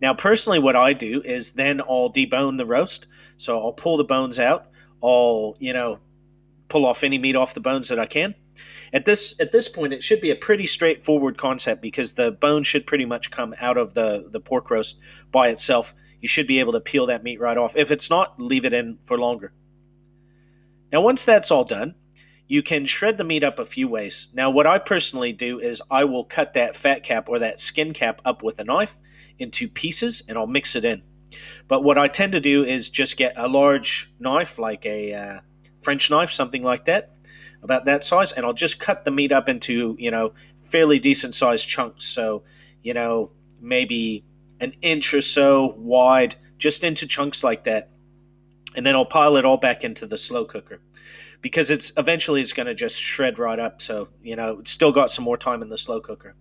Now, 0.00 0.14
personally, 0.14 0.58
what 0.58 0.76
I 0.76 0.92
do 0.92 1.22
is 1.24 1.52
then 1.52 1.80
I'll 1.80 2.12
debone 2.12 2.56
the 2.56 2.66
roast. 2.66 3.06
So 3.36 3.58
I'll 3.58 3.72
pull 3.72 3.96
the 3.96 4.04
bones 4.04 4.38
out. 4.38 4.66
I'll, 5.02 5.56
you 5.58 5.72
know, 5.72 6.00
pull 6.68 6.86
off 6.86 7.02
any 7.02 7.18
meat 7.18 7.36
off 7.36 7.54
the 7.54 7.60
bones 7.60 7.88
that 7.88 7.98
I 7.98 8.06
can. 8.06 8.34
At 8.92 9.04
this 9.04 9.38
at 9.38 9.52
this 9.52 9.68
point, 9.68 9.92
it 9.92 10.02
should 10.02 10.20
be 10.20 10.30
a 10.30 10.36
pretty 10.36 10.66
straightforward 10.66 11.36
concept 11.36 11.82
because 11.82 12.14
the 12.14 12.32
bone 12.32 12.62
should 12.62 12.86
pretty 12.86 13.04
much 13.04 13.30
come 13.30 13.54
out 13.60 13.76
of 13.76 13.94
the 13.94 14.28
the 14.30 14.40
pork 14.40 14.70
roast 14.70 14.98
by 15.30 15.48
itself. 15.48 15.94
You 16.20 16.28
should 16.28 16.46
be 16.46 16.60
able 16.60 16.72
to 16.72 16.80
peel 16.80 17.06
that 17.06 17.22
meat 17.22 17.40
right 17.40 17.56
off. 17.56 17.76
If 17.76 17.90
it's 17.90 18.10
not, 18.10 18.40
leave 18.40 18.64
it 18.64 18.74
in 18.74 18.98
for 19.04 19.18
longer. 19.18 19.52
Now, 20.92 21.02
once 21.02 21.24
that's 21.24 21.50
all 21.50 21.64
done, 21.64 21.94
you 22.46 22.62
can 22.62 22.86
shred 22.86 23.18
the 23.18 23.24
meat 23.24 23.44
up 23.44 23.58
a 23.58 23.66
few 23.66 23.88
ways. 23.88 24.28
Now, 24.32 24.50
what 24.50 24.66
I 24.66 24.78
personally 24.78 25.32
do 25.32 25.60
is 25.60 25.82
I 25.90 26.04
will 26.04 26.24
cut 26.24 26.54
that 26.54 26.74
fat 26.74 27.02
cap 27.02 27.28
or 27.28 27.38
that 27.38 27.60
skin 27.60 27.92
cap 27.92 28.22
up 28.24 28.42
with 28.42 28.58
a 28.58 28.64
knife 28.64 28.98
into 29.38 29.68
pieces 29.68 30.22
and 30.28 30.38
I'll 30.38 30.46
mix 30.46 30.74
it 30.74 30.84
in. 30.84 31.02
But 31.68 31.84
what 31.84 31.98
I 31.98 32.08
tend 32.08 32.32
to 32.32 32.40
do 32.40 32.64
is 32.64 32.88
just 32.88 33.18
get 33.18 33.34
a 33.36 33.48
large 33.48 34.10
knife, 34.18 34.58
like 34.58 34.86
a 34.86 35.12
uh, 35.12 35.40
French 35.82 36.10
knife, 36.10 36.30
something 36.30 36.62
like 36.62 36.86
that, 36.86 37.14
about 37.62 37.84
that 37.84 38.02
size, 38.02 38.32
and 38.32 38.46
I'll 38.46 38.54
just 38.54 38.80
cut 38.80 39.04
the 39.04 39.10
meat 39.10 39.30
up 39.30 39.48
into, 39.48 39.94
you 39.98 40.10
know, 40.10 40.32
fairly 40.64 40.98
decent 40.98 41.34
sized 41.34 41.68
chunks. 41.68 42.06
So, 42.06 42.44
you 42.82 42.94
know, 42.94 43.30
maybe 43.60 44.24
an 44.60 44.74
inch 44.82 45.14
or 45.14 45.20
so 45.20 45.74
wide, 45.76 46.36
just 46.58 46.84
into 46.84 47.06
chunks 47.06 47.44
like 47.44 47.64
that. 47.64 47.90
And 48.76 48.84
then 48.84 48.94
I'll 48.94 49.06
pile 49.06 49.36
it 49.36 49.44
all 49.44 49.56
back 49.56 49.84
into 49.84 50.06
the 50.06 50.16
slow 50.16 50.44
cooker 50.44 50.80
because 51.40 51.70
it's 51.70 51.92
eventually 51.96 52.40
it's 52.40 52.52
going 52.52 52.66
to 52.66 52.74
just 52.74 53.00
shred 53.00 53.38
right 53.38 53.58
up. 53.58 53.80
So, 53.80 54.08
you 54.22 54.36
know, 54.36 54.58
it's 54.58 54.70
still 54.70 54.92
got 54.92 55.10
some 55.10 55.24
more 55.24 55.36
time 55.36 55.62
in 55.62 55.68
the 55.68 55.78
slow 55.78 56.00
cooker. 56.00 56.34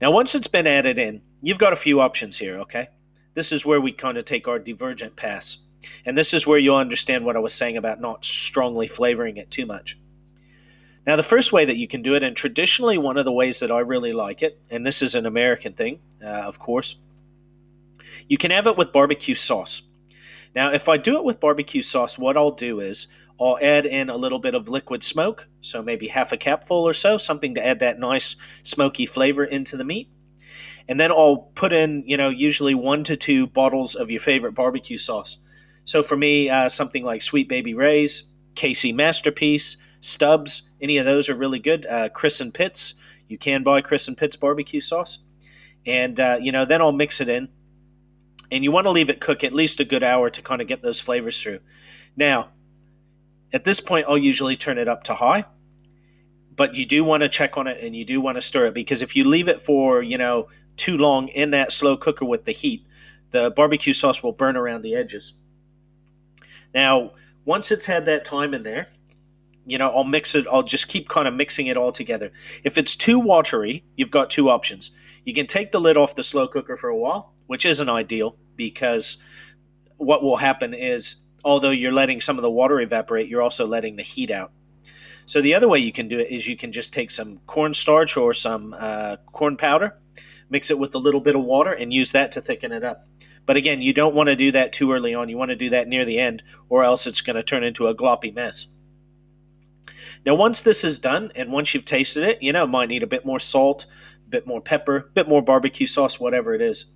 Now, 0.00 0.12
once 0.12 0.34
it's 0.34 0.46
been 0.46 0.66
added 0.66 0.98
in, 0.98 1.22
you've 1.42 1.58
got 1.58 1.72
a 1.72 1.76
few 1.76 2.00
options 2.00 2.38
here, 2.38 2.58
okay? 2.60 2.88
This 3.34 3.52
is 3.52 3.66
where 3.66 3.80
we 3.80 3.92
kind 3.92 4.16
of 4.16 4.24
take 4.24 4.46
our 4.46 4.58
divergent 4.58 5.16
pass. 5.16 5.58
And 6.04 6.16
this 6.16 6.34
is 6.34 6.46
where 6.46 6.58
you'll 6.58 6.76
understand 6.76 7.24
what 7.24 7.36
I 7.36 7.40
was 7.40 7.54
saying 7.54 7.76
about 7.76 8.00
not 8.00 8.24
strongly 8.24 8.86
flavoring 8.86 9.36
it 9.36 9.50
too 9.50 9.66
much. 9.66 9.98
Now, 11.06 11.16
the 11.16 11.22
first 11.22 11.52
way 11.52 11.64
that 11.64 11.76
you 11.76 11.88
can 11.88 12.02
do 12.02 12.14
it, 12.14 12.22
and 12.22 12.36
traditionally 12.36 12.98
one 12.98 13.16
of 13.16 13.24
the 13.24 13.32
ways 13.32 13.60
that 13.60 13.70
I 13.70 13.80
really 13.80 14.12
like 14.12 14.42
it, 14.42 14.60
and 14.70 14.84
this 14.86 15.02
is 15.02 15.14
an 15.14 15.24
American 15.24 15.72
thing, 15.72 16.00
uh, 16.22 16.26
of 16.26 16.58
course, 16.58 16.96
you 18.28 18.36
can 18.38 18.50
have 18.50 18.66
it 18.66 18.76
with 18.76 18.92
barbecue 18.92 19.34
sauce. 19.34 19.82
Now, 20.54 20.72
if 20.72 20.88
I 20.88 20.96
do 20.96 21.16
it 21.16 21.24
with 21.24 21.40
barbecue 21.40 21.82
sauce, 21.82 22.18
what 22.18 22.36
I'll 22.36 22.50
do 22.50 22.80
is 22.80 23.08
I'll 23.40 23.58
add 23.62 23.86
in 23.86 24.10
a 24.10 24.16
little 24.16 24.38
bit 24.38 24.54
of 24.54 24.68
liquid 24.68 25.04
smoke, 25.04 25.48
so 25.60 25.82
maybe 25.82 26.08
half 26.08 26.32
a 26.32 26.36
capful 26.36 26.78
or 26.78 26.92
so, 26.92 27.18
something 27.18 27.54
to 27.54 27.64
add 27.64 27.78
that 27.80 27.98
nice 27.98 28.36
smoky 28.62 29.06
flavor 29.06 29.44
into 29.44 29.76
the 29.76 29.84
meat. 29.84 30.10
And 30.88 30.98
then 30.98 31.12
I'll 31.12 31.50
put 31.54 31.72
in, 31.72 32.02
you 32.06 32.16
know, 32.16 32.30
usually 32.30 32.74
one 32.74 33.04
to 33.04 33.16
two 33.16 33.46
bottles 33.46 33.94
of 33.94 34.10
your 34.10 34.20
favorite 34.20 34.54
barbecue 34.54 34.96
sauce. 34.96 35.38
So 35.84 36.02
for 36.02 36.16
me, 36.16 36.48
uh, 36.48 36.68
something 36.68 37.04
like 37.04 37.22
Sweet 37.22 37.48
Baby 37.48 37.74
Ray's, 37.74 38.24
KC 38.54 38.94
Masterpiece, 38.94 39.76
Stubbs, 40.00 40.62
any 40.80 40.96
of 40.98 41.04
those 41.04 41.28
are 41.28 41.34
really 41.34 41.58
good. 41.58 41.86
Uh, 41.86 42.08
Chris 42.08 42.40
and 42.40 42.54
Pitts, 42.54 42.94
you 43.28 43.36
can 43.36 43.62
buy 43.62 43.80
Chris 43.80 44.08
and 44.08 44.16
Pitts 44.16 44.36
barbecue 44.36 44.80
sauce. 44.80 45.18
And, 45.86 46.18
uh, 46.18 46.38
you 46.40 46.52
know, 46.52 46.64
then 46.64 46.80
I'll 46.80 46.92
mix 46.92 47.20
it 47.20 47.28
in. 47.28 47.48
And 48.50 48.64
you 48.64 48.72
want 48.72 48.84
to 48.84 48.90
leave 48.90 49.10
it 49.10 49.20
cook 49.20 49.44
at 49.44 49.52
least 49.52 49.80
a 49.80 49.84
good 49.84 50.02
hour 50.02 50.30
to 50.30 50.42
kind 50.42 50.62
of 50.62 50.68
get 50.68 50.82
those 50.82 51.00
flavors 51.00 51.40
through. 51.40 51.60
Now, 52.16 52.48
at 53.52 53.64
this 53.64 53.80
point, 53.80 54.06
I'll 54.08 54.18
usually 54.18 54.56
turn 54.56 54.78
it 54.78 54.88
up 54.88 55.04
to 55.04 55.14
high, 55.14 55.44
but 56.54 56.74
you 56.74 56.86
do 56.86 57.04
want 57.04 57.22
to 57.22 57.28
check 57.28 57.56
on 57.56 57.66
it 57.66 57.82
and 57.82 57.94
you 57.94 58.04
do 58.04 58.20
want 58.20 58.36
to 58.36 58.40
stir 58.40 58.66
it 58.66 58.74
because 58.74 59.02
if 59.02 59.14
you 59.14 59.24
leave 59.24 59.48
it 59.48 59.60
for, 59.60 60.02
you 60.02 60.18
know, 60.18 60.48
too 60.76 60.96
long 60.96 61.28
in 61.28 61.50
that 61.50 61.72
slow 61.72 61.96
cooker 61.96 62.24
with 62.24 62.44
the 62.44 62.52
heat, 62.52 62.86
the 63.30 63.50
barbecue 63.50 63.92
sauce 63.92 64.22
will 64.22 64.32
burn 64.32 64.56
around 64.56 64.82
the 64.82 64.94
edges. 64.94 65.34
Now, 66.74 67.12
once 67.44 67.70
it's 67.70 67.86
had 67.86 68.04
that 68.06 68.24
time 68.24 68.54
in 68.54 68.62
there, 68.62 68.88
you 69.66 69.76
know, 69.76 69.90
I'll 69.90 70.04
mix 70.04 70.34
it, 70.34 70.46
I'll 70.50 70.62
just 70.62 70.88
keep 70.88 71.08
kind 71.08 71.28
of 71.28 71.34
mixing 71.34 71.66
it 71.66 71.76
all 71.76 71.92
together. 71.92 72.32
If 72.64 72.78
it's 72.78 72.96
too 72.96 73.20
watery, 73.20 73.84
you've 73.96 74.10
got 74.10 74.30
two 74.30 74.48
options. 74.48 74.90
You 75.24 75.34
can 75.34 75.46
take 75.46 75.72
the 75.72 75.80
lid 75.80 75.96
off 75.96 76.14
the 76.14 76.22
slow 76.22 76.48
cooker 76.48 76.76
for 76.76 76.88
a 76.88 76.96
while, 76.96 77.34
which 77.48 77.66
isn't 77.66 77.88
ideal 77.88 78.36
because 78.54 79.18
what 79.96 80.22
will 80.22 80.36
happen 80.36 80.72
is 80.72 81.16
although 81.44 81.70
you're 81.70 81.92
letting 81.92 82.20
some 82.20 82.36
of 82.36 82.42
the 82.42 82.50
water 82.50 82.80
evaporate, 82.80 83.28
you're 83.28 83.42
also 83.42 83.66
letting 83.66 83.96
the 83.96 84.02
heat 84.02 84.30
out. 84.30 84.52
So 85.26 85.40
the 85.40 85.54
other 85.54 85.68
way 85.68 85.78
you 85.78 85.92
can 85.92 86.08
do 86.08 86.18
it 86.18 86.30
is 86.30 86.46
you 86.46 86.56
can 86.56 86.72
just 86.72 86.92
take 86.92 87.10
some 87.10 87.40
cornstarch 87.46 88.16
or 88.16 88.32
some 88.32 88.74
uh, 88.78 89.16
corn 89.26 89.56
powder, 89.56 89.98
mix 90.48 90.70
it 90.70 90.78
with 90.78 90.94
a 90.94 90.98
little 90.98 91.20
bit 91.20 91.36
of 91.36 91.42
water, 91.42 91.72
and 91.72 91.92
use 91.92 92.12
that 92.12 92.32
to 92.32 92.40
thicken 92.40 92.72
it 92.72 92.84
up. 92.84 93.06
But 93.44 93.56
again, 93.56 93.80
you 93.80 93.92
don't 93.92 94.14
want 94.14 94.28
to 94.28 94.36
do 94.36 94.52
that 94.52 94.72
too 94.72 94.92
early 94.92 95.14
on. 95.14 95.28
You 95.28 95.38
want 95.38 95.50
to 95.50 95.56
do 95.56 95.70
that 95.70 95.88
near 95.88 96.04
the 96.04 96.18
end, 96.18 96.42
or 96.68 96.84
else 96.84 97.06
it's 97.06 97.22
going 97.22 97.36
to 97.36 97.42
turn 97.42 97.64
into 97.64 97.86
a 97.86 97.94
gloppy 97.94 98.34
mess. 98.34 98.66
Now, 100.26 100.34
once 100.34 100.60
this 100.60 100.84
is 100.84 100.98
done, 100.98 101.30
and 101.34 101.52
once 101.52 101.72
you've 101.72 101.84
tasted 101.84 102.24
it, 102.24 102.42
you 102.42 102.52
know, 102.52 102.64
it 102.64 102.68
might 102.68 102.88
need 102.88 103.02
a 103.02 103.06
bit 103.06 103.24
more 103.24 103.38
salt, 103.38 103.86
a 104.26 104.28
bit 104.28 104.46
more 104.46 104.60
pepper, 104.60 104.96
a 104.96 105.12
bit 105.12 105.28
more 105.28 105.42
barbecue 105.42 105.86
sauce, 105.86 106.20
whatever 106.20 106.54
it 106.54 106.60
is. 106.60 106.86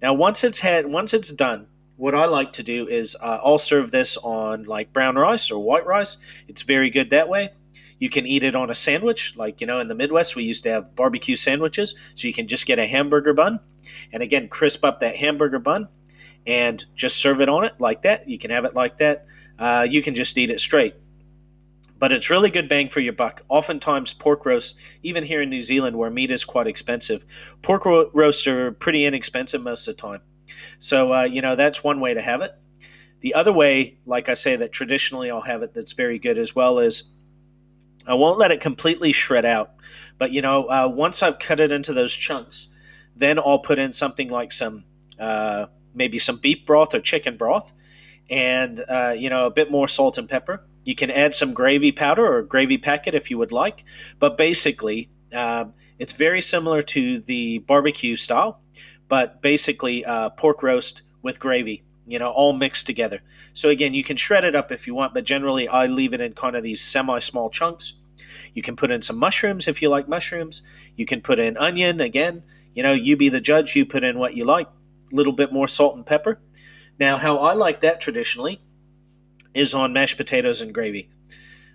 Now, 0.00 0.14
once 0.14 0.44
it's 0.44 0.60
had, 0.60 0.86
once 0.86 1.12
it's 1.12 1.32
done, 1.32 1.66
what 1.96 2.14
I 2.14 2.26
like 2.26 2.52
to 2.52 2.62
do 2.62 2.86
is 2.86 3.16
uh, 3.20 3.40
I'll 3.42 3.58
serve 3.58 3.90
this 3.90 4.16
on 4.16 4.64
like 4.64 4.92
brown 4.92 5.16
rice 5.16 5.50
or 5.50 5.62
white 5.62 5.84
rice. 5.84 6.16
It's 6.46 6.62
very 6.62 6.90
good 6.90 7.10
that 7.10 7.28
way. 7.28 7.50
You 7.98 8.08
can 8.08 8.24
eat 8.24 8.44
it 8.44 8.54
on 8.54 8.70
a 8.70 8.74
sandwich, 8.74 9.34
like 9.36 9.60
you 9.60 9.66
know, 9.66 9.80
in 9.80 9.88
the 9.88 9.96
Midwest 9.96 10.36
we 10.36 10.44
used 10.44 10.62
to 10.62 10.70
have 10.70 10.94
barbecue 10.94 11.34
sandwiches, 11.34 11.96
so 12.14 12.28
you 12.28 12.34
can 12.34 12.46
just 12.46 12.66
get 12.66 12.78
a 12.78 12.86
hamburger 12.86 13.34
bun, 13.34 13.58
and 14.12 14.22
again 14.22 14.46
crisp 14.46 14.84
up 14.84 15.00
that 15.00 15.16
hamburger 15.16 15.58
bun, 15.58 15.88
and 16.46 16.84
just 16.94 17.16
serve 17.16 17.40
it 17.40 17.48
on 17.48 17.64
it 17.64 17.74
like 17.80 18.02
that. 18.02 18.28
You 18.28 18.38
can 18.38 18.52
have 18.52 18.64
it 18.64 18.74
like 18.74 18.98
that. 18.98 19.26
Uh, 19.58 19.84
you 19.90 20.00
can 20.00 20.14
just 20.14 20.38
eat 20.38 20.52
it 20.52 20.60
straight 20.60 20.94
but 21.98 22.12
it's 22.12 22.30
really 22.30 22.50
good 22.50 22.68
bang 22.68 22.88
for 22.88 23.00
your 23.00 23.12
buck. 23.12 23.42
Oftentimes, 23.48 24.14
pork 24.14 24.46
roasts, 24.46 24.78
even 25.02 25.24
here 25.24 25.42
in 25.42 25.50
New 25.50 25.62
Zealand 25.62 25.96
where 25.96 26.10
meat 26.10 26.30
is 26.30 26.44
quite 26.44 26.66
expensive, 26.66 27.24
pork 27.62 27.84
roasts 27.84 28.46
are 28.46 28.72
pretty 28.72 29.04
inexpensive 29.04 29.62
most 29.62 29.88
of 29.88 29.96
the 29.96 30.02
time. 30.02 30.20
So, 30.78 31.12
uh, 31.12 31.24
you 31.24 31.42
know, 31.42 31.56
that's 31.56 31.84
one 31.84 32.00
way 32.00 32.14
to 32.14 32.20
have 32.20 32.40
it. 32.40 32.52
The 33.20 33.34
other 33.34 33.52
way, 33.52 33.98
like 34.06 34.28
I 34.28 34.34
say, 34.34 34.56
that 34.56 34.72
traditionally 34.72 35.30
I'll 35.30 35.40
have 35.40 35.62
it 35.62 35.74
that's 35.74 35.92
very 35.92 36.18
good 36.18 36.38
as 36.38 36.54
well 36.54 36.78
is 36.78 37.04
I 38.06 38.14
won't 38.14 38.38
let 38.38 38.52
it 38.52 38.60
completely 38.60 39.12
shred 39.12 39.44
out. 39.44 39.72
But, 40.16 40.32
you 40.32 40.40
know, 40.40 40.64
uh, 40.66 40.88
once 40.88 41.22
I've 41.22 41.38
cut 41.38 41.60
it 41.60 41.72
into 41.72 41.92
those 41.92 42.14
chunks, 42.14 42.68
then 43.14 43.38
I'll 43.38 43.58
put 43.58 43.78
in 43.78 43.92
something 43.92 44.28
like 44.30 44.52
some, 44.52 44.84
uh, 45.18 45.66
maybe 45.94 46.18
some 46.18 46.36
beef 46.36 46.64
broth 46.64 46.94
or 46.94 47.00
chicken 47.00 47.36
broth 47.36 47.72
and, 48.30 48.82
uh, 48.88 49.14
you 49.16 49.30
know, 49.30 49.46
a 49.46 49.50
bit 49.50 49.70
more 49.70 49.88
salt 49.88 50.16
and 50.16 50.28
pepper. 50.28 50.64
You 50.88 50.94
can 50.94 51.10
add 51.10 51.34
some 51.34 51.52
gravy 51.52 51.92
powder 51.92 52.26
or 52.26 52.42
gravy 52.42 52.78
packet 52.78 53.14
if 53.14 53.30
you 53.30 53.36
would 53.36 53.52
like. 53.52 53.84
But 54.18 54.38
basically, 54.38 55.10
uh, 55.34 55.66
it's 55.98 56.14
very 56.14 56.40
similar 56.40 56.80
to 56.80 57.20
the 57.20 57.58
barbecue 57.58 58.16
style, 58.16 58.62
but 59.06 59.42
basically 59.42 60.02
uh, 60.06 60.30
pork 60.30 60.62
roast 60.62 61.02
with 61.20 61.40
gravy, 61.40 61.84
you 62.06 62.18
know, 62.18 62.30
all 62.30 62.54
mixed 62.54 62.86
together. 62.86 63.20
So 63.52 63.68
again, 63.68 63.92
you 63.92 64.02
can 64.02 64.16
shred 64.16 64.44
it 64.44 64.56
up 64.56 64.72
if 64.72 64.86
you 64.86 64.94
want, 64.94 65.12
but 65.12 65.24
generally 65.24 65.68
I 65.68 65.84
leave 65.84 66.14
it 66.14 66.22
in 66.22 66.32
kind 66.32 66.56
of 66.56 66.62
these 66.62 66.80
semi-small 66.80 67.50
chunks. 67.50 67.92
You 68.54 68.62
can 68.62 68.74
put 68.74 68.90
in 68.90 69.02
some 69.02 69.18
mushrooms 69.18 69.68
if 69.68 69.82
you 69.82 69.90
like 69.90 70.08
mushrooms. 70.08 70.62
You 70.96 71.04
can 71.04 71.20
put 71.20 71.38
in 71.38 71.58
onion 71.58 72.00
again. 72.00 72.44
You 72.72 72.82
know, 72.82 72.94
you 72.94 73.14
be 73.14 73.28
the 73.28 73.42
judge. 73.42 73.76
You 73.76 73.84
put 73.84 74.04
in 74.04 74.18
what 74.18 74.38
you 74.38 74.46
like. 74.46 74.68
A 75.12 75.14
little 75.14 75.34
bit 75.34 75.52
more 75.52 75.68
salt 75.68 75.96
and 75.96 76.06
pepper. 76.06 76.40
Now, 76.98 77.18
how 77.18 77.36
I 77.36 77.52
like 77.52 77.80
that 77.80 78.00
traditionally 78.00 78.62
is 79.54 79.74
on 79.74 79.92
mashed 79.92 80.16
potatoes 80.16 80.60
and 80.60 80.72
gravy. 80.72 81.10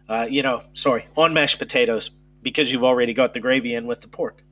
Uh, 0.07 0.27
you 0.29 0.43
know, 0.43 0.61
sorry, 0.73 1.07
on 1.15 1.33
mashed 1.33 1.59
potatoes 1.59 2.11
because 2.41 2.71
you've 2.71 2.83
already 2.83 3.13
got 3.13 3.33
the 3.33 3.39
gravy 3.39 3.73
in 3.73 3.85
with 3.87 4.01
the 4.01 4.07
pork. 4.07 4.43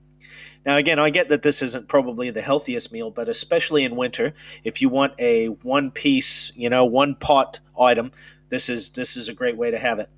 Now, 0.65 0.77
again, 0.77 0.99
I 0.99 1.09
get 1.09 1.29
that 1.29 1.41
this 1.41 1.61
isn't 1.61 1.87
probably 1.87 2.29
the 2.29 2.41
healthiest 2.41 2.91
meal, 2.91 3.09
but 3.09 3.27
especially 3.27 3.83
in 3.83 3.95
winter, 3.95 4.33
if 4.63 4.81
you 4.81 4.89
want 4.89 5.13
a 5.19 5.47
one 5.47 5.91
piece, 5.91 6.51
you 6.55 6.69
know, 6.69 6.85
one 6.85 7.15
pot 7.15 7.59
item, 7.79 8.11
this 8.49 8.69
is 8.69 8.91
this 8.91 9.17
is 9.17 9.27
a 9.27 9.33
great 9.33 9.57
way 9.57 9.71
to 9.71 9.79
have 9.79 9.97
it. 9.99 10.09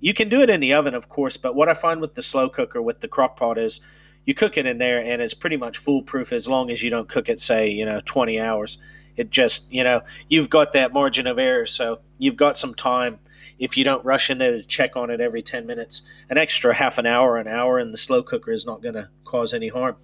You 0.00 0.12
can 0.12 0.28
do 0.28 0.42
it 0.42 0.50
in 0.50 0.60
the 0.60 0.74
oven, 0.74 0.94
of 0.94 1.08
course, 1.08 1.36
but 1.36 1.54
what 1.54 1.68
I 1.68 1.74
find 1.74 2.00
with 2.00 2.14
the 2.14 2.22
slow 2.22 2.48
cooker 2.48 2.82
with 2.82 3.00
the 3.00 3.08
crock 3.08 3.36
pot 3.36 3.56
is 3.56 3.80
you 4.24 4.34
cook 4.34 4.56
it 4.56 4.66
in 4.66 4.78
there 4.78 4.98
and 4.98 5.22
it's 5.22 5.34
pretty 5.34 5.56
much 5.56 5.78
foolproof 5.78 6.32
as 6.32 6.48
long 6.48 6.70
as 6.70 6.82
you 6.82 6.90
don't 6.90 7.08
cook 7.08 7.28
it, 7.28 7.40
say, 7.40 7.68
you 7.68 7.84
know, 7.84 8.00
20 8.04 8.40
hours. 8.40 8.78
It 9.16 9.30
just, 9.30 9.72
you 9.72 9.84
know, 9.84 10.02
you've 10.28 10.50
got 10.50 10.72
that 10.72 10.92
margin 10.92 11.26
of 11.26 11.38
error, 11.38 11.66
so 11.66 12.00
you've 12.18 12.36
got 12.36 12.56
some 12.56 12.74
time 12.74 13.18
if 13.58 13.76
you 13.76 13.84
don't 13.84 14.04
rush 14.04 14.30
in 14.30 14.38
there 14.38 14.50
to 14.52 14.62
check 14.62 14.96
on 14.96 15.10
it 15.10 15.20
every 15.20 15.42
10 15.42 15.66
minutes. 15.66 16.02
An 16.28 16.38
extra 16.38 16.74
half 16.74 16.98
an 16.98 17.06
hour, 17.06 17.36
an 17.36 17.46
hour 17.46 17.78
in 17.78 17.92
the 17.92 17.96
slow 17.96 18.22
cooker 18.22 18.50
is 18.50 18.66
not 18.66 18.82
going 18.82 18.94
to 18.94 19.10
cause 19.24 19.54
any 19.54 19.68
harm. 19.68 19.96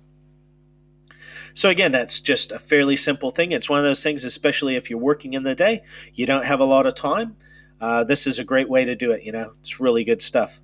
So, 1.53 1.69
again, 1.69 1.91
that's 1.91 2.21
just 2.21 2.53
a 2.53 2.59
fairly 2.59 2.97
simple 2.97 3.31
thing. 3.33 3.51
It's 3.51 3.69
one 3.69 3.81
of 3.81 3.85
those 3.85 4.03
things, 4.03 4.25
especially 4.25 4.77
if 4.77 4.89
you're 4.89 5.01
working 5.01 5.35
in 5.35 5.43
the 5.43 5.55
day, 5.55 5.83
you 6.15 6.25
don't 6.25 6.45
have 6.45 6.61
a 6.61 6.65
lot 6.65 6.87
of 6.87 6.95
time. 6.95 7.37
Uh, 7.81 8.05
this 8.05 8.27
is 8.27 8.39
a 8.39 8.45
great 8.45 8.69
way 8.69 8.85
to 8.85 8.95
do 8.95 9.11
it. 9.11 9.25
You 9.25 9.33
know, 9.33 9.55
it's 9.61 9.81
really 9.81 10.05
good 10.05 10.23
stuff. 10.23 10.61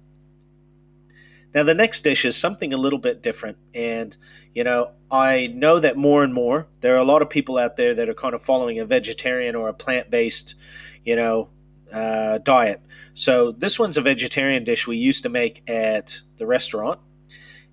Now, 1.57 1.63
the 1.63 1.73
next 1.73 2.03
dish 2.03 2.27
is 2.27 2.37
something 2.37 2.75
a 2.75 2.77
little 2.77 2.99
bit 2.99 3.23
different. 3.23 3.57
And, 3.73 4.15
you 4.55 4.63
know, 4.63 4.91
I 5.11 5.47
know 5.47 5.79
that 5.79 5.97
more 5.97 6.23
and 6.23 6.35
more 6.35 6.69
there 6.83 6.95
are 6.95 6.99
a 6.99 7.05
lot 7.05 7.23
of 7.23 7.31
people 7.31 7.57
out 7.57 7.77
there 7.77 7.95
that 7.95 8.11
are 8.11 8.15
kind 8.15 8.35
of 8.35 8.43
following 8.43 8.79
a 8.79 8.85
vegetarian 8.85 9.57
or 9.57 9.71
a 9.71 9.73
plant 9.73 10.11
based, 10.11 10.55
you 11.03 11.17
know, 11.17 11.49
uh, 11.91 12.37
diet. 12.37 12.83
So, 13.15 13.53
this 13.53 13.79
one's 13.79 13.97
a 13.97 14.03
vegetarian 14.03 14.65
dish 14.65 14.87
we 14.87 14.99
used 14.99 15.23
to 15.23 15.31
make 15.31 15.63
at 15.67 16.21
the 16.37 16.47
restaurant. 16.47 17.01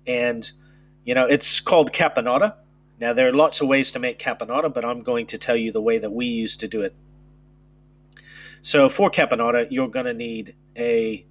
And, 0.06 0.50
you 1.04 1.14
know, 1.14 1.26
it's 1.26 1.60
called 1.60 1.92
caponata. 1.92 2.54
Now, 2.98 3.12
there 3.12 3.28
are 3.28 3.34
lots 3.34 3.60
of 3.60 3.68
ways 3.68 3.92
to 3.92 3.98
make 3.98 4.18
caponata, 4.18 4.72
but 4.72 4.86
I'm 4.86 5.02
going 5.02 5.26
to 5.26 5.36
tell 5.36 5.56
you 5.56 5.72
the 5.72 5.82
way 5.82 5.98
that 5.98 6.10
we 6.10 6.24
used 6.24 6.58
to 6.60 6.68
do 6.68 6.80
it. 6.80 6.94
So, 8.62 8.88
for 8.88 9.10
caponata, 9.10 9.68
you're 9.70 9.88
going 9.88 10.06
to 10.06 10.14
need 10.14 10.54
a 10.74 11.26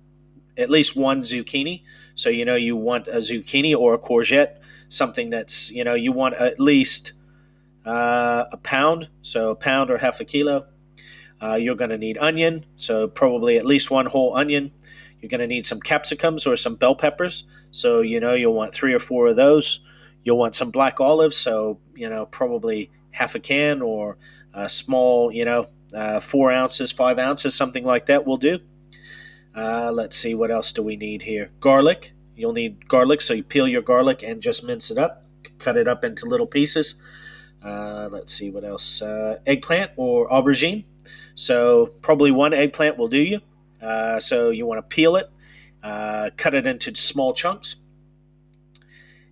at 0.55 0.69
least 0.69 0.95
one 0.95 1.23
zucchini. 1.23 1.81
So, 2.23 2.29
you 2.29 2.45
know, 2.45 2.55
you 2.55 2.77
want 2.77 3.09
a 3.09 3.17
zucchini 3.17 3.75
or 3.75 3.93
a 3.93 3.99
courgette, 3.99 4.61
something 4.87 5.29
that's, 5.29 5.69
you 5.71 5.83
know, 5.83 5.93
you 5.93 6.13
want 6.13 6.35
at 6.35 6.57
least 6.57 7.11
uh, 7.85 8.45
a 8.49 8.55
pound, 8.55 9.09
so 9.21 9.49
a 9.49 9.55
pound 9.55 9.91
or 9.91 9.97
half 9.97 10.21
a 10.21 10.23
kilo. 10.23 10.65
Uh, 11.41 11.55
you're 11.55 11.75
going 11.75 11.89
to 11.89 11.97
need 11.97 12.17
onion, 12.17 12.65
so 12.77 13.09
probably 13.09 13.57
at 13.57 13.65
least 13.65 13.91
one 13.91 14.05
whole 14.05 14.37
onion. 14.37 14.71
You're 15.19 15.31
going 15.31 15.41
to 15.41 15.47
need 15.47 15.65
some 15.65 15.81
capsicums 15.81 16.47
or 16.47 16.55
some 16.55 16.75
bell 16.75 16.95
peppers, 16.95 17.45
so 17.71 17.99
you 17.99 18.21
know 18.21 18.33
you'll 18.35 18.53
want 18.53 18.73
three 18.73 18.93
or 18.93 18.99
four 18.99 19.27
of 19.27 19.35
those. 19.35 19.81
You'll 20.23 20.37
want 20.37 20.55
some 20.55 20.71
black 20.71 21.01
olives, 21.01 21.35
so 21.35 21.81
you 21.93 22.07
know 22.07 22.25
probably 22.25 22.89
half 23.11 23.35
a 23.35 23.39
can 23.39 23.81
or 23.81 24.17
a 24.53 24.69
small, 24.69 25.29
you 25.29 25.43
know, 25.43 25.67
uh, 25.93 26.21
four 26.21 26.53
ounces, 26.53 26.89
five 26.89 27.19
ounces, 27.19 27.53
something 27.53 27.83
like 27.83 28.05
that 28.05 28.25
will 28.25 28.37
do. 28.37 28.59
Uh, 29.53 29.91
let's 29.93 30.15
see, 30.15 30.33
what 30.33 30.51
else 30.51 30.71
do 30.71 30.81
we 30.81 30.95
need 30.95 31.21
here? 31.21 31.51
Garlic. 31.59 32.12
You'll 32.35 32.53
need 32.53 32.87
garlic, 32.87 33.21
so 33.21 33.33
you 33.33 33.43
peel 33.43 33.67
your 33.67 33.81
garlic 33.81 34.23
and 34.23 34.41
just 34.41 34.63
mince 34.63 34.89
it 34.89 34.97
up, 34.97 35.25
cut 35.59 35.77
it 35.77 35.87
up 35.87 36.03
into 36.03 36.25
little 36.25 36.47
pieces. 36.47 36.95
Uh, 37.61 38.09
let's 38.11 38.33
see 38.33 38.49
what 38.49 38.63
else. 38.63 39.01
Uh, 39.01 39.39
eggplant 39.45 39.91
or 39.95 40.29
aubergine. 40.29 40.85
So 41.35 41.87
probably 42.01 42.31
one 42.31 42.53
eggplant 42.53 42.97
will 42.97 43.07
do 43.07 43.21
you. 43.21 43.39
Uh, 43.81 44.19
so 44.19 44.49
you 44.49 44.65
want 44.65 44.77
to 44.79 44.95
peel 44.95 45.15
it, 45.15 45.29
uh, 45.81 46.29
cut 46.37 46.55
it 46.55 46.65
into 46.65 46.95
small 46.95 47.33
chunks. 47.33 47.75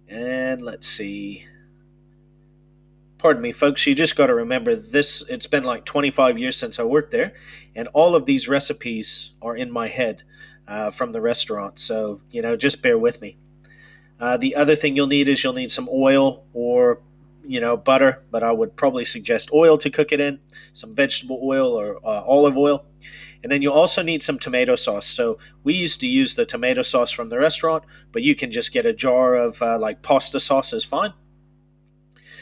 And 0.08 0.62
let's 0.62 0.88
see 0.88 1.46
pardon 3.22 3.44
me, 3.44 3.52
folks, 3.52 3.86
you 3.86 3.94
just 3.94 4.16
got 4.16 4.28
to 4.28 4.34
remember 4.34 4.76
this. 4.76 5.24
It's 5.30 5.46
been 5.46 5.64
like 5.64 5.86
25 5.86 6.40
years 6.40 6.58
since 6.58 6.80
I 6.80 6.84
worked 6.84 7.12
there, 7.12 7.34
and 7.76 7.88
all 7.90 8.16
of 8.16 8.26
these 8.26 8.50
recipes 8.50 9.34
are 9.42 9.56
in 9.56 9.72
my 9.72 9.88
head 9.88 10.24
uh, 10.72 10.90
from 10.90 11.12
the 11.12 11.20
restaurant. 11.20 11.78
So, 11.78 12.22
you 12.32 12.42
know, 12.42 12.56
just 12.56 12.82
bear 12.82 12.98
with 12.98 13.20
me. 13.22 13.38
Uh, 14.20 14.38
the 14.38 14.56
other 14.56 14.76
thing 14.76 14.96
you'll 14.96 15.08
need 15.08 15.28
is 15.28 15.44
you'll 15.44 15.52
need 15.52 15.72
some 15.72 15.90
oil 15.92 16.46
or, 16.54 17.02
you 17.44 17.60
know, 17.60 17.76
butter, 17.76 18.24
but 18.32 18.42
I 18.42 18.54
would 18.54 18.78
probably 18.78 19.04
suggest 19.04 19.52
oil 19.52 19.78
to 19.80 19.90
cook 19.90 20.14
it 20.14 20.22
in, 20.22 20.40
some 20.72 20.96
vegetable 20.96 21.42
oil 21.44 21.74
or 21.74 21.98
uh, 21.98 22.24
olive 22.24 22.58
oil. 22.58 22.86
And 23.44 23.52
then 23.52 23.62
you'll 23.62 23.74
also 23.74 24.02
need 24.02 24.24
some 24.24 24.40
tomato 24.40 24.76
sauce. 24.76 25.08
So 25.08 25.40
we 25.64 25.74
used 25.74 26.00
to 26.02 26.08
use 26.08 26.36
the 26.36 26.46
tomato 26.46 26.84
sauce 26.84 27.12
from 27.12 27.28
the 27.28 27.40
restaurant, 27.40 27.84
but 28.14 28.22
you 28.22 28.34
can 28.34 28.50
just 28.50 28.72
get 28.72 28.86
a 28.86 28.94
jar 28.94 29.36
of 29.36 29.62
uh, 29.62 29.78
like 29.78 30.02
pasta 30.02 30.40
sauce 30.40 30.72
is 30.72 30.86
fine. 30.86 31.14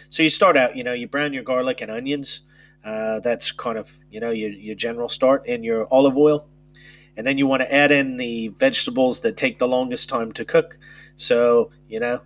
So 0.10 0.22
you 0.22 0.30
start 0.30 0.56
out, 0.56 0.76
you 0.76 0.84
know, 0.84 0.94
you 0.94 1.08
brown 1.08 1.34
your 1.34 1.44
garlic 1.44 1.82
and 1.82 1.90
onions. 1.90 2.42
Uh, 2.86 3.22
that's 3.22 3.52
kind 3.52 3.78
of, 3.78 4.00
you 4.12 4.20
know, 4.20 4.30
your, 4.30 4.52
your 4.52 4.76
general 4.76 5.10
start 5.10 5.48
in 5.48 5.64
your 5.64 5.88
olive 5.92 6.18
oil. 6.18 6.48
And 7.18 7.26
then 7.28 7.38
you 7.38 7.48
want 7.48 7.62
to 7.62 7.74
add 7.74 7.92
in 7.92 8.18
the 8.18 8.50
vegetables 8.50 9.22
that 9.22 9.36
take 9.36 9.60
the 9.60 9.68
longest 9.68 10.10
time 10.10 10.32
to 10.34 10.46
cook. 10.46 10.78
So, 11.16 11.72
you 11.88 12.00
know, 12.00 12.22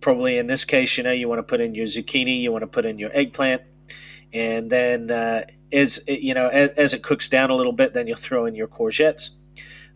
probably 0.00 0.38
in 0.38 0.46
this 0.46 0.64
case, 0.64 0.96
you 0.96 1.04
know, 1.04 1.12
you 1.12 1.28
want 1.28 1.40
to 1.40 1.42
put 1.42 1.60
in 1.60 1.74
your 1.74 1.86
zucchini, 1.86 2.40
you 2.40 2.52
want 2.52 2.62
to 2.62 2.66
put 2.66 2.84
in 2.84 2.98
your 2.98 3.10
eggplant. 3.12 3.62
And 4.32 4.70
then 4.70 5.10
uh, 5.10 5.44
as, 5.72 6.00
you 6.06 6.34
know, 6.34 6.48
as, 6.48 6.72
as, 6.72 6.94
it 6.94 7.02
cooks 7.02 7.28
down 7.28 7.50
a 7.50 7.54
little 7.54 7.72
bit, 7.72 7.94
then 7.94 8.06
you'll 8.06 8.16
throw 8.16 8.46
in 8.46 8.54
your 8.54 8.66
courgettes. 8.66 9.30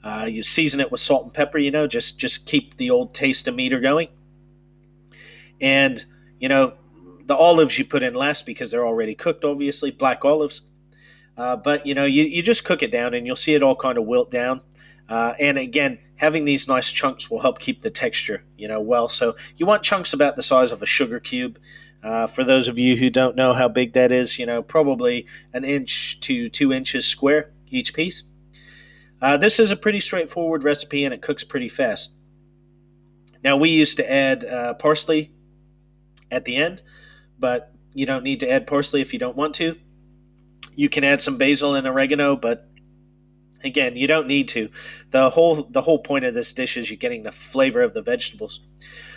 Uh, 0.05 0.29
you 0.31 0.43
season 0.43 0.81
it 0.81 0.93
with 0.93 1.01
salt 1.01 1.25
and 1.25 1.35
pepper, 1.35 1.59
you 1.59 1.71
know, 1.71 1.87
just, 1.87 2.19
just 2.19 2.47
keep 2.47 2.77
the 2.77 2.91
old 2.91 3.15
taste 3.15 3.49
of 3.49 3.55
meter 3.55 3.81
going. 3.81 4.09
And, 5.61 6.05
you 6.39 6.49
know, 6.49 6.75
the 7.27 7.37
olives 7.37 7.79
you 7.79 7.85
put 7.85 8.03
in 8.03 8.15
last 8.15 8.47
because 8.47 8.71
they're 8.71 8.87
already 8.87 9.15
cooked, 9.15 9.45
obviously, 9.45 9.91
black 9.91 10.25
olives. 10.25 10.63
Uh, 11.39 11.57
but 11.57 11.87
you 11.87 11.95
know, 11.95 12.05
you, 12.05 12.25
you 12.25 12.43
just 12.43 12.65
cook 12.65 12.83
it 12.83 12.93
down 12.93 13.15
and 13.15 13.27
you'll 13.27 13.37
see 13.37 13.55
it 13.55 13.63
all 13.63 13.77
kind 13.77 13.97
of 13.97 14.05
wilt 14.05 14.31
down. 14.31 14.61
Uh, 15.09 15.33
and 15.41 15.57
again, 15.57 15.99
having 16.17 16.45
these 16.45 16.69
nice 16.69 16.93
chunks 16.93 17.31
will 17.31 17.41
help 17.41 17.59
keep 17.61 17.81
the 17.81 17.91
texture, 17.91 18.45
you 18.59 18.69
know, 18.69 18.81
well. 18.81 19.09
So 19.09 19.37
you 19.57 19.65
want 19.65 19.83
chunks 19.83 20.13
about 20.13 20.37
the 20.37 20.43
size 20.43 20.73
of 20.73 20.83
a 20.83 20.87
sugar 20.87 21.21
cube. 21.21 21.59
Uh, 22.03 22.27
for 22.27 22.45
those 22.45 22.69
of 22.69 22.79
you 22.79 22.97
who 22.97 23.09
don't 23.09 23.37
know 23.37 23.55
how 23.55 23.69
big 23.69 23.93
that 23.95 24.13
is, 24.13 24.39
you 24.39 24.45
know, 24.45 24.63
probably 24.63 25.27
an 25.53 25.65
inch 25.65 26.21
to 26.21 26.49
two 26.49 26.73
inches 26.73 27.07
square 27.07 27.53
each 27.71 27.95
piece. 27.95 28.25
Uh, 29.23 29.37
this 29.37 29.59
is 29.59 29.73
a 29.73 29.77
pretty 29.77 30.01
straightforward 30.01 30.63
recipe 30.63 31.05
and 31.05 31.15
it 31.15 31.23
cooks 31.23 31.43
pretty 31.43 31.69
fast. 31.69 32.13
Now, 33.43 33.57
we 33.57 33.71
used 33.71 33.97
to 33.97 34.13
add 34.13 34.45
uh, 34.45 34.75
parsley 34.75 35.33
at 36.31 36.45
the 36.45 36.57
end 36.57 36.83
but 37.39 37.73
you 37.95 38.07
don't 38.07 38.25
need 38.25 38.41
to 38.41 38.51
add 38.51 38.67
parsley 38.67 39.01
if 39.01 39.13
you 39.13 39.19
don't 39.19 39.37
want 39.37 39.55
to. 39.57 39.77
You 40.79 40.89
can 40.89 41.03
add 41.03 41.21
some 41.21 41.39
basil 41.39 41.75
and 41.75 41.89
oregano, 41.89 42.37
but 42.37 42.69
again, 43.65 43.97
you 43.97 44.07
don't 44.07 44.29
need 44.29 44.47
to. 44.51 44.71
The 45.11 45.29
whole 45.29 45.65
the 45.65 45.83
whole 45.83 45.99
point 45.99 46.25
of 46.25 46.35
this 46.35 46.53
dish 46.53 46.77
is 46.77 46.89
you're 46.89 46.97
getting 46.97 47.25
the 47.25 47.33
flavor 47.33 47.83
of 47.83 47.95
the 47.95 48.01
vegetables. 48.01 48.61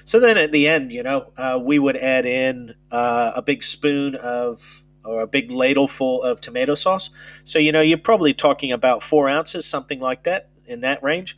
So 0.03 0.19
then 0.19 0.39
at 0.39 0.51
the 0.51 0.67
end, 0.67 0.91
you 0.91 1.03
know, 1.03 1.31
uh, 1.37 1.59
we 1.61 1.77
would 1.77 1.97
add 1.97 2.25
in 2.25 2.73
uh, 2.89 3.33
a 3.35 3.43
big 3.43 3.61
spoon 3.61 4.15
of 4.15 4.83
or 5.05 5.21
a 5.21 5.27
big 5.27 5.51
ladle 5.51 5.87
full 5.87 6.23
of 6.23 6.41
tomato 6.41 6.73
sauce. 6.73 7.11
So 7.43 7.59
you 7.59 7.71
know, 7.71 7.81
you're 7.81 7.99
probably 7.99 8.33
talking 8.33 8.71
about 8.71 9.03
four 9.03 9.29
ounces, 9.29 9.63
something 9.63 9.99
like 9.99 10.23
that, 10.23 10.49
in 10.65 10.81
that 10.81 11.03
range. 11.03 11.37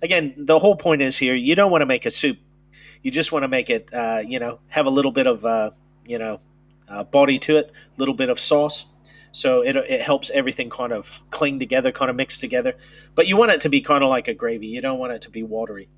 Again, 0.00 0.32
the 0.36 0.60
whole 0.60 0.76
point 0.76 1.02
is 1.02 1.18
here 1.18 1.34
you 1.34 1.56
don't 1.56 1.72
want 1.72 1.82
to 1.82 1.86
make 1.86 2.06
a 2.06 2.12
soup. 2.12 2.38
You 3.02 3.10
just 3.10 3.32
want 3.32 3.42
to 3.42 3.48
make 3.48 3.68
it, 3.68 3.92
uh, 3.92 4.22
you 4.24 4.38
know, 4.38 4.60
have 4.68 4.86
a 4.86 4.90
little 4.90 5.10
bit 5.10 5.26
of 5.26 5.44
uh, 5.44 5.72
you 6.06 6.20
know, 6.20 6.38
uh, 6.88 7.02
body 7.02 7.40
to 7.40 7.56
it, 7.56 7.72
a 7.74 7.98
little 7.98 8.14
bit 8.14 8.30
of 8.30 8.38
sauce. 8.38 8.86
So 9.36 9.60
it, 9.60 9.76
it 9.76 10.00
helps 10.00 10.30
everything 10.30 10.70
kind 10.70 10.94
of 10.94 11.22
cling 11.28 11.58
together, 11.58 11.92
kind 11.92 12.08
of 12.08 12.16
mix 12.16 12.38
together. 12.38 12.74
But 13.14 13.26
you 13.26 13.36
want 13.36 13.50
it 13.50 13.60
to 13.60 13.68
be 13.68 13.82
kind 13.82 14.02
of 14.02 14.08
like 14.08 14.28
a 14.28 14.34
gravy. 14.34 14.68
You 14.68 14.80
don't 14.80 14.98
want 14.98 15.12
it 15.12 15.20
to 15.22 15.30
be 15.30 15.42
watery. 15.42 15.90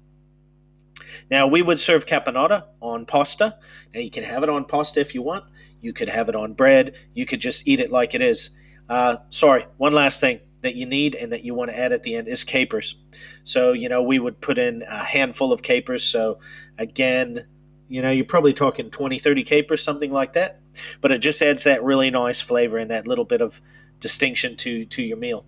Now, 1.30 1.47
we 1.47 1.62
would 1.62 1.78
serve 1.78 2.05
caponata 2.05 2.64
on 2.80 3.07
pasta. 3.07 3.57
Now, 3.95 4.01
you 4.01 4.11
can 4.11 4.24
have 4.24 4.43
it 4.43 4.49
on 4.49 4.64
pasta 4.64 4.99
if 4.99 5.14
you 5.14 5.22
want. 5.22 5.45
You 5.80 5.93
could 5.93 6.09
have 6.09 6.28
it 6.28 6.34
on 6.34 6.55
bread. 6.55 6.97
You 7.14 7.26
could 7.26 7.41
just 7.41 7.68
eat 7.68 7.78
it 7.78 7.93
like 7.93 8.12
it 8.12 8.22
is. 8.22 8.51
Uh, 8.89 9.18
sorry, 9.30 9.66
one 9.76 9.93
last 9.93 10.20
thing 10.20 10.41
that 10.62 10.74
you 10.74 10.84
need 10.84 11.14
and 11.14 11.30
that 11.30 11.45
you 11.45 11.55
want 11.55 11.70
to 11.70 11.78
add 11.78 11.93
at 11.93 12.03
the 12.03 12.16
end 12.16 12.26
is 12.26 12.43
capers. 12.43 12.97
So, 13.45 13.72
you 13.72 13.89
know, 13.89 14.03
we 14.03 14.18
would 14.18 14.41
put 14.41 14.59
in 14.59 14.82
a 14.82 15.05
handful 15.05 15.53
of 15.53 15.62
capers. 15.62 16.03
So, 16.03 16.41
again, 16.76 17.47
you 17.86 18.03
know, 18.03 18.11
you're 18.11 18.24
probably 18.24 18.53
talking 18.53 18.91
20, 18.91 19.20
30 19.20 19.45
capers, 19.45 19.80
something 19.80 20.11
like 20.11 20.32
that. 20.32 20.61
But 21.01 21.12
it 21.12 21.19
just 21.19 21.43
adds 21.43 21.64
that 21.64 21.83
really 21.83 22.11
nice 22.11 22.41
flavor 22.41 22.79
and 22.79 22.91
that 22.91 23.07
little 23.07 23.25
bit 23.25 23.41
of 23.41 23.61
distinction 24.01 24.57
to, 24.57 24.85
to 24.87 25.03
your 25.03 25.16
meal. 25.16 25.45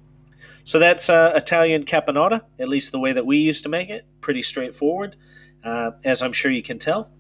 So 0.65 0.79
that's 0.79 1.09
uh, 1.09 1.33
Italian 1.35 1.85
caponata, 1.85 2.43
at 2.59 2.69
least 2.69 2.93
the 2.93 2.99
way 2.99 3.13
that 3.13 3.27
we 3.27 3.39
used 3.39 3.63
to 3.63 3.69
make 3.69 3.89
it. 3.89 4.05
Pretty 4.21 4.43
straightforward, 4.43 5.17
uh, 5.65 5.93
as 6.05 6.23
I'm 6.23 6.33
sure 6.33 6.51
you 6.51 6.63
can 6.63 6.79
tell. 6.79 7.11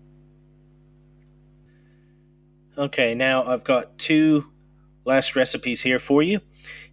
Okay, 2.76 3.14
now 3.14 3.44
I've 3.44 3.64
got 3.64 3.98
two 3.98 4.50
last 5.04 5.36
recipes 5.36 5.82
here 5.82 5.98
for 5.98 6.22
you. 6.22 6.40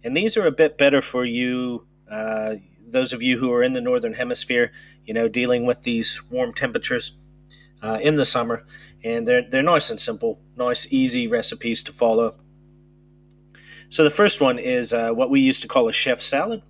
And 0.02 0.16
these 0.16 0.36
are 0.36 0.46
a 0.46 0.52
bit 0.52 0.78
better 0.78 1.02
for 1.02 1.24
you, 1.24 1.86
uh, 2.10 2.56
those 2.86 3.12
of 3.12 3.22
you 3.22 3.38
who 3.38 3.52
are 3.52 3.62
in 3.62 3.74
the 3.74 3.80
Northern 3.80 4.14
Hemisphere, 4.14 4.72
you 5.04 5.14
know, 5.14 5.28
dealing 5.28 5.66
with 5.66 5.82
these 5.82 6.22
warm 6.30 6.52
temperatures 6.52 7.12
uh, 7.82 7.98
in 8.02 8.16
the 8.16 8.24
summer, 8.24 8.64
and 9.04 9.26
they're 9.26 9.48
they're 9.48 9.62
nice 9.62 9.90
and 9.90 10.00
simple, 10.00 10.40
nice 10.56 10.92
easy 10.92 11.26
recipes 11.26 11.82
to 11.84 11.92
follow. 11.92 12.36
So 13.88 14.04
the 14.04 14.10
first 14.10 14.40
one 14.40 14.58
is 14.58 14.92
uh, 14.92 15.10
what 15.12 15.30
we 15.30 15.40
used 15.40 15.62
to 15.62 15.68
call 15.68 15.88
a 15.88 15.92
chef 15.92 16.20
salad 16.20 16.62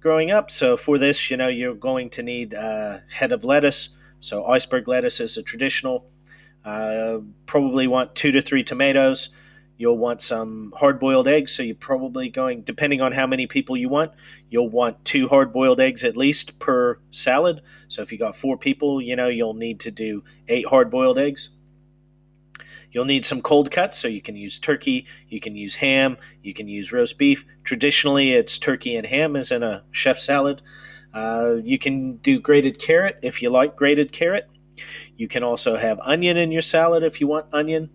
growing 0.00 0.30
up. 0.30 0.50
So 0.50 0.76
for 0.76 0.98
this, 0.98 1.30
you 1.30 1.36
know, 1.36 1.48
you're 1.48 1.74
going 1.74 2.10
to 2.10 2.22
need 2.22 2.52
a 2.52 2.60
uh, 2.60 3.00
head 3.10 3.32
of 3.32 3.44
lettuce. 3.44 3.90
So 4.18 4.44
iceberg 4.44 4.86
lettuce 4.86 5.20
is 5.20 5.38
a 5.38 5.42
traditional. 5.42 6.06
Uh, 6.62 7.20
probably 7.46 7.86
want 7.86 8.14
two 8.14 8.30
to 8.32 8.42
three 8.42 8.62
tomatoes, 8.62 9.30
You'll 9.80 9.96
want 9.96 10.20
some 10.20 10.74
hard 10.76 11.00
boiled 11.00 11.26
eggs. 11.26 11.52
So 11.52 11.62
you're 11.62 11.74
probably 11.74 12.28
going, 12.28 12.60
depending 12.60 13.00
on 13.00 13.12
how 13.12 13.26
many 13.26 13.46
people 13.46 13.78
you 13.78 13.88
want, 13.88 14.12
you'll 14.50 14.68
want 14.68 15.02
two 15.06 15.26
hard 15.26 15.54
boiled 15.54 15.80
eggs 15.80 16.04
at 16.04 16.18
least 16.18 16.58
per 16.58 16.98
salad. 17.10 17.62
So 17.88 18.02
if 18.02 18.12
you 18.12 18.18
got 18.18 18.36
four 18.36 18.58
people, 18.58 19.00
you 19.00 19.16
know, 19.16 19.28
you'll 19.28 19.54
need 19.54 19.80
to 19.80 19.90
do 19.90 20.22
eight 20.48 20.66
hard 20.66 20.90
boiled 20.90 21.18
eggs. 21.18 21.48
You'll 22.92 23.04
need 23.04 23.24
some 23.24 23.40
cold 23.40 23.70
cuts, 23.70 23.98
so 23.98 24.08
you 24.08 24.20
can 24.20 24.36
use 24.36 24.58
turkey, 24.58 25.06
you 25.28 25.40
can 25.40 25.54
use 25.54 25.76
ham, 25.76 26.16
you 26.42 26.52
can 26.52 26.68
use 26.68 26.92
roast 26.92 27.18
beef. 27.18 27.46
Traditionally, 27.64 28.32
it's 28.32 28.58
turkey 28.58 28.96
and 28.96 29.06
ham 29.06 29.36
as 29.36 29.52
in 29.52 29.62
a 29.62 29.84
chef 29.90 30.18
salad. 30.18 30.62
Uh, 31.12 31.56
you 31.62 31.78
can 31.78 32.16
do 32.16 32.40
grated 32.40 32.78
carrot 32.78 33.18
if 33.22 33.42
you 33.42 33.50
like 33.50 33.76
grated 33.76 34.12
carrot. 34.12 34.48
You 35.16 35.28
can 35.28 35.42
also 35.42 35.76
have 35.76 36.00
onion 36.00 36.36
in 36.36 36.50
your 36.50 36.62
salad 36.62 37.02
if 37.02 37.20
you 37.20 37.26
want 37.26 37.46
onion. 37.52 37.90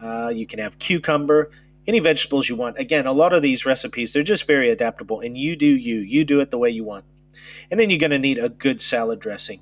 Uh, 0.00 0.32
you 0.34 0.46
can 0.46 0.58
have 0.58 0.78
cucumber, 0.78 1.50
any 1.86 1.98
vegetables 1.98 2.48
you 2.48 2.56
want. 2.56 2.78
Again, 2.78 3.06
a 3.06 3.12
lot 3.12 3.32
of 3.32 3.42
these 3.42 3.66
recipes, 3.66 4.12
they're 4.12 4.22
just 4.22 4.46
very 4.46 4.70
adaptable, 4.70 5.20
and 5.20 5.36
you 5.36 5.56
do 5.56 5.66
you. 5.66 5.96
You 5.96 6.24
do 6.24 6.40
it 6.40 6.50
the 6.50 6.58
way 6.58 6.70
you 6.70 6.84
want. 6.84 7.04
And 7.70 7.78
then 7.78 7.90
you're 7.90 7.98
going 7.98 8.10
to 8.10 8.18
need 8.18 8.38
a 8.38 8.48
good 8.48 8.80
salad 8.80 9.20
dressing. 9.20 9.60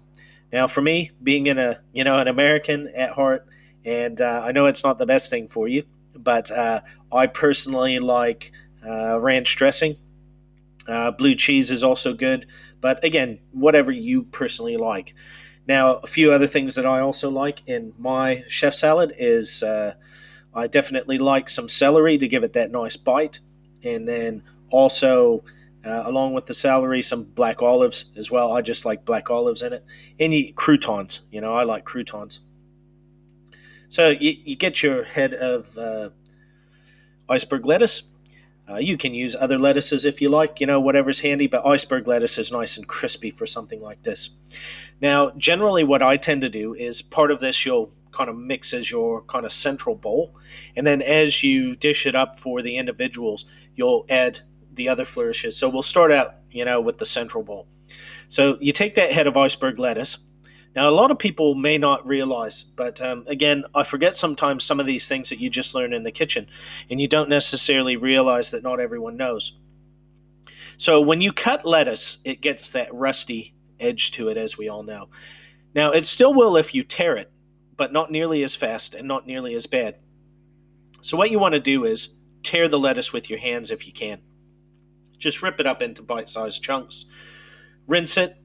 Now, 0.53 0.66
for 0.66 0.83
me, 0.83 1.11
being 1.23 1.47
in 1.47 1.59
a 1.59 1.81
you 1.93 2.05
know 2.05 2.18
an 2.18 2.29
American 2.29 2.89
at 2.95 3.12
heart, 3.12 3.47
and 3.85 4.20
uh, 4.20 4.43
I 4.45 4.53
know 4.53 4.66
it's 4.66 4.85
not 4.85 4.99
the 4.99 5.07
best 5.07 5.30
thing 5.30 5.49
for 5.49 5.68
you, 5.68 5.85
but 6.14 6.51
uh, 6.51 6.83
I 7.12 7.26
personally 7.26 7.99
like 7.99 8.53
uh, 8.87 9.18
ranch 9.20 9.57
dressing. 9.57 9.97
Uh, 10.89 11.12
blue 11.12 11.35
cheese 11.35 11.70
is 11.70 11.85
also 11.85 12.12
good, 12.12 12.47
but 12.80 13.03
again, 13.05 13.39
whatever 13.53 13.93
you 13.93 14.24
personally 14.24 14.76
like. 14.76 15.14
Now, 15.68 15.95
a 15.97 16.09
few 16.09 16.33
other 16.33 16.49
things 16.49 16.74
that 16.74 16.87
I 16.87 17.01
also 17.01 17.30
like 17.30 17.66
in 17.68 17.93
my 17.99 18.43
chef 18.49 18.74
salad 18.74 19.12
is 19.16 19.62
uh, 19.62 19.95
I 20.53 20.66
definitely 20.66 21.18
like 21.18 21.49
some 21.49 21.68
celery 21.68 22.18
to 22.18 22.26
give 22.26 22.43
it 22.43 22.53
that 22.55 22.72
nice 22.72 22.97
bite, 22.97 23.39
and 23.85 24.09
then 24.09 24.43
also 24.70 25.45
uh, 25.85 26.03
along 26.05 26.35
with 26.35 26.47
the 26.47 26.55
celery, 26.55 27.03
some 27.03 27.24
black 27.24 27.62
olives 27.62 28.07
as 28.16 28.30
well. 28.30 28.53
I 28.53 28.62
just 28.62 28.85
like 28.85 29.05
black 29.05 29.30
olives 29.30 29.62
in 29.62 29.72
it. 29.72 29.85
Any 30.18 30.53
croutons, 30.53 31.22
you 31.30 31.41
know, 31.41 31.55
I 31.55 31.64
like 31.64 31.85
croutons. 31.85 32.41
So 33.93 34.09
you, 34.09 34.36
you 34.43 34.57
get 34.57 34.82
your 34.82 35.05
head 35.05 35.34
of 35.34 35.76
uh, 35.76 36.09
iceberg 37.28 37.66
lettuce. 37.66 38.05
Uh, 38.66 38.76
you 38.76 38.97
can 38.97 39.12
use 39.12 39.36
other 39.38 39.59
lettuces 39.59 40.07
if 40.07 40.22
you 40.22 40.30
like, 40.30 40.62
you 40.62 40.66
know, 40.66 40.80
whatever's 40.80 41.20
handy, 41.20 41.47
but 41.47 41.66
iceberg 41.66 42.09
lettuce 42.09 42.38
is 42.38 42.51
nice 42.51 42.78
and 42.78 42.88
crispy 42.88 43.30
for 43.30 43.45
something 43.45 43.82
like 43.82 44.03
this. 44.03 44.30
Now, 45.03 45.32
generally, 45.36 45.84
what 45.84 46.03
I 46.03 46.16
tend 46.16 46.40
to 46.40 46.49
do 46.49 46.72
is 46.72 47.03
part 47.03 47.30
of 47.30 47.40
this 47.40 47.66
you'll 47.66 47.93
kind 48.12 48.30
of 48.30 48.36
mix 48.36 48.72
as 48.72 48.90
your 48.90 49.24
kind 49.24 49.45
of 49.45 49.53
central 49.53 49.95
bowl, 49.95 50.38
and 50.74 50.86
then 50.86 51.03
as 51.03 51.45
you 51.45 51.76
dish 51.76 52.07
it 52.07 52.14
up 52.14 52.38
for 52.38 52.62
the 52.62 52.78
individuals, 52.78 53.45
you'll 53.74 54.07
add 54.09 54.40
the 54.72 54.88
other 54.88 55.05
flourishes. 55.05 55.55
So 55.59 55.68
we'll 55.68 55.82
start 55.82 56.11
out, 56.11 56.36
you 56.51 56.64
know, 56.64 56.80
with 56.80 56.97
the 56.97 57.05
central 57.05 57.45
bowl. 57.45 57.66
So 58.28 58.57
you 58.59 58.72
take 58.72 58.95
that 58.95 59.12
head 59.12 59.26
of 59.26 59.36
iceberg 59.36 59.78
lettuce. 59.78 60.16
Now, 60.75 60.89
a 60.89 60.91
lot 60.91 61.11
of 61.11 61.18
people 61.18 61.55
may 61.55 61.77
not 61.77 62.07
realize, 62.09 62.62
but 62.62 63.01
um, 63.01 63.25
again, 63.27 63.64
I 63.75 63.83
forget 63.83 64.16
sometimes 64.16 64.64
some 64.64 64.81
of 64.81 64.87
these 64.87 65.07
things 65.07 65.29
that 65.29 65.39
you 65.39 65.51
just 65.51 65.75
learn 65.75 65.93
in 65.93 66.03
the 66.03 66.12
kitchen, 66.12 66.47
and 66.89 67.01
you 67.01 67.09
don't 67.09 67.29
necessarily 67.29 67.97
realize 67.97 68.51
that 68.53 68.62
not 68.62 68.81
everyone 68.81 69.16
knows. 69.16 69.59
So 70.79 71.01
when 71.01 71.20
you 71.20 71.33
cut 71.33 71.66
lettuce, 71.66 72.18
it 72.25 72.41
gets 72.41 72.70
that 72.70 72.93
rusty 72.93 73.55
edge 73.79 74.12
to 74.12 74.29
it, 74.29 74.37
as 74.37 74.57
we 74.57 74.68
all 74.68 74.83
know. 74.83 75.11
Now, 75.75 75.93
it 75.93 76.07
still 76.07 76.33
will 76.33 76.57
if 76.57 76.75
you 76.75 76.83
tear 76.83 77.16
it, 77.16 77.31
but 77.77 77.93
not 77.93 78.11
nearly 78.11 78.43
as 78.43 78.57
fast 78.57 78.95
and 78.95 79.07
not 79.07 79.27
nearly 79.27 79.55
as 79.55 79.66
bad. 79.66 79.97
So, 81.03 81.16
what 81.16 81.31
you 81.31 81.39
want 81.39 81.53
to 81.55 81.61
do 81.61 81.85
is 81.85 82.11
tear 82.43 82.68
the 82.68 82.79
lettuce 82.79 83.12
with 83.12 83.29
your 83.29 83.39
hands 83.39 83.70
if 83.70 83.87
you 83.87 83.93
can. 83.93 84.20
Just 85.18 85.43
rip 85.43 85.61
it 85.61 85.66
up 85.66 85.83
into 85.83 86.03
bite 86.03 86.31
sized 86.31 86.62
chunks. 86.62 87.05
Rinse 87.87 88.16
it, 88.16 88.37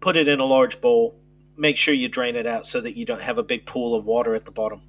put 0.00 0.16
it 0.16 0.28
in 0.28 0.40
a 0.40 0.44
large 0.44 0.80
bowl. 0.80 1.18
Make 1.56 1.76
sure 1.76 1.94
you 1.94 2.08
drain 2.08 2.36
it 2.36 2.46
out 2.46 2.66
so 2.66 2.80
that 2.80 2.96
you 2.96 3.04
don't 3.04 3.22
have 3.22 3.38
a 3.38 3.42
big 3.42 3.66
pool 3.66 3.94
of 3.94 4.04
water 4.04 4.34
at 4.34 4.44
the 4.44 4.50
bottom. 4.50 4.82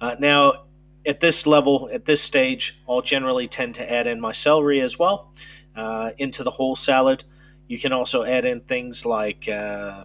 Uh, 0.00 0.16
now, 0.18 0.64
at 1.06 1.20
this 1.20 1.46
level, 1.46 1.88
at 1.92 2.04
this 2.04 2.22
stage, 2.22 2.78
I'll 2.88 3.02
generally 3.02 3.48
tend 3.48 3.74
to 3.76 3.92
add 3.92 4.06
in 4.06 4.20
my 4.20 4.32
celery 4.32 4.80
as 4.80 4.98
well 4.98 5.32
uh, 5.74 6.12
into 6.18 6.42
the 6.42 6.50
whole 6.50 6.76
salad. 6.76 7.24
You 7.68 7.78
can 7.78 7.92
also 7.92 8.24
add 8.24 8.44
in 8.44 8.60
things 8.60 9.06
like 9.06 9.48
uh, 9.48 10.04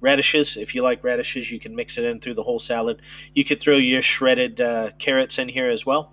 radishes. 0.00 0.56
If 0.56 0.74
you 0.74 0.82
like 0.82 1.02
radishes, 1.02 1.50
you 1.50 1.58
can 1.58 1.74
mix 1.74 1.98
it 1.98 2.04
in 2.04 2.20
through 2.20 2.34
the 2.34 2.42
whole 2.42 2.58
salad. 2.58 3.00
You 3.34 3.44
could 3.44 3.60
throw 3.60 3.76
your 3.76 4.02
shredded 4.02 4.60
uh, 4.60 4.90
carrots 4.98 5.38
in 5.38 5.48
here 5.48 5.68
as 5.68 5.86
well. 5.86 6.12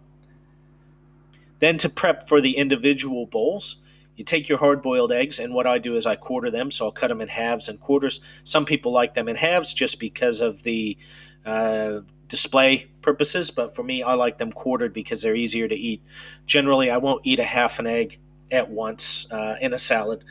Then 1.60 1.78
to 1.78 1.90
prep 1.90 2.28
for 2.28 2.42
the 2.42 2.58
individual 2.58 3.26
bowls, 3.26 3.78
you 4.16 4.24
take 4.24 4.48
your 4.50 4.58
hard 4.58 4.82
boiled 4.82 5.12
eggs, 5.12 5.40
and 5.40 5.54
what 5.54 5.68
I 5.68 5.80
do 5.80 5.96
is 5.96 6.06
I 6.06 6.16
quarter 6.16 6.52
them. 6.52 6.72
So 6.72 6.86
I'll 6.86 6.92
cut 6.92 7.08
them 7.08 7.22
in 7.22 7.28
halves 7.28 7.70
and 7.70 7.80
quarters. 7.80 8.22
Some 8.44 8.66
people 8.66 8.92
like 8.92 9.14
them 9.14 9.28
in 9.28 9.36
halves 9.36 9.74
just 9.74 10.00
because 10.00 10.40
of 10.40 10.64
the 10.64 10.98
uh, 11.46 12.02
display 12.28 12.88
purposes, 13.02 13.52
but 13.52 13.76
for 13.76 13.84
me, 13.84 14.02
I 14.04 14.14
like 14.14 14.38
them 14.38 14.52
quartered 14.52 14.94
because 14.94 15.22
they're 15.22 15.36
easier 15.36 15.68
to 15.68 15.76
eat. 15.76 16.02
Generally, 16.46 16.90
I 16.90 16.98
won't 16.98 17.26
eat 17.26 17.40
a 17.40 17.44
half 17.44 17.80
an 17.80 17.88
egg 17.88 18.20
at 18.52 18.70
once 18.70 19.28
uh, 19.32 19.56
in 19.62 19.74
a 19.74 19.80
salad. 19.80 20.24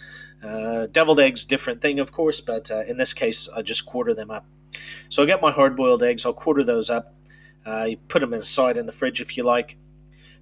Uh, 0.43 0.87
deviled 0.87 1.21
eggs, 1.21 1.45
different 1.45 1.81
thing, 1.81 2.01
of 2.01 2.11
course, 2.11 2.41
but 2.41 2.71
uh, 2.71 2.83
in 2.89 2.97
this 2.97 3.13
case, 3.13 3.49
I 3.55 3.63
just 3.63 3.87
quarter 3.87 4.15
them 4.15 4.31
up. 4.31 4.47
So 5.09 5.23
I 5.23 5.27
get 5.27 5.41
my 5.41 5.53
hard 5.53 5.77
boiled 5.77 6.03
eggs, 6.03 6.27
I'll 6.27 6.33
quarter 6.33 6.65
those 6.65 6.91
up. 6.91 7.15
Uh, 7.65 7.87
you 7.91 7.97
put 8.09 8.21
them 8.21 8.35
inside 8.35 8.77
in 8.77 8.87
the 8.87 8.93
fridge 8.93 9.21
if 9.21 9.37
you 9.37 9.45
like. 9.45 9.79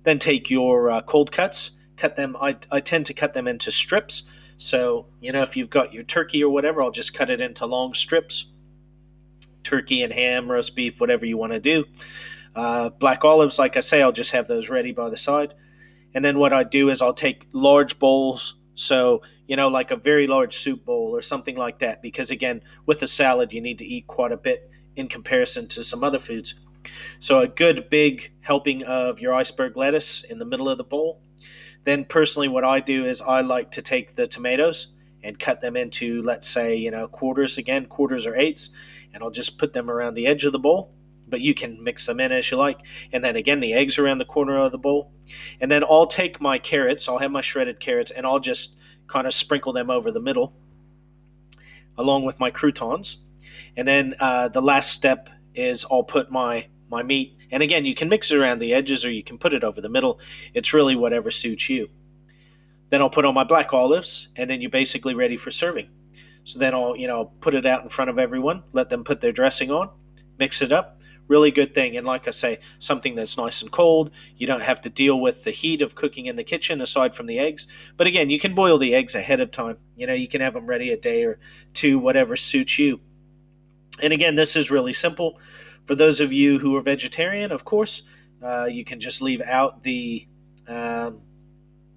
Then 0.05 0.19
take 0.19 0.49
your 0.49 0.91
uh, 0.91 1.03
cold 1.03 1.31
cuts, 1.31 1.73
cut 2.01 2.17
them. 2.17 2.37
I, 2.41 2.57
I 2.71 2.81
tend 2.81 3.07
to 3.07 3.15
cut 3.15 3.35
them 3.35 3.47
into 3.47 3.71
strips. 3.71 4.23
So, 4.57 5.07
you 5.21 5.33
know, 5.33 5.43
if 5.43 5.57
you've 5.57 5.71
got 5.71 5.93
your 5.93 6.03
turkey 6.03 6.43
or 6.43 6.53
whatever, 6.53 6.83
I'll 6.83 6.91
just 6.91 7.15
cut 7.15 7.31
it 7.31 7.41
into 7.41 7.67
long 7.67 7.95
strips. 7.95 8.47
Turkey 9.63 10.03
and 10.03 10.13
ham, 10.13 10.51
roast 10.51 10.75
beef, 10.75 11.01
whatever 11.01 11.27
you 11.27 11.37
want 11.37 11.53
to 11.53 11.61
do. 11.61 11.85
Uh, 12.55 12.91
black 12.91 13.25
olives, 13.25 13.59
like 13.59 13.77
I 13.77 13.81
say, 13.81 14.03
I'll 14.03 14.13
just 14.13 14.33
have 14.33 14.49
those 14.49 14.69
ready 14.69 14.93
by 14.93 15.09
the 15.09 15.17
side. 15.17 15.55
And 16.15 16.25
then 16.25 16.39
what 16.39 16.53
I 16.53 16.65
do 16.65 16.91
is 16.91 17.01
I'll 17.01 17.15
take 17.15 17.47
large 17.53 17.99
bowls. 17.99 18.57
So, 18.75 19.23
you 19.47 19.57
know, 19.57 19.69
like 19.69 19.91
a 19.91 19.97
very 19.97 20.27
large 20.27 20.57
soup 20.57 20.85
bowl 20.85 21.17
or 21.17 21.23
something 21.23 21.57
like 21.57 21.79
that. 21.79 22.03
Because 22.03 22.31
again, 22.31 22.63
with 22.87 23.03
a 23.03 23.09
salad, 23.09 23.53
you 23.53 23.61
need 23.61 23.79
to 23.79 23.85
eat 23.85 24.07
quite 24.07 24.33
a 24.33 24.37
bit 24.37 24.71
in 24.97 25.09
comparison 25.09 25.69
to 25.69 25.85
some 25.85 26.03
other 26.03 26.19
foods. 26.19 26.55
So 27.19 27.41
a 27.41 27.49
good 27.49 27.89
big 27.91 28.33
helping 28.41 28.83
of 28.85 29.21
your 29.21 29.35
iceberg 29.35 29.77
lettuce 29.77 30.23
in 30.25 30.39
the 30.39 30.45
middle 30.45 30.69
of 30.69 30.79
the 30.79 30.85
bowl. 30.85 31.23
Then 31.85 32.05
personally 32.05 32.49
what 32.49 32.65
I 32.65 32.81
do 32.81 33.05
is 33.05 33.23
I 33.23 33.41
like 33.41 33.71
to 33.73 33.83
take 33.83 34.15
the 34.15 34.27
tomatoes 34.27 34.89
and 35.23 35.39
cut 35.39 35.61
them 35.61 35.77
into 35.77 36.23
let's 36.23 36.49
say, 36.49 36.77
you 36.77 36.91
know, 36.91 37.09
quarters 37.09 37.59
again, 37.59 37.87
quarters 37.87 38.27
or 38.27 38.37
eighths, 38.37 38.71
and 39.13 39.23
I'll 39.23 39.31
just 39.31 39.59
put 39.59 39.73
them 39.73 39.91
around 39.91 40.15
the 40.15 40.27
edge 40.27 40.45
of 40.45 40.53
the 40.53 40.59
bowl. 40.59 40.93
But 41.29 41.41
you 41.41 41.55
can 41.55 41.83
mix 41.85 42.07
them 42.07 42.19
in 42.19 42.33
as 42.33 42.51
you 42.51 42.57
like. 42.57 42.81
And 43.13 43.23
then 43.23 43.37
again, 43.37 43.61
the 43.61 43.73
eggs 43.73 43.99
around 43.99 44.19
the 44.19 44.25
corner 44.25 44.59
of 44.59 44.73
the 44.73 44.79
bowl. 44.79 45.13
And 45.61 45.71
then 45.71 45.85
I'll 45.85 46.09
take 46.09 46.41
my 46.41 46.59
carrots, 46.59 47.09
I'll 47.09 47.19
have 47.19 47.31
my 47.31 47.41
shredded 47.41 47.79
carrots, 47.79 48.11
and 48.11 48.27
I'll 48.27 48.41
just 48.41 48.77
kind 49.07 49.27
of 49.27 49.35
sprinkle 49.35 49.73
them 49.73 49.91
over 49.91 50.11
the 50.11 50.21
middle 50.21 50.53
along 51.97 52.25
with 52.25 52.41
my 52.41 52.51
croutons. 52.51 53.19
And 53.77 53.87
then 53.87 54.15
uh, 54.19 54.49
the 54.49 54.63
last 54.63 54.93
step 54.93 55.29
is 55.55 55.85
I'll 55.91 56.03
put 56.03 56.31
my 56.31 56.67
my 56.89 57.03
meat. 57.03 57.37
And 57.51 57.63
again, 57.63 57.85
you 57.85 57.95
can 57.95 58.09
mix 58.09 58.31
it 58.31 58.39
around 58.39 58.59
the 58.59 58.75
edges 58.75 59.05
or 59.05 59.11
you 59.11 59.23
can 59.23 59.39
put 59.39 59.55
it 59.55 59.65
over 59.65 59.81
the 59.81 59.89
middle. 59.89 60.21
It's 60.55 60.73
really 60.73 60.97
whatever 60.97 61.31
suits 61.31 61.69
you. 61.69 61.89
Then 62.91 63.01
I'll 63.01 63.11
put 63.11 63.25
on 63.25 63.35
my 63.35 63.45
black 63.45 63.73
olives 63.73 64.29
and 64.37 64.51
then 64.51 64.61
you're 64.61 64.71
basically 64.71 65.15
ready 65.15 65.37
for 65.37 65.51
serving. 65.51 65.89
So 66.45 66.59
then 66.59 66.75
I'll, 66.75 66.97
you 66.97 67.07
know, 67.07 67.27
put 67.41 67.55
it 67.55 67.67
out 67.67 67.83
in 67.83 67.89
front 67.89 68.11
of 68.11 68.19
everyone, 68.19 68.65
let 68.73 68.91
them 68.91 69.05
put 69.05 69.21
their 69.21 69.33
dressing 69.33 69.71
on, 69.71 69.91
mix 70.39 70.63
it 70.63 70.73
up. 70.73 71.01
Really 71.29 71.53
good 71.53 71.77
thing. 71.77 71.97
And 71.97 72.05
like 72.05 72.27
I 72.27 72.33
say, 72.33 72.59
something 72.81 73.15
that's 73.15 73.37
nice 73.37 73.63
and 73.63 73.71
cold. 73.71 74.11
You 74.37 74.49
don't 74.49 74.63
have 74.63 74.81
to 74.81 74.91
deal 74.91 75.21
with 75.21 75.45
the 75.45 75.53
heat 75.53 75.81
of 75.81 75.95
cooking 75.95 76.27
in 76.27 76.35
the 76.35 76.43
kitchen 76.43 76.81
aside 76.81 77.15
from 77.15 77.27
the 77.27 77.39
eggs. 77.39 77.69
But 77.97 78.09
again, 78.09 78.31
you 78.31 78.41
can 78.41 78.53
boil 78.53 78.79
the 78.79 78.97
eggs 78.97 79.15
ahead 79.15 79.39
of 79.39 79.53
time. 79.53 79.79
You 79.95 80.09
know, 80.09 80.13
you 80.13 80.27
can 80.27 80.41
have 80.41 80.55
them 80.55 80.67
ready 80.67 80.91
a 80.91 80.97
day 80.97 81.23
or 81.23 81.39
two, 81.73 82.01
whatever 82.01 82.35
suits 82.35 82.81
you. 82.81 83.01
And 84.03 84.13
again, 84.13 84.35
this 84.35 84.57
is 84.57 84.73
really 84.73 84.93
simple. 84.93 85.39
For 85.91 85.97
those 85.97 86.21
of 86.21 86.33
you 86.33 86.61
who 86.61 86.77
are 86.77 86.83
vegetarian, 86.83 87.51
of 87.51 87.65
course, 87.65 88.05
uh, 88.41 88.69
you 88.71 88.85
can 88.85 89.01
just 89.01 89.21
leave 89.21 89.41
out 89.41 89.83
the 89.83 90.25
um, 90.69 91.23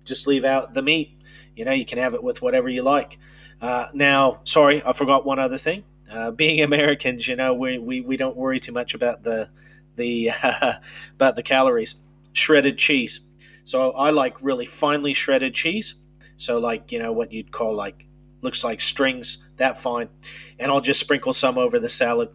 just 0.04 0.26
leave 0.26 0.44
out 0.44 0.74
the 0.74 0.82
meat. 0.82 1.16
You 1.56 1.64
know, 1.64 1.74
you 1.74 1.86
can 1.86 2.00
have 2.00 2.16
it 2.16 2.24
with 2.24 2.42
whatever 2.42 2.70
you 2.70 2.82
like. 2.82 3.20
Uh, 3.62 3.90
now, 3.94 4.40
sorry, 4.46 4.82
I 4.84 4.94
forgot 4.94 5.28
one 5.28 5.38
other 5.38 5.60
thing. 5.60 5.84
Uh, 6.12 6.32
being 6.32 6.60
Americans, 6.64 7.28
you 7.28 7.36
know, 7.36 7.54
we, 7.54 7.78
we, 7.78 8.02
we 8.02 8.18
don't 8.18 8.36
worry 8.36 8.60
too 8.60 8.72
much 8.72 8.96
about 8.96 9.22
the 9.22 9.52
the 9.96 10.32
about 11.14 11.36
the 11.36 11.44
calories. 11.44 11.94
Shredded 12.32 12.80
cheese. 12.80 13.20
So 13.64 13.92
I 13.92 14.10
like 14.10 14.42
really 14.42 14.66
finely 14.66 15.14
shredded 15.14 15.54
cheese. 15.54 15.94
So 16.38 16.58
like 16.58 16.92
you 16.92 16.98
know 16.98 17.14
what 17.14 17.32
you'd 17.32 17.52
call 17.52 17.76
like 17.76 18.08
looks 18.42 18.64
like 18.64 18.82
strings 18.82 19.38
that 19.58 19.78
fine, 19.78 20.10
and 20.58 20.72
I'll 20.72 20.82
just 20.82 21.00
sprinkle 21.00 21.34
some 21.34 21.60
over 21.60 21.78
the 21.78 21.90
salad. 21.90 22.30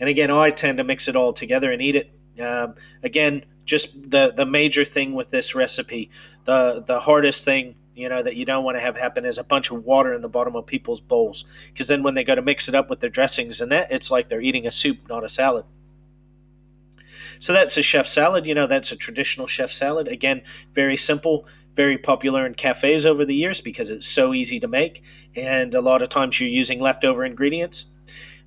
And 0.00 0.08
again, 0.08 0.30
I 0.30 0.50
tend 0.50 0.78
to 0.78 0.84
mix 0.84 1.08
it 1.08 1.16
all 1.16 1.32
together 1.32 1.70
and 1.72 1.80
eat 1.80 1.96
it. 1.96 2.10
Um, 2.40 2.74
again, 3.02 3.44
just 3.64 4.10
the 4.10 4.32
the 4.34 4.46
major 4.46 4.84
thing 4.84 5.14
with 5.14 5.30
this 5.30 5.54
recipe, 5.54 6.10
the 6.44 6.82
the 6.86 7.00
hardest 7.00 7.44
thing 7.44 7.76
you 7.94 8.08
know 8.08 8.22
that 8.22 8.36
you 8.36 8.44
don't 8.44 8.62
want 8.62 8.76
to 8.76 8.80
have 8.80 8.96
happen 8.96 9.24
is 9.24 9.38
a 9.38 9.44
bunch 9.44 9.70
of 9.70 9.84
water 9.84 10.12
in 10.12 10.20
the 10.20 10.28
bottom 10.28 10.54
of 10.54 10.66
people's 10.66 11.00
bowls 11.00 11.44
because 11.68 11.88
then 11.88 12.02
when 12.02 12.12
they 12.12 12.24
go 12.24 12.34
to 12.34 12.42
mix 12.42 12.68
it 12.68 12.74
up 12.74 12.90
with 12.90 13.00
their 13.00 13.08
dressings 13.08 13.62
and 13.62 13.72
that 13.72 13.90
it's 13.90 14.10
like 14.10 14.28
they're 14.28 14.42
eating 14.42 14.66
a 14.66 14.70
soup 14.70 14.98
not 15.08 15.24
a 15.24 15.30
salad 15.30 15.64
so 17.38 17.54
that's 17.54 17.78
a 17.78 17.82
chef 17.82 18.06
salad 18.06 18.46
you 18.46 18.54
know 18.54 18.66
that's 18.66 18.92
a 18.92 18.96
traditional 18.96 19.46
chef 19.46 19.72
salad 19.72 20.08
again 20.08 20.42
very 20.74 20.94
simple 20.94 21.46
very 21.76 21.98
popular 21.98 22.46
in 22.46 22.54
cafes 22.54 23.04
over 23.04 23.24
the 23.24 23.34
years 23.34 23.60
because 23.60 23.90
it's 23.90 24.06
so 24.06 24.32
easy 24.32 24.58
to 24.58 24.66
make, 24.66 25.02
and 25.36 25.74
a 25.74 25.80
lot 25.80 26.02
of 26.02 26.08
times 26.08 26.40
you're 26.40 26.48
using 26.48 26.80
leftover 26.80 27.24
ingredients. 27.24 27.84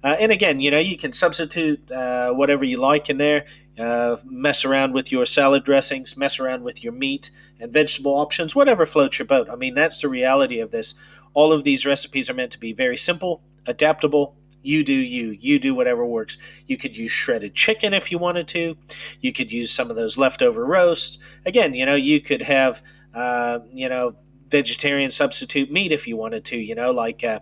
Uh, 0.04 0.16
and 0.20 0.32
again, 0.32 0.60
you 0.60 0.72
know, 0.72 0.80
you 0.80 0.98
can 0.98 1.12
substitute 1.12 1.92
uh, 1.92 2.32
whatever 2.32 2.64
you 2.64 2.78
like 2.78 3.10
in 3.10 3.18
there. 3.18 3.46
Uh, 3.78 4.18
mess 4.26 4.66
around 4.66 4.94
with 4.94 5.10
your 5.10 5.26
salad 5.26 5.64
dressings, 5.64 6.18
mess 6.18 6.38
around 6.38 6.64
with 6.64 6.84
your 6.84 6.92
meat 6.92 7.32
and 7.62 7.72
vegetable 7.72 8.12
options, 8.12 8.54
whatever 8.54 8.86
floats 8.86 9.18
your 9.18 9.26
boat. 9.26 9.50
I 9.50 9.56
mean, 9.56 9.74
that's 9.74 10.02
the 10.02 10.10
reality 10.10 10.60
of 10.60 10.72
this. 10.72 10.96
All 11.34 11.54
of 11.54 11.64
these 11.64 11.86
recipes 11.86 12.30
are 12.30 12.34
meant 12.34 12.52
to 12.52 12.60
be 12.60 12.74
very 12.74 12.98
simple, 12.98 13.42
adaptable. 13.66 14.36
You 14.62 14.84
do 14.84 14.92
you. 14.94 15.38
You 15.40 15.60
do 15.60 15.74
whatever 15.74 16.06
works. 16.06 16.38
You 16.68 16.76
could 16.76 16.98
use 16.98 17.12
shredded 17.12 17.56
chicken 17.56 17.94
if 17.94 18.12
you 18.12 18.18
wanted 18.18 18.50
to. 18.50 18.76
You 19.22 19.32
could 19.32 19.50
use 19.50 19.72
some 19.72 19.90
of 19.90 19.96
those 19.96 20.18
leftover 20.18 20.66
roasts. 20.66 21.18
Again, 21.46 21.74
you 21.74 21.86
know, 21.86 21.96
you 21.96 22.20
could 22.20 22.42
have, 22.42 22.84
uh, 23.14 23.60
you 23.72 23.88
know, 23.88 24.16
vegetarian 24.50 25.12
substitute 25.12 25.72
meat 25.72 25.92
if 25.92 26.08
you 26.08 26.18
wanted 26.18 26.46
to, 26.46 26.58
you 26.58 26.76
know, 26.76 26.92
like, 26.92 27.24
uh, 27.24 27.40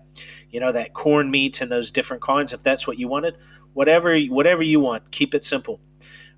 you 0.49 0.59
know, 0.59 0.71
that 0.71 0.93
Quorn 0.93 1.31
meat 1.31 1.61
and 1.61 1.71
those 1.71 1.91
different 1.91 2.21
kinds, 2.21 2.53
if 2.53 2.63
that's 2.63 2.87
what 2.87 2.97
you 2.99 3.07
wanted. 3.07 3.37
Whatever, 3.73 4.17
whatever 4.19 4.63
you 4.63 4.79
want, 4.79 5.11
keep 5.11 5.33
it 5.33 5.43
simple. 5.43 5.79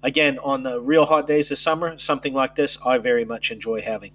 Again, 0.02 0.40
on 0.40 0.64
the 0.64 0.80
real 0.80 1.06
hot 1.06 1.28
days 1.28 1.52
of 1.52 1.58
summer, 1.58 1.98
something 1.98 2.34
like 2.34 2.56
this 2.56 2.78
I 2.86 2.98
very 2.98 3.26
much 3.26 3.52
enjoy 3.52 3.82
having. 3.82 4.14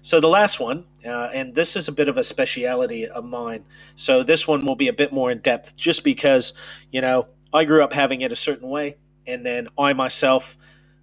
So 0.00 0.18
the 0.18 0.28
last 0.28 0.58
one, 0.58 0.84
uh, 1.06 1.30
and 1.32 1.54
this 1.54 1.76
is 1.76 1.86
a 1.86 1.92
bit 1.92 2.08
of 2.08 2.18
a 2.18 2.24
speciality 2.24 3.06
of 3.06 3.24
mine. 3.24 3.64
So 3.94 4.24
this 4.24 4.48
one 4.48 4.66
will 4.66 4.74
be 4.74 4.88
a 4.88 4.92
bit 4.92 5.12
more 5.12 5.30
in 5.30 5.38
depth, 5.38 5.76
just 5.76 6.02
because 6.02 6.52
you 6.90 7.00
know 7.00 7.28
I 7.52 7.64
grew 7.64 7.84
up 7.84 7.92
having 7.92 8.20
it 8.22 8.32
a 8.32 8.36
certain 8.36 8.68
way, 8.68 8.96
and 9.28 9.46
then 9.46 9.68
I 9.78 9.92
myself 9.92 10.56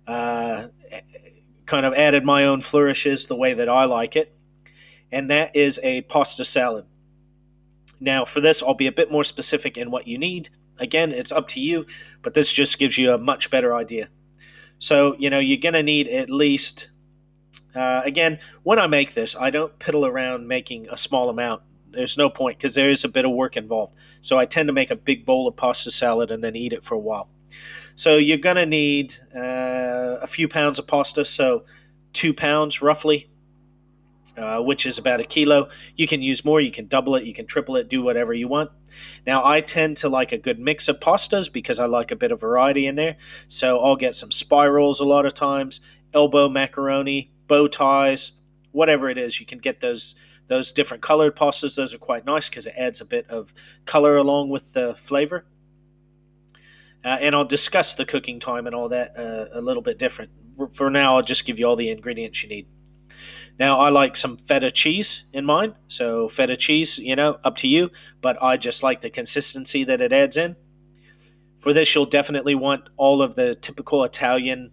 uh, 0.06 0.68
kind 1.70 1.86
of 1.86 1.94
added 1.94 2.26
my 2.26 2.46
own 2.46 2.60
flourishes 2.62 3.28
the 3.28 3.36
way 3.36 3.54
that 3.54 3.70
I 3.70 3.86
like 3.86 4.16
it, 4.16 4.36
and 5.12 5.30
that 5.30 5.56
is 5.56 5.80
a 5.84 6.02
pasta 6.02 6.44
salad. 6.44 6.86
Now, 8.00 8.26
for 8.26 8.42
this, 8.42 8.64
I'll 8.64 8.74
be 8.74 8.88
a 8.88 8.92
bit 8.92 9.12
more 9.12 9.24
specific 9.24 9.78
in 9.78 9.92
what 9.92 10.08
you 10.08 10.18
need. 10.18 10.50
Again, 10.80 11.12
it's 11.12 11.32
up 11.32 11.48
to 11.50 11.60
you, 11.60 11.86
but 12.24 12.34
this 12.34 12.52
just 12.52 12.80
gives 12.80 12.98
you 12.98 13.14
a 13.14 13.20
much 13.20 13.52
better 13.52 13.76
idea. 13.76 14.10
So, 14.80 15.16
you 15.20 15.30
know, 15.30 15.38
you're 15.38 15.60
going 15.60 15.74
to 15.74 15.84
need 15.84 16.08
at 16.08 16.32
least, 16.32 16.90
uh, 17.76 18.02
again, 18.04 18.40
when 18.64 18.80
I 18.80 18.88
make 18.88 19.14
this, 19.14 19.36
I 19.36 19.52
don't 19.52 19.78
piddle 19.78 20.10
around 20.10 20.48
making 20.48 20.90
a 20.90 20.98
small 20.98 21.30
amount. 21.30 21.62
There's 21.92 22.18
no 22.18 22.32
point 22.32 22.58
because 22.58 22.74
there 22.74 22.90
is 22.90 23.04
a 23.04 23.10
bit 23.10 23.26
of 23.26 23.32
work 23.32 23.56
involved. 23.56 23.94
So 24.22 24.40
I 24.40 24.46
tend 24.46 24.70
to 24.70 24.74
make 24.74 24.90
a 24.90 24.96
big 24.96 25.24
bowl 25.24 25.48
of 25.48 25.56
pasta 25.56 25.92
salad 25.92 26.32
and 26.32 26.44
then 26.44 26.56
eat 26.56 26.74
it 26.74 26.84
for 26.84 26.96
a 26.96 27.00
while. 27.00 27.30
So 28.00 28.16
you're 28.16 28.38
going 28.38 28.56
to 28.56 28.66
need 28.66 29.14
uh, 29.36 30.20
a 30.22 30.26
few 30.26 30.48
pounds 30.48 30.80
of 30.80 30.88
pasta, 30.88 31.26
so 31.26 31.66
two 32.14 32.34
pounds 32.34 32.82
roughly 32.82 33.30
uh, 34.38 34.62
which 34.62 34.86
is 34.86 34.98
about 34.98 35.20
a 35.20 35.26
kilo. 35.26 35.68
You 35.98 36.08
can 36.08 36.22
use 36.22 36.46
more, 36.46 36.62
you 36.62 36.72
can 36.72 36.88
double 36.88 37.16
it, 37.16 37.26
you 37.26 37.34
can 37.34 37.46
triple 37.46 37.76
it, 37.76 37.90
do 37.90 38.02
whatever 38.02 38.34
you 38.34 38.48
want. 38.48 38.72
Now, 39.28 39.44
I 39.44 39.60
tend 39.60 39.98
to 39.98 40.08
like 40.08 40.32
a 40.32 40.38
good 40.38 40.62
mix 40.62 40.88
of 40.88 41.02
pastas 41.02 41.52
because 41.52 41.78
I 41.78 41.88
like 41.88 42.10
a 42.10 42.16
bit 42.16 42.32
of 42.32 42.40
variety 42.40 42.88
in 42.88 42.96
there. 42.96 43.18
So 43.50 43.80
I'll 43.80 43.98
get 43.98 44.16
some 44.16 44.32
spirals 44.32 45.02
a 45.02 45.06
lot 45.06 45.26
of 45.26 45.34
times, 45.34 45.82
elbow 46.14 46.48
macaroni, 46.48 47.32
bow 47.50 47.68
ties, 47.68 48.32
whatever 48.72 49.10
it 49.10 49.18
is. 49.18 49.42
You 49.42 49.46
can 49.46 49.60
get 49.60 49.82
those 49.82 50.16
those 50.48 50.72
different 50.72 51.04
colored 51.04 51.36
pastas. 51.36 51.76
Those 51.76 51.94
are 51.94 52.00
quite 52.00 52.26
nice 52.26 52.48
because 52.48 52.66
it 52.66 52.76
adds 52.78 53.02
a 53.02 53.06
bit 53.06 53.30
of 53.30 53.54
color 53.86 54.16
along 54.16 54.48
with 54.48 54.72
the 54.72 54.96
flavor. 54.96 55.46
Uh, 57.04 57.18
and 57.22 57.36
I'll 57.36 57.46
discuss 57.46 57.96
the 57.96 58.06
cooking 58.06 58.40
time 58.40 58.68
and 58.68 58.76
all 58.76 58.90
that 58.90 59.18
uh, 59.18 59.46
a 59.54 59.62
little 59.62 59.82
bit 59.82 59.98
different. 59.98 60.32
For 60.74 60.90
now, 60.90 61.16
I'll 61.16 61.24
just 61.24 61.46
give 61.46 61.58
you 61.58 61.66
all 61.66 61.78
the 61.78 61.90
ingredients 61.90 62.44
you 62.44 62.50
need. 62.50 62.68
Now, 63.58 63.80
I 63.80 63.90
like 63.90 64.16
some 64.16 64.38
feta 64.38 64.72
cheese 64.72 65.26
in 65.34 65.46
mine. 65.46 65.76
So, 65.88 66.28
feta 66.28 66.56
cheese, 66.56 66.98
you 66.98 67.16
know, 67.16 67.40
up 67.44 67.58
to 67.58 67.68
you. 67.68 67.92
But 68.22 68.42
I 68.42 68.58
just 68.58 68.84
like 68.84 69.02
the 69.02 69.10
consistency 69.10 69.84
that 69.86 70.02
it 70.02 70.14
adds 70.14 70.38
in. 70.38 70.56
For 71.60 71.74
this, 71.74 71.94
you'll 71.94 72.06
definitely 72.06 72.56
want 72.56 72.90
all 72.96 73.22
of 73.22 73.36
the 73.36 73.56
typical 73.56 74.04
Italian 74.04 74.72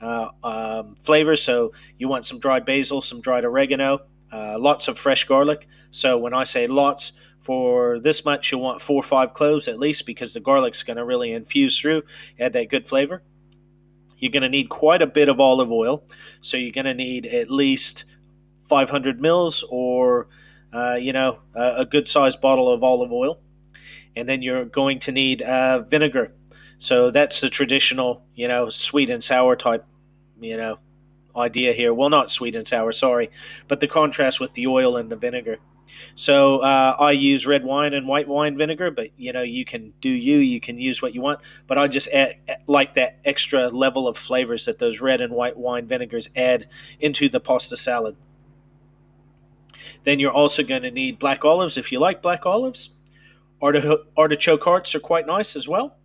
uh, 0.00 0.28
um, 0.42 0.96
flavors. 1.02 1.42
So, 1.42 1.72
you 1.98 2.08
want 2.08 2.26
some 2.26 2.38
dried 2.38 2.66
basil, 2.66 3.00
some 3.00 3.20
dried 3.20 3.44
oregano, 3.44 4.00
uh, 4.30 4.58
lots 4.58 4.88
of 4.88 4.98
fresh 4.98 5.24
garlic. 5.24 5.66
So, 5.90 6.18
when 6.18 6.34
I 6.34 6.44
say 6.44 6.66
lots, 6.66 7.12
for 7.46 8.00
this 8.00 8.24
much, 8.24 8.50
you'll 8.50 8.60
want 8.60 8.82
four 8.82 8.98
or 8.98 9.04
five 9.04 9.32
cloves 9.32 9.68
at 9.68 9.78
least 9.78 10.04
because 10.04 10.34
the 10.34 10.40
garlic's 10.40 10.82
going 10.82 10.96
to 10.96 11.04
really 11.04 11.32
infuse 11.32 11.78
through, 11.78 12.02
add 12.40 12.52
that 12.54 12.68
good 12.68 12.88
flavor. 12.88 13.22
You're 14.16 14.32
going 14.32 14.42
to 14.42 14.48
need 14.48 14.68
quite 14.68 15.00
a 15.00 15.06
bit 15.06 15.28
of 15.28 15.38
olive 15.38 15.70
oil. 15.70 16.02
So, 16.40 16.56
you're 16.56 16.72
going 16.72 16.86
to 16.86 16.94
need 16.94 17.26
at 17.26 17.50
least 17.50 18.04
500 18.68 19.20
mils 19.20 19.64
or 19.68 20.28
uh, 20.72 20.98
you 21.00 21.12
know 21.12 21.38
a, 21.54 21.74
a 21.78 21.86
good 21.86 22.08
sized 22.08 22.40
bottle 22.40 22.68
of 22.68 22.82
olive 22.82 23.12
oil 23.12 23.40
and 24.14 24.28
then 24.28 24.42
you're 24.42 24.64
going 24.64 24.98
to 24.98 25.12
need 25.12 25.42
uh, 25.42 25.82
vinegar 25.82 26.32
so 26.78 27.10
that's 27.10 27.40
the 27.40 27.48
traditional 27.48 28.24
you 28.34 28.48
know 28.48 28.68
sweet 28.68 29.08
and 29.08 29.22
sour 29.22 29.54
type 29.56 29.84
you 30.40 30.56
know 30.56 30.78
idea 31.36 31.72
here 31.72 31.94
well 31.94 32.10
not 32.10 32.30
sweet 32.30 32.56
and 32.56 32.66
sour 32.66 32.92
sorry 32.92 33.30
but 33.68 33.80
the 33.80 33.86
contrast 33.86 34.40
with 34.40 34.54
the 34.54 34.66
oil 34.66 34.96
and 34.96 35.10
the 35.10 35.16
vinegar 35.16 35.58
so 36.14 36.58
uh, 36.58 36.96
I 36.98 37.12
use 37.12 37.46
red 37.46 37.64
wine 37.64 37.94
and 37.94 38.06
white 38.06 38.28
wine 38.28 38.56
vinegar, 38.56 38.90
but 38.90 39.10
you 39.16 39.32
know 39.32 39.42
you 39.42 39.64
can 39.64 39.92
do 40.00 40.08
you. 40.08 40.38
You 40.38 40.60
can 40.60 40.78
use 40.78 41.00
what 41.02 41.14
you 41.14 41.22
want, 41.22 41.40
but 41.66 41.78
I 41.78 41.88
just 41.88 42.08
add, 42.08 42.36
like 42.66 42.94
that 42.94 43.18
extra 43.24 43.68
level 43.68 44.08
of 44.08 44.16
flavors 44.16 44.66
that 44.66 44.78
those 44.78 45.00
red 45.00 45.20
and 45.20 45.32
white 45.32 45.56
wine 45.56 45.86
vinegars 45.86 46.28
add 46.36 46.66
into 47.00 47.28
the 47.28 47.40
pasta 47.40 47.76
salad. 47.76 48.16
Then 50.04 50.20
you're 50.20 50.32
also 50.32 50.62
going 50.62 50.82
to 50.82 50.90
need 50.90 51.18
black 51.18 51.44
olives 51.44 51.76
if 51.76 51.90
you 51.90 51.98
like 51.98 52.22
black 52.22 52.46
olives. 52.46 52.90
artichoke 53.60 54.62
hearts 54.62 54.94
are 54.94 55.00
quite 55.00 55.26
nice 55.26 55.56
as 55.56 55.68
well. 55.68 55.96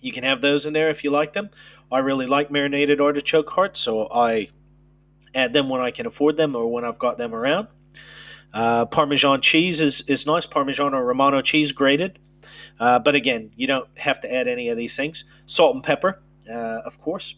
You 0.00 0.12
can 0.12 0.24
have 0.24 0.40
those 0.40 0.66
in 0.66 0.72
there 0.72 0.90
if 0.90 1.04
you 1.04 1.10
like 1.10 1.32
them. 1.32 1.50
I 1.90 2.00
really 2.00 2.26
like 2.26 2.50
marinated 2.50 3.00
artichoke 3.00 3.50
hearts, 3.50 3.80
so 3.80 4.08
I 4.12 4.48
add 5.34 5.52
them 5.52 5.68
when 5.68 5.80
I 5.80 5.90
can 5.90 6.06
afford 6.06 6.36
them 6.36 6.56
or 6.56 6.70
when 6.70 6.84
I've 6.84 6.98
got 6.98 7.18
them 7.18 7.34
around. 7.34 7.68
Uh, 8.54 8.86
Parmesan 8.86 9.42
cheese 9.42 9.80
is, 9.80 10.00
is 10.02 10.26
nice, 10.26 10.46
Parmesan 10.46 10.94
or 10.94 11.04
Romano 11.04 11.42
cheese 11.42 11.72
grated. 11.72 12.18
Uh, 12.80 12.98
but 12.98 13.14
again, 13.14 13.50
you 13.56 13.66
don't 13.66 13.88
have 13.98 14.20
to 14.20 14.32
add 14.32 14.48
any 14.48 14.68
of 14.68 14.76
these 14.76 14.96
things. 14.96 15.24
Salt 15.44 15.74
and 15.74 15.84
pepper, 15.84 16.22
uh, 16.48 16.80
of 16.84 16.98
course. 16.98 17.34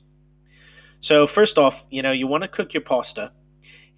So, 1.01 1.27
first 1.27 1.59
off, 1.59 1.87
you 1.91 2.03
know, 2.03 2.13
you 2.13 2.27
want 2.27 2.43
to 2.43 2.49
cook 2.49 2.75
your 2.75 2.83
pasta 2.83 3.33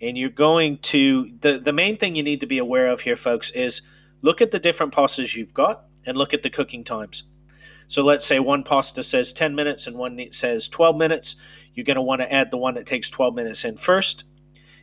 and 0.01 0.17
you're 0.17 0.31
going 0.31 0.79
to 0.79 1.31
the 1.41 1.59
the 1.59 1.73
main 1.73 1.97
thing 1.97 2.17
you 2.17 2.23
need 2.23 2.41
to 2.41 2.47
be 2.47 2.59
aware 2.59 2.89
of 2.89 3.01
here 3.01 3.17
folks 3.17 3.51
is 3.51 3.83
look 4.23 4.41
at 4.41 4.51
the 4.51 4.59
different 4.59 4.93
pastas 4.93 5.37
you've 5.37 5.55
got 5.55 5.85
and 6.07 6.17
look 6.17 6.33
at 6.33 6.43
the 6.43 6.51
cooking 6.51 6.85
times 6.85 7.25
so 7.87 8.03
let's 8.03 8.25
say 8.25 8.39
one 8.39 8.63
pasta 8.63 9.03
says 9.03 9.33
10 9.33 9.55
minutes 9.55 9.87
and 9.87 9.97
one 9.97 10.21
says 10.31 10.69
12 10.69 10.97
minutes 10.97 11.37
you're 11.75 11.85
going 11.85 11.97
to 11.97 12.03
want 12.03 12.21
to 12.21 12.33
add 12.33 12.51
the 12.51 12.57
one 12.57 12.75
that 12.75 12.87
takes 12.87 13.11
12 13.11 13.35
minutes 13.35 13.65
in 13.65 13.77
first 13.77 14.25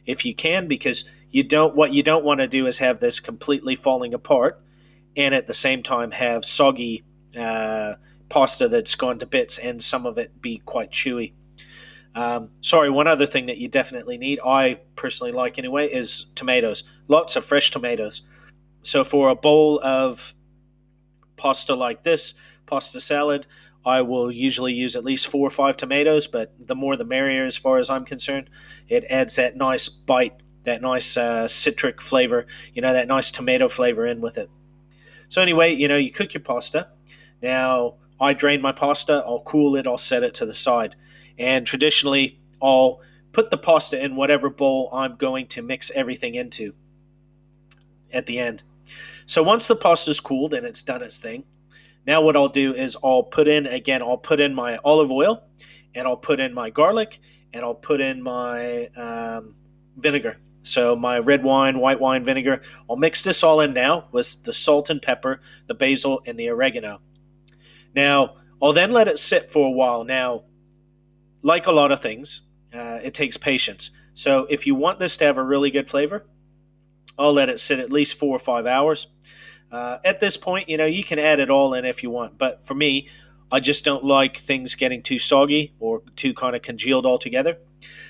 if 0.06 0.26
you 0.26 0.36
can 0.36 0.68
because 0.68 1.06
you 1.36 1.44
don't 1.44 1.76
what 1.76 1.92
you 1.92 2.02
don't 2.02 2.24
want 2.24 2.40
to 2.40 2.48
do 2.48 2.66
is 2.66 2.78
have 2.78 3.00
this 3.00 3.20
completely 3.20 3.76
falling 3.76 4.14
apart 4.14 4.62
and 5.18 5.36
at 5.36 5.48
the 5.48 5.54
same 5.54 5.84
time 5.84 6.12
have 6.12 6.46
soggy 6.46 7.04
uh, 7.38 7.96
pasta 8.30 8.68
that's 8.68 8.96
gone 8.96 9.20
to 9.20 9.26
bits 9.26 9.58
and 9.58 9.82
some 9.82 10.06
of 10.06 10.18
it 10.18 10.42
be 10.42 10.58
quite 10.66 10.92
chewy 10.92 11.34
um, 12.16 12.52
sorry, 12.62 12.90
one 12.90 13.08
other 13.08 13.26
thing 13.26 13.48
that 13.48 13.58
you 13.58 13.68
definitely 13.68 14.18
need, 14.18 14.40
I 14.40 14.80
personally 14.96 15.34
like 15.34 15.60
anyway, 15.60 15.92
is 15.92 16.28
tomatoes. 16.34 16.86
Lots 17.10 17.36
of 17.36 17.44
fresh 17.44 17.72
tomatoes. 17.72 18.22
So 18.84 19.04
for 19.04 19.28
a 19.28 19.36
bowl 19.36 19.82
of 19.84 20.34
pasta 21.36 21.76
like 21.76 22.04
this, 22.04 22.34
pasta 22.68 23.02
salad, 23.02 23.48
I 23.86 24.02
will 24.02 24.32
usually 24.32 24.72
use 24.72 24.96
at 24.96 25.04
least 25.04 25.28
four 25.28 25.46
or 25.46 25.52
five 25.52 25.76
tomatoes, 25.76 26.26
but 26.26 26.54
the 26.58 26.74
more 26.74 26.96
the 26.96 27.04
merrier 27.04 27.44
as 27.44 27.58
far 27.58 27.80
as 27.80 27.90
I'm 27.90 28.06
concerned. 28.06 28.50
It 28.88 29.04
adds 29.10 29.36
that 29.36 29.58
nice 29.58 29.90
bite, 29.90 30.42
that 30.66 30.82
nice 30.82 31.18
uh, 31.18 31.48
citric 31.48 32.02
flavor, 32.02 32.46
you 32.74 32.82
know, 32.82 32.94
that 32.94 33.08
nice 33.08 33.32
tomato 33.32 33.68
flavor 33.68 34.06
in 34.06 34.22
with 34.22 34.38
it. 34.38 34.50
So 35.30 35.42
anyway, 35.42 35.74
you 35.74 35.88
know, 35.88 35.98
you 35.98 36.12
cook 36.12 36.34
your 36.34 36.42
pasta. 36.42 36.90
Now, 37.42 37.96
I 38.20 38.34
drain 38.34 38.62
my 38.62 38.72
pasta, 38.72 39.24
I'll 39.26 39.42
cool 39.42 39.76
it, 39.76 39.88
I'll 39.88 39.98
set 39.98 40.24
it 40.24 40.34
to 40.36 40.46
the 40.46 40.54
side. 40.54 40.96
And 41.38 41.68
traditionally, 41.68 42.40
I'll 42.62 43.02
put 43.32 43.50
the 43.50 43.58
pasta 43.58 44.04
in 44.04 44.16
whatever 44.16 44.50
bowl 44.50 44.90
I'm 44.94 45.16
going 45.16 45.48
to 45.48 45.62
mix 45.62 45.92
everything 45.92 46.36
into 46.36 46.74
at 48.14 48.26
the 48.26 48.40
end. 48.40 48.64
So 49.26 49.44
once 49.44 49.68
the 49.68 49.76
pasta 49.76 50.12
is 50.12 50.20
cooled 50.20 50.54
and 50.54 50.66
it's 50.66 50.84
done 50.84 51.02
its 51.02 51.20
thing, 51.20 51.44
now 52.08 52.22
what 52.22 52.38
I'll 52.38 52.48
do 52.48 52.74
is 52.74 52.96
I'll 53.04 53.24
put 53.24 53.48
in 53.48 53.66
again, 53.66 54.02
I'll 54.02 54.18
put 54.18 54.40
in 54.40 54.54
my 54.54 54.78
olive 54.86 55.12
oil 55.12 55.44
and 55.94 56.08
I'll 56.08 56.18
put 56.18 56.40
in 56.40 56.54
my 56.54 56.70
garlic 56.70 57.20
and 57.52 57.66
I'll 57.66 57.76
put 57.76 58.00
in 58.00 58.22
my 58.22 58.88
um, 58.96 59.56
vinegar. 59.98 60.38
So 60.68 60.96
my 60.96 61.20
red 61.20 61.44
wine, 61.44 61.80
white 61.80 62.00
wine 62.00 62.24
vinegar. 62.24 62.62
I'll 62.90 62.96
mix 62.96 63.24
this 63.24 63.44
all 63.44 63.62
in 63.62 63.74
now 63.74 64.08
with 64.12 64.44
the 64.44 64.54
salt 64.54 64.90
and 64.90 65.02
pepper, 65.02 65.42
the 65.68 65.74
basil, 65.74 66.22
and 66.26 66.40
the 66.40 66.50
oregano. 66.50 67.02
Now 67.96 68.38
I'll 68.62 68.74
then 68.74 68.92
let 68.92 69.08
it 69.08 69.20
sit 69.20 69.52
for 69.52 69.68
a 69.68 69.72
while. 69.72 70.04
Now 70.04 70.46
like 71.42 71.68
a 71.68 71.72
lot 71.72 71.92
of 71.92 72.02
things, 72.02 72.42
uh, 72.74 73.00
it 73.04 73.14
takes 73.14 73.38
patience. 73.38 73.92
So 74.14 74.48
if 74.50 74.66
you 74.66 74.74
want 74.76 75.00
this 75.00 75.18
to 75.18 75.26
have 75.26 75.38
a 75.38 75.44
really 75.44 75.70
good 75.70 75.90
flavor, 75.90 76.26
I'll 77.18 77.34
let 77.34 77.50
it 77.50 77.60
sit 77.60 77.80
at 77.80 77.92
least 77.92 78.18
four 78.18 78.36
or 78.36 78.40
five 78.40 78.66
hours. 78.66 79.08
Uh, 79.72 79.98
at 80.04 80.20
this 80.20 80.38
point, 80.38 80.70
you 80.70 80.78
know, 80.78 80.86
you 80.86 81.04
can 81.04 81.20
add 81.20 81.40
it 81.40 81.50
all 81.50 81.74
in 81.74 81.86
if 81.86 82.02
you 82.02 82.10
want. 82.10 82.38
But 82.38 82.66
for 82.66 82.74
me, 82.74 83.10
I 83.52 83.60
just 83.60 83.86
don't 83.86 84.04
like 84.04 84.38
things 84.38 84.76
getting 84.76 85.02
too 85.02 85.20
soggy 85.20 85.76
or 85.80 86.02
too 86.16 86.34
kind 86.34 86.56
of 86.56 86.62
congealed 86.62 87.06
altogether. 87.06 87.58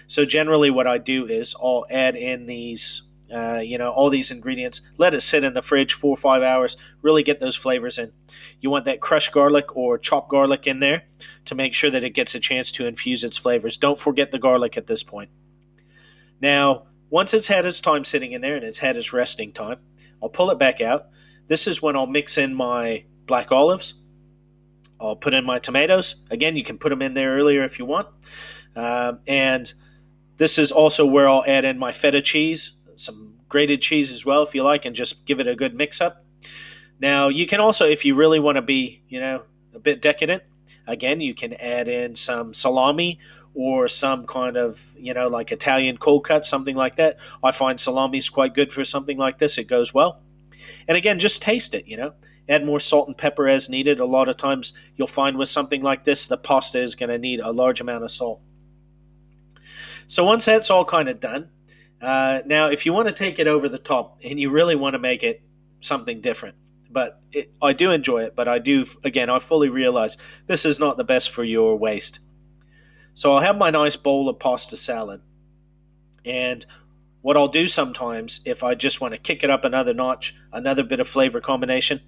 So 0.07 0.25
generally, 0.25 0.69
what 0.69 0.87
I 0.87 0.97
do 0.97 1.25
is 1.25 1.55
I'll 1.61 1.85
add 1.89 2.15
in 2.15 2.45
these, 2.45 3.03
uh, 3.33 3.61
you 3.63 3.77
know, 3.77 3.91
all 3.91 4.09
these 4.09 4.31
ingredients, 4.31 4.81
let 4.97 5.15
it 5.15 5.21
sit 5.21 5.43
in 5.43 5.53
the 5.53 5.61
fridge 5.61 5.93
four 5.93 6.11
or 6.11 6.17
five 6.17 6.43
hours, 6.43 6.77
really 7.01 7.23
get 7.23 7.39
those 7.39 7.55
flavors 7.55 7.97
in. 7.97 8.11
You 8.61 8.69
want 8.69 8.85
that 8.85 9.01
crushed 9.01 9.31
garlic 9.31 9.75
or 9.75 9.97
chopped 9.97 10.29
garlic 10.29 10.67
in 10.67 10.79
there 10.79 11.03
to 11.45 11.55
make 11.55 11.73
sure 11.73 11.89
that 11.89 12.03
it 12.03 12.11
gets 12.11 12.35
a 12.35 12.39
chance 12.39 12.71
to 12.73 12.85
infuse 12.85 13.23
its 13.23 13.37
flavors. 13.37 13.77
Don't 13.77 13.99
forget 13.99 14.31
the 14.31 14.39
garlic 14.39 14.77
at 14.77 14.87
this 14.87 15.03
point. 15.03 15.29
Now, 16.41 16.87
once 17.09 17.33
it's 17.33 17.47
had 17.47 17.65
its 17.65 17.79
time 17.79 18.03
sitting 18.03 18.31
in 18.31 18.41
there 18.41 18.55
and 18.55 18.65
it's 18.65 18.79
had 18.79 18.97
its 18.97 19.13
resting 19.13 19.51
time, 19.53 19.79
I'll 20.21 20.29
pull 20.29 20.49
it 20.51 20.59
back 20.59 20.81
out. 20.81 21.07
This 21.47 21.67
is 21.67 21.81
when 21.81 21.95
I'll 21.95 22.07
mix 22.07 22.37
in 22.37 22.53
my 22.53 23.05
black 23.25 23.51
olives. 23.51 23.95
I'll 24.99 25.15
put 25.15 25.33
in 25.33 25.45
my 25.45 25.59
tomatoes. 25.59 26.15
Again, 26.31 26.55
you 26.55 26.63
can 26.63 26.77
put 26.77 26.89
them 26.89 27.01
in 27.01 27.13
there 27.13 27.35
earlier 27.35 27.63
if 27.63 27.79
you 27.79 27.85
want. 27.85 28.07
Um, 28.75 29.19
and 29.27 29.71
this 30.37 30.57
is 30.57 30.71
also 30.71 31.05
where 31.05 31.29
I'll 31.29 31.45
add 31.45 31.65
in 31.65 31.77
my 31.77 31.91
feta 31.91 32.21
cheese, 32.21 32.73
some 32.95 33.35
grated 33.47 33.81
cheese 33.81 34.11
as 34.11 34.25
well, 34.25 34.43
if 34.43 34.55
you 34.55 34.63
like, 34.63 34.85
and 34.85 34.95
just 34.95 35.25
give 35.25 35.39
it 35.39 35.47
a 35.47 35.55
good 35.55 35.75
mix 35.75 36.01
up. 36.01 36.25
Now, 36.99 37.29
you 37.29 37.45
can 37.45 37.59
also, 37.59 37.85
if 37.85 38.05
you 38.05 38.15
really 38.15 38.39
want 38.39 38.55
to 38.55 38.61
be, 38.61 39.03
you 39.07 39.19
know, 39.19 39.43
a 39.73 39.79
bit 39.79 40.01
decadent, 40.01 40.43
again, 40.87 41.21
you 41.21 41.33
can 41.33 41.53
add 41.53 41.87
in 41.87 42.15
some 42.15 42.53
salami 42.53 43.19
or 43.53 43.87
some 43.87 44.25
kind 44.25 44.57
of, 44.57 44.95
you 44.97 45.13
know, 45.13 45.27
like 45.27 45.51
Italian 45.51 45.97
cold 45.97 46.25
cut, 46.25 46.45
something 46.45 46.75
like 46.75 46.97
that. 46.97 47.17
I 47.43 47.51
find 47.51 47.79
salami 47.79 48.17
is 48.17 48.29
quite 48.29 48.53
good 48.53 48.71
for 48.71 48.83
something 48.83 49.17
like 49.17 49.37
this. 49.37 49.57
It 49.57 49.65
goes 49.65 49.93
well. 49.93 50.21
And 50.87 50.97
again, 50.97 51.19
just 51.19 51.41
taste 51.41 51.73
it, 51.73 51.87
you 51.87 51.97
know. 51.97 52.13
Add 52.47 52.65
more 52.65 52.79
salt 52.79 53.07
and 53.07 53.17
pepper 53.17 53.47
as 53.47 53.69
needed. 53.69 53.99
A 53.99 54.05
lot 54.05 54.29
of 54.29 54.37
times 54.37 54.73
you'll 54.95 55.07
find 55.07 55.37
with 55.37 55.49
something 55.49 55.81
like 55.81 56.03
this, 56.03 56.27
the 56.27 56.37
pasta 56.37 56.79
is 56.79 56.95
going 56.95 57.09
to 57.09 57.17
need 57.17 57.39
a 57.39 57.51
large 57.51 57.81
amount 57.81 58.03
of 58.03 58.11
salt. 58.11 58.41
So 60.07 60.23
once 60.23 60.45
that's 60.45 60.69
all 60.69 60.85
kind 60.85 61.09
of 61.09 61.19
done, 61.19 61.49
uh, 62.01 62.41
now 62.45 62.69
if 62.69 62.85
you 62.85 62.93
want 62.93 63.07
to 63.07 63.13
take 63.13 63.39
it 63.39 63.47
over 63.47 63.67
the 63.69 63.77
top 63.77 64.19
and 64.23 64.39
you 64.39 64.49
really 64.49 64.75
want 64.75 64.93
to 64.93 64.99
make 64.99 65.23
it 65.23 65.41
something 65.79 66.21
different, 66.21 66.55
but 66.89 67.19
it, 67.31 67.51
I 67.61 67.73
do 67.73 67.91
enjoy 67.91 68.23
it, 68.23 68.35
but 68.35 68.47
I 68.47 68.59
do, 68.59 68.85
again, 69.03 69.29
I 69.29 69.39
fully 69.39 69.69
realize 69.69 70.17
this 70.47 70.65
is 70.65 70.79
not 70.79 70.97
the 70.97 71.03
best 71.03 71.29
for 71.29 71.43
your 71.43 71.77
waist. 71.77 72.19
So 73.13 73.33
I'll 73.33 73.41
have 73.41 73.57
my 73.57 73.69
nice 73.71 73.95
bowl 73.95 74.29
of 74.29 74.39
pasta 74.39 74.77
salad. 74.77 75.21
And 76.23 76.65
what 77.21 77.37
I'll 77.37 77.47
do 77.47 77.65
sometimes, 77.65 78.41
if 78.45 78.63
I 78.63 78.75
just 78.75 79.01
want 79.01 79.13
to 79.13 79.19
kick 79.19 79.43
it 79.43 79.49
up 79.49 79.63
another 79.63 79.93
notch, 79.93 80.35
another 80.51 80.83
bit 80.83 80.99
of 80.99 81.07
flavor 81.07 81.41
combination, 81.41 82.01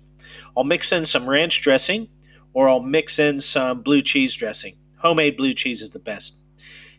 I'll 0.56 0.64
mix 0.64 0.92
in 0.92 1.06
some 1.06 1.30
ranch 1.30 1.62
dressing 1.62 2.10
or 2.54 2.70
I'll 2.70 2.80
mix 2.80 3.20
in 3.20 3.40
some 3.40 3.82
blue 3.82 4.02
cheese 4.02 4.36
dressing. 4.36 4.78
Homemade 4.98 5.38
blue 5.38 5.54
cheese 5.54 5.82
is 5.82 5.92
the 5.92 6.00
best. 6.00 6.38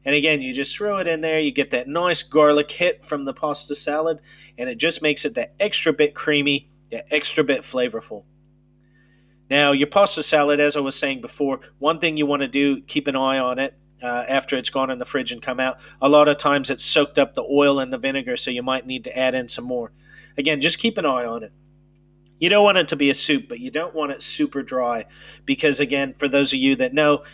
And 0.04 0.14
again, 0.14 0.40
you 0.40 0.54
just 0.54 0.76
throw 0.76 0.98
it 0.98 1.08
in 1.08 1.20
there, 1.20 1.38
you 1.38 1.50
get 1.50 1.70
that 1.72 1.88
nice 1.88 2.22
garlic 2.22 2.70
hit 2.70 3.04
from 3.04 3.24
the 3.24 3.34
pasta 3.34 3.74
salad, 3.74 4.20
and 4.56 4.68
it 4.68 4.78
just 4.78 5.02
makes 5.02 5.24
it 5.24 5.34
that 5.34 5.54
extra 5.60 5.92
bit 5.92 6.14
creamy, 6.14 6.70
that 6.90 7.06
extra 7.12 7.44
bit 7.44 7.60
flavorful. 7.60 8.24
Now, 9.50 9.72
your 9.72 9.86
pasta 9.86 10.22
salad, 10.22 10.60
as 10.60 10.76
I 10.76 10.80
was 10.80 10.94
saying 10.94 11.20
before, 11.20 11.60
one 11.78 11.98
thing 11.98 12.16
you 12.16 12.26
want 12.26 12.42
to 12.42 12.48
do, 12.48 12.82
keep 12.82 13.06
an 13.06 13.16
eye 13.16 13.38
on 13.38 13.58
it 13.58 13.74
uh, 14.02 14.24
after 14.28 14.56
it's 14.56 14.70
gone 14.70 14.90
in 14.90 14.98
the 14.98 15.04
fridge 15.04 15.32
and 15.32 15.42
come 15.42 15.58
out. 15.58 15.78
A 16.00 16.08
lot 16.08 16.28
of 16.28 16.36
times 16.36 16.70
it's 16.70 16.84
soaked 16.84 17.18
up 17.18 17.34
the 17.34 17.42
oil 17.42 17.80
and 17.80 17.92
the 17.92 17.98
vinegar, 17.98 18.36
so 18.36 18.50
you 18.50 18.62
might 18.62 18.86
need 18.86 19.04
to 19.04 19.18
add 19.18 19.34
in 19.34 19.48
some 19.48 19.64
more. 19.64 19.92
Again, 20.36 20.60
just 20.60 20.78
keep 20.78 20.98
an 20.98 21.06
eye 21.06 21.24
on 21.24 21.42
it. 21.42 21.52
You 22.38 22.48
don't 22.48 22.62
want 22.62 22.78
it 22.78 22.88
to 22.88 22.96
be 22.96 23.10
a 23.10 23.14
soup, 23.14 23.48
but 23.48 23.58
you 23.58 23.70
don't 23.70 23.94
want 23.94 24.12
it 24.12 24.22
super 24.22 24.62
dry 24.62 25.06
because, 25.44 25.80
again, 25.80 26.14
for 26.14 26.28
those 26.28 26.52
of 26.52 26.60
you 26.60 26.76
that 26.76 26.94
know, 26.94 27.24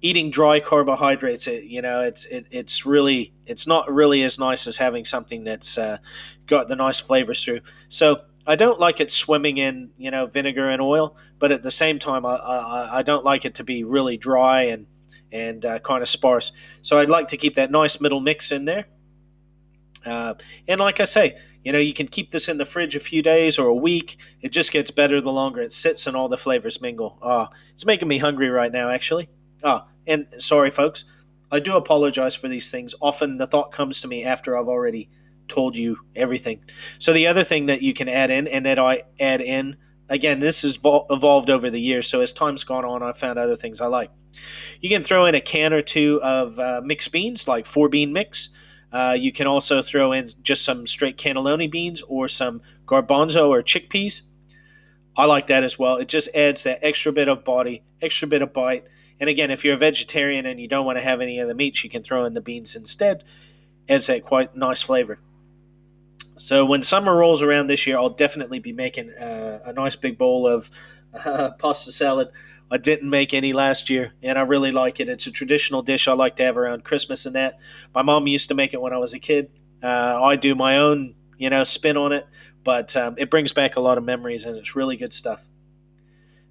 eating 0.00 0.30
dry 0.30 0.60
carbohydrates, 0.60 1.46
it, 1.46 1.64
you 1.64 1.82
know, 1.82 2.02
it's 2.02 2.26
it, 2.26 2.46
it's 2.50 2.84
really 2.84 3.32
it's 3.46 3.66
not 3.66 3.90
really 3.90 4.22
as 4.22 4.38
nice 4.38 4.66
as 4.66 4.76
having 4.76 5.04
something 5.04 5.44
that's 5.44 5.78
uh, 5.78 5.98
got 6.46 6.68
the 6.68 6.76
nice 6.76 7.00
flavors 7.00 7.42
through. 7.44 7.60
So 7.88 8.22
I 8.46 8.56
don't 8.56 8.78
like 8.78 9.00
it 9.00 9.10
swimming 9.10 9.58
in 9.58 9.90
you 9.96 10.10
know 10.10 10.26
vinegar 10.26 10.68
and 10.68 10.82
oil, 10.82 11.16
but 11.38 11.52
at 11.52 11.62
the 11.62 11.70
same 11.70 11.98
time, 11.98 12.26
I 12.26 12.36
I, 12.36 12.98
I 12.98 13.02
don't 13.02 13.24
like 13.24 13.44
it 13.44 13.56
to 13.56 13.64
be 13.64 13.84
really 13.84 14.16
dry 14.16 14.64
and 14.64 14.86
and 15.32 15.64
uh, 15.64 15.78
kind 15.80 16.02
of 16.02 16.08
sparse. 16.08 16.52
So 16.82 16.98
I'd 16.98 17.10
like 17.10 17.28
to 17.28 17.36
keep 17.36 17.56
that 17.56 17.70
nice 17.70 18.00
middle 18.00 18.20
mix 18.20 18.52
in 18.52 18.66
there. 18.66 18.86
Uh, 20.06 20.34
and 20.68 20.80
like 20.80 21.00
I 21.00 21.04
say, 21.04 21.36
you 21.64 21.72
know, 21.72 21.78
you 21.78 21.94
can 21.94 22.06
keep 22.06 22.30
this 22.30 22.48
in 22.48 22.58
the 22.58 22.64
fridge 22.64 22.94
a 22.94 23.00
few 23.00 23.22
days 23.22 23.58
or 23.58 23.66
a 23.68 23.74
week. 23.74 24.18
It 24.42 24.52
just 24.52 24.70
gets 24.70 24.90
better 24.90 25.20
the 25.20 25.32
longer 25.32 25.60
it 25.60 25.72
sits 25.72 26.06
and 26.06 26.16
all 26.16 26.28
the 26.28 26.36
flavors 26.36 26.80
mingle. 26.80 27.18
Ah, 27.22 27.48
oh, 27.50 27.56
it's 27.72 27.86
making 27.86 28.08
me 28.08 28.18
hungry 28.18 28.50
right 28.50 28.70
now, 28.70 28.90
actually. 28.90 29.28
Ah, 29.64 29.88
and 30.06 30.26
sorry, 30.38 30.70
folks, 30.70 31.06
I 31.50 31.58
do 31.58 31.76
apologize 31.76 32.34
for 32.34 32.48
these 32.48 32.70
things. 32.70 32.94
Often 33.00 33.38
the 33.38 33.46
thought 33.46 33.72
comes 33.72 34.00
to 34.02 34.08
me 34.08 34.22
after 34.24 34.56
I've 34.56 34.68
already 34.68 35.08
told 35.48 35.76
you 35.76 35.98
everything. 36.14 36.62
So 36.98 37.12
the 37.12 37.26
other 37.26 37.44
thing 37.44 37.66
that 37.66 37.82
you 37.82 37.94
can 37.94 38.08
add 38.08 38.30
in, 38.30 38.46
and 38.46 38.66
that 38.66 38.78
I 38.78 39.04
add 39.18 39.40
in, 39.40 39.76
again, 40.08 40.40
this 40.40 40.62
has 40.62 40.78
evolved 40.82 41.50
over 41.50 41.70
the 41.70 41.80
years. 41.80 42.06
So 42.06 42.20
as 42.20 42.32
time's 42.32 42.64
gone 42.64 42.84
on, 42.84 43.02
I've 43.02 43.18
found 43.18 43.38
other 43.38 43.56
things 43.56 43.80
I 43.80 43.86
like. 43.86 44.10
You 44.80 44.90
can 44.90 45.04
throw 45.04 45.26
in 45.26 45.34
a 45.34 45.40
can 45.40 45.72
or 45.72 45.80
two 45.80 46.20
of 46.22 46.58
uh, 46.58 46.82
mixed 46.84 47.12
beans, 47.12 47.48
like 47.48 47.66
four 47.66 47.88
bean 47.88 48.12
mix. 48.12 48.50
Uh, 48.92 49.16
you 49.18 49.32
can 49.32 49.46
also 49.46 49.82
throw 49.82 50.12
in 50.12 50.28
just 50.42 50.64
some 50.64 50.86
straight 50.86 51.16
cannellini 51.16 51.70
beans 51.70 52.02
or 52.02 52.28
some 52.28 52.62
garbanzo 52.86 53.48
or 53.48 53.62
chickpeas. 53.62 54.22
I 55.16 55.26
like 55.26 55.46
that 55.48 55.62
as 55.62 55.78
well. 55.78 55.96
It 55.96 56.08
just 56.08 56.28
adds 56.34 56.64
that 56.64 56.80
extra 56.82 57.12
bit 57.12 57.28
of 57.28 57.44
body, 57.44 57.82
extra 58.02 58.28
bit 58.28 58.42
of 58.42 58.52
bite, 58.52 58.84
and 59.20 59.30
again, 59.30 59.50
if 59.50 59.64
you're 59.64 59.74
a 59.74 59.78
vegetarian 59.78 60.46
and 60.46 60.60
you 60.60 60.68
don't 60.68 60.84
want 60.84 60.98
to 60.98 61.02
have 61.02 61.20
any 61.20 61.38
of 61.38 61.48
the 61.48 61.54
meats, 61.54 61.84
you 61.84 61.90
can 61.90 62.02
throw 62.02 62.24
in 62.24 62.34
the 62.34 62.40
beans 62.40 62.74
instead. 62.74 63.24
Adds 63.88 64.06
that 64.06 64.22
quite 64.22 64.56
nice 64.56 64.82
flavor. 64.82 65.18
So 66.36 66.64
when 66.66 66.82
summer 66.82 67.16
rolls 67.16 67.42
around 67.42 67.68
this 67.68 67.86
year, 67.86 67.96
I'll 67.96 68.10
definitely 68.10 68.58
be 68.58 68.72
making 68.72 69.10
uh, 69.10 69.60
a 69.64 69.72
nice 69.72 69.94
big 69.94 70.18
bowl 70.18 70.46
of 70.48 70.70
uh, 71.12 71.50
pasta 71.58 71.92
salad. 71.92 72.28
I 72.70 72.76
didn't 72.76 73.08
make 73.08 73.34
any 73.34 73.52
last 73.52 73.88
year, 73.88 74.14
and 74.22 74.38
I 74.38 74.42
really 74.42 74.72
like 74.72 74.98
it. 74.98 75.08
It's 75.08 75.26
a 75.26 75.30
traditional 75.30 75.82
dish 75.82 76.08
I 76.08 76.12
like 76.14 76.36
to 76.36 76.42
have 76.44 76.56
around 76.56 76.82
Christmas 76.82 77.24
and 77.24 77.36
that. 77.36 77.60
My 77.94 78.02
mom 78.02 78.26
used 78.26 78.48
to 78.48 78.54
make 78.54 78.74
it 78.74 78.80
when 78.80 78.92
I 78.92 78.98
was 78.98 79.14
a 79.14 79.18
kid. 79.20 79.50
Uh, 79.82 80.18
I 80.20 80.36
do 80.36 80.54
my 80.54 80.78
own, 80.78 81.14
you 81.36 81.50
know, 81.50 81.62
spin 81.62 81.96
on 81.96 82.12
it, 82.12 82.26
but 82.64 82.96
um, 82.96 83.14
it 83.16 83.30
brings 83.30 83.52
back 83.52 83.76
a 83.76 83.80
lot 83.80 83.98
of 83.98 84.02
memories, 84.02 84.44
and 84.44 84.56
it's 84.56 84.74
really 84.74 84.96
good 84.96 85.12
stuff. 85.12 85.46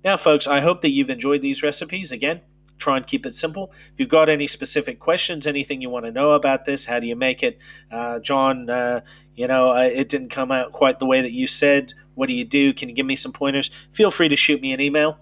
Now, 0.03 0.15
folks, 0.15 0.47
I 0.47 0.59
hope 0.61 0.81
that 0.81 0.91
you've 0.91 1.09
enjoyed 1.09 1.41
these 1.41 1.63
recipes. 1.63 2.11
Again, 2.11 2.41
try 2.83 2.97
and 2.97 3.07
keep 3.07 3.25
it 3.25 3.33
simple. 3.33 3.71
If 3.93 3.93
you've 3.99 4.09
got 4.09 4.29
any 4.29 4.45
specific 4.45 4.99
questions, 4.99 5.47
anything 5.47 5.81
you 5.81 5.89
want 5.89 6.05
to 6.05 6.11
know 6.11 6.33
about 6.33 6.65
this, 6.65 6.85
how 6.85 6.99
do 6.99 7.07
you 7.07 7.15
make 7.15 7.41
it? 7.41 7.57
Uh, 7.89 8.19
John, 8.19 8.69
uh, 8.69 9.01
you 9.35 9.47
know, 9.47 9.71
uh, 9.71 9.89
it 9.93 10.09
didn't 10.09 10.29
come 10.29 10.51
out 10.51 10.71
quite 10.71 10.99
the 10.99 11.05
way 11.05 11.21
that 11.21 11.31
you 11.31 11.47
said. 11.47 11.93
What 12.15 12.27
do 12.27 12.33
you 12.33 12.45
do? 12.45 12.73
Can 12.73 12.89
you 12.89 12.95
give 12.95 13.05
me 13.05 13.15
some 13.15 13.31
pointers? 13.31 13.71
Feel 13.93 14.11
free 14.11 14.29
to 14.29 14.35
shoot 14.35 14.61
me 14.61 14.73
an 14.73 14.81
email. 14.81 15.17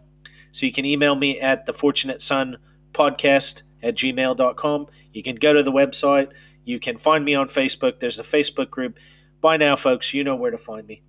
So 0.52 0.66
you 0.66 0.72
can 0.72 0.86
email 0.86 1.16
me 1.16 1.40
at 1.40 1.66
the 1.66 2.18
Son 2.20 2.58
podcast 2.94 3.62
at 3.82 3.96
gmail.com. 3.96 4.88
You 5.14 5.24
can 5.24 5.36
go 5.36 5.54
to 5.54 5.64
the 5.64 5.72
website. 5.72 6.32
You 6.66 6.80
can 6.80 6.98
find 6.98 7.24
me 7.24 7.36
on 7.36 7.48
Facebook. 7.48 8.00
There's 8.00 8.20
a 8.20 8.24
Facebook 8.24 8.70
group. 8.70 8.98
By 9.40 9.58
now, 9.58 9.76
folks, 9.76 10.14
you 10.14 10.24
know 10.24 10.36
where 10.36 10.52
to 10.52 10.58
find 10.58 10.86
me. 10.88 11.02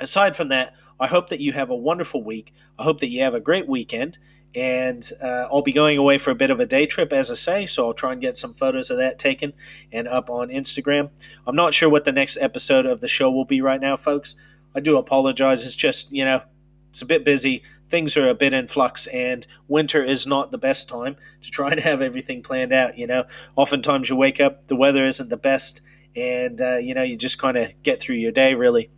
Aside 0.00 0.34
from 0.36 0.48
that, 0.48 0.74
I 0.98 1.06
hope 1.06 1.28
that 1.28 1.40
you 1.40 1.52
have 1.52 1.70
a 1.70 1.76
wonderful 1.76 2.22
week. 2.22 2.54
I 2.78 2.84
hope 2.84 3.00
that 3.00 3.08
you 3.08 3.22
have 3.22 3.34
a 3.34 3.40
great 3.40 3.68
weekend 3.68 4.18
and 4.56 5.12
uh, 5.22 5.46
I'll 5.52 5.60
be 5.60 5.72
going 5.72 5.98
away 5.98 6.16
for 6.16 6.30
a 6.30 6.34
bit 6.34 6.50
of 6.50 6.60
a 6.60 6.66
day 6.66 6.86
trip, 6.86 7.12
as 7.12 7.30
I 7.30 7.34
say, 7.34 7.66
so 7.66 7.84
I'll 7.84 7.94
try 7.94 8.12
and 8.12 8.22
get 8.22 8.38
some 8.38 8.54
photos 8.54 8.90
of 8.90 8.96
that 8.96 9.18
taken 9.18 9.52
and 9.92 10.08
up 10.08 10.30
on 10.30 10.48
Instagram. 10.48 11.10
I'm 11.46 11.54
not 11.54 11.74
sure 11.74 11.90
what 11.90 12.04
the 12.04 12.12
next 12.12 12.38
episode 12.38 12.86
of 12.86 13.02
the 13.02 13.08
show 13.08 13.30
will 13.30 13.44
be 13.44 13.60
right 13.60 13.80
now, 13.80 13.96
folks. 13.96 14.34
I 14.74 14.80
do 14.80 14.96
apologize. 14.96 15.66
It's 15.66 15.76
just, 15.76 16.10
you 16.10 16.24
know, 16.24 16.40
it's 16.88 17.02
a 17.02 17.06
bit 17.06 17.22
busy. 17.22 17.62
Things 17.90 18.16
are 18.16 18.28
a 18.28 18.34
bit 18.34 18.54
in 18.54 18.66
flux, 18.66 19.06
and 19.08 19.46
winter 19.68 20.02
is 20.02 20.26
not 20.26 20.52
the 20.52 20.58
best 20.58 20.88
time 20.88 21.16
to 21.42 21.50
try 21.50 21.70
and 21.70 21.80
have 21.80 22.00
everything 22.00 22.42
planned 22.42 22.72
out. 22.72 22.96
You 22.96 23.06
know, 23.06 23.24
oftentimes 23.56 24.08
you 24.08 24.16
wake 24.16 24.40
up, 24.40 24.68
the 24.68 24.76
weather 24.76 25.04
isn't 25.04 25.28
the 25.28 25.36
best, 25.36 25.82
and, 26.16 26.58
uh, 26.62 26.78
you 26.78 26.94
know, 26.94 27.02
you 27.02 27.18
just 27.18 27.38
kind 27.38 27.58
of 27.58 27.70
get 27.82 28.00
through 28.00 28.16
your 28.16 28.32
day, 28.32 28.54
really. 28.54 28.90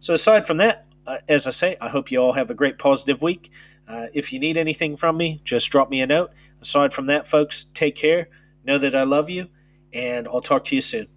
So, 0.00 0.14
aside 0.14 0.46
from 0.46 0.56
that, 0.58 0.86
uh, 1.06 1.18
as 1.28 1.46
I 1.46 1.50
say, 1.50 1.76
I 1.78 1.90
hope 1.90 2.10
you 2.10 2.18
all 2.20 2.32
have 2.32 2.50
a 2.50 2.54
great 2.54 2.78
positive 2.78 3.20
week. 3.20 3.50
Uh, 3.86 4.06
if 4.14 4.32
you 4.32 4.38
need 4.38 4.56
anything 4.56 4.96
from 4.96 5.16
me, 5.16 5.40
just 5.44 5.70
drop 5.70 5.90
me 5.90 6.00
a 6.00 6.06
note. 6.06 6.30
Aside 6.60 6.92
from 6.92 7.06
that, 7.06 7.26
folks, 7.26 7.64
take 7.64 7.96
care. 7.96 8.28
Know 8.64 8.78
that 8.78 8.94
I 8.94 9.02
love 9.02 9.28
you, 9.28 9.48
and 9.92 10.26
I'll 10.26 10.40
talk 10.40 10.64
to 10.64 10.74
you 10.74 10.80
soon. 10.80 11.08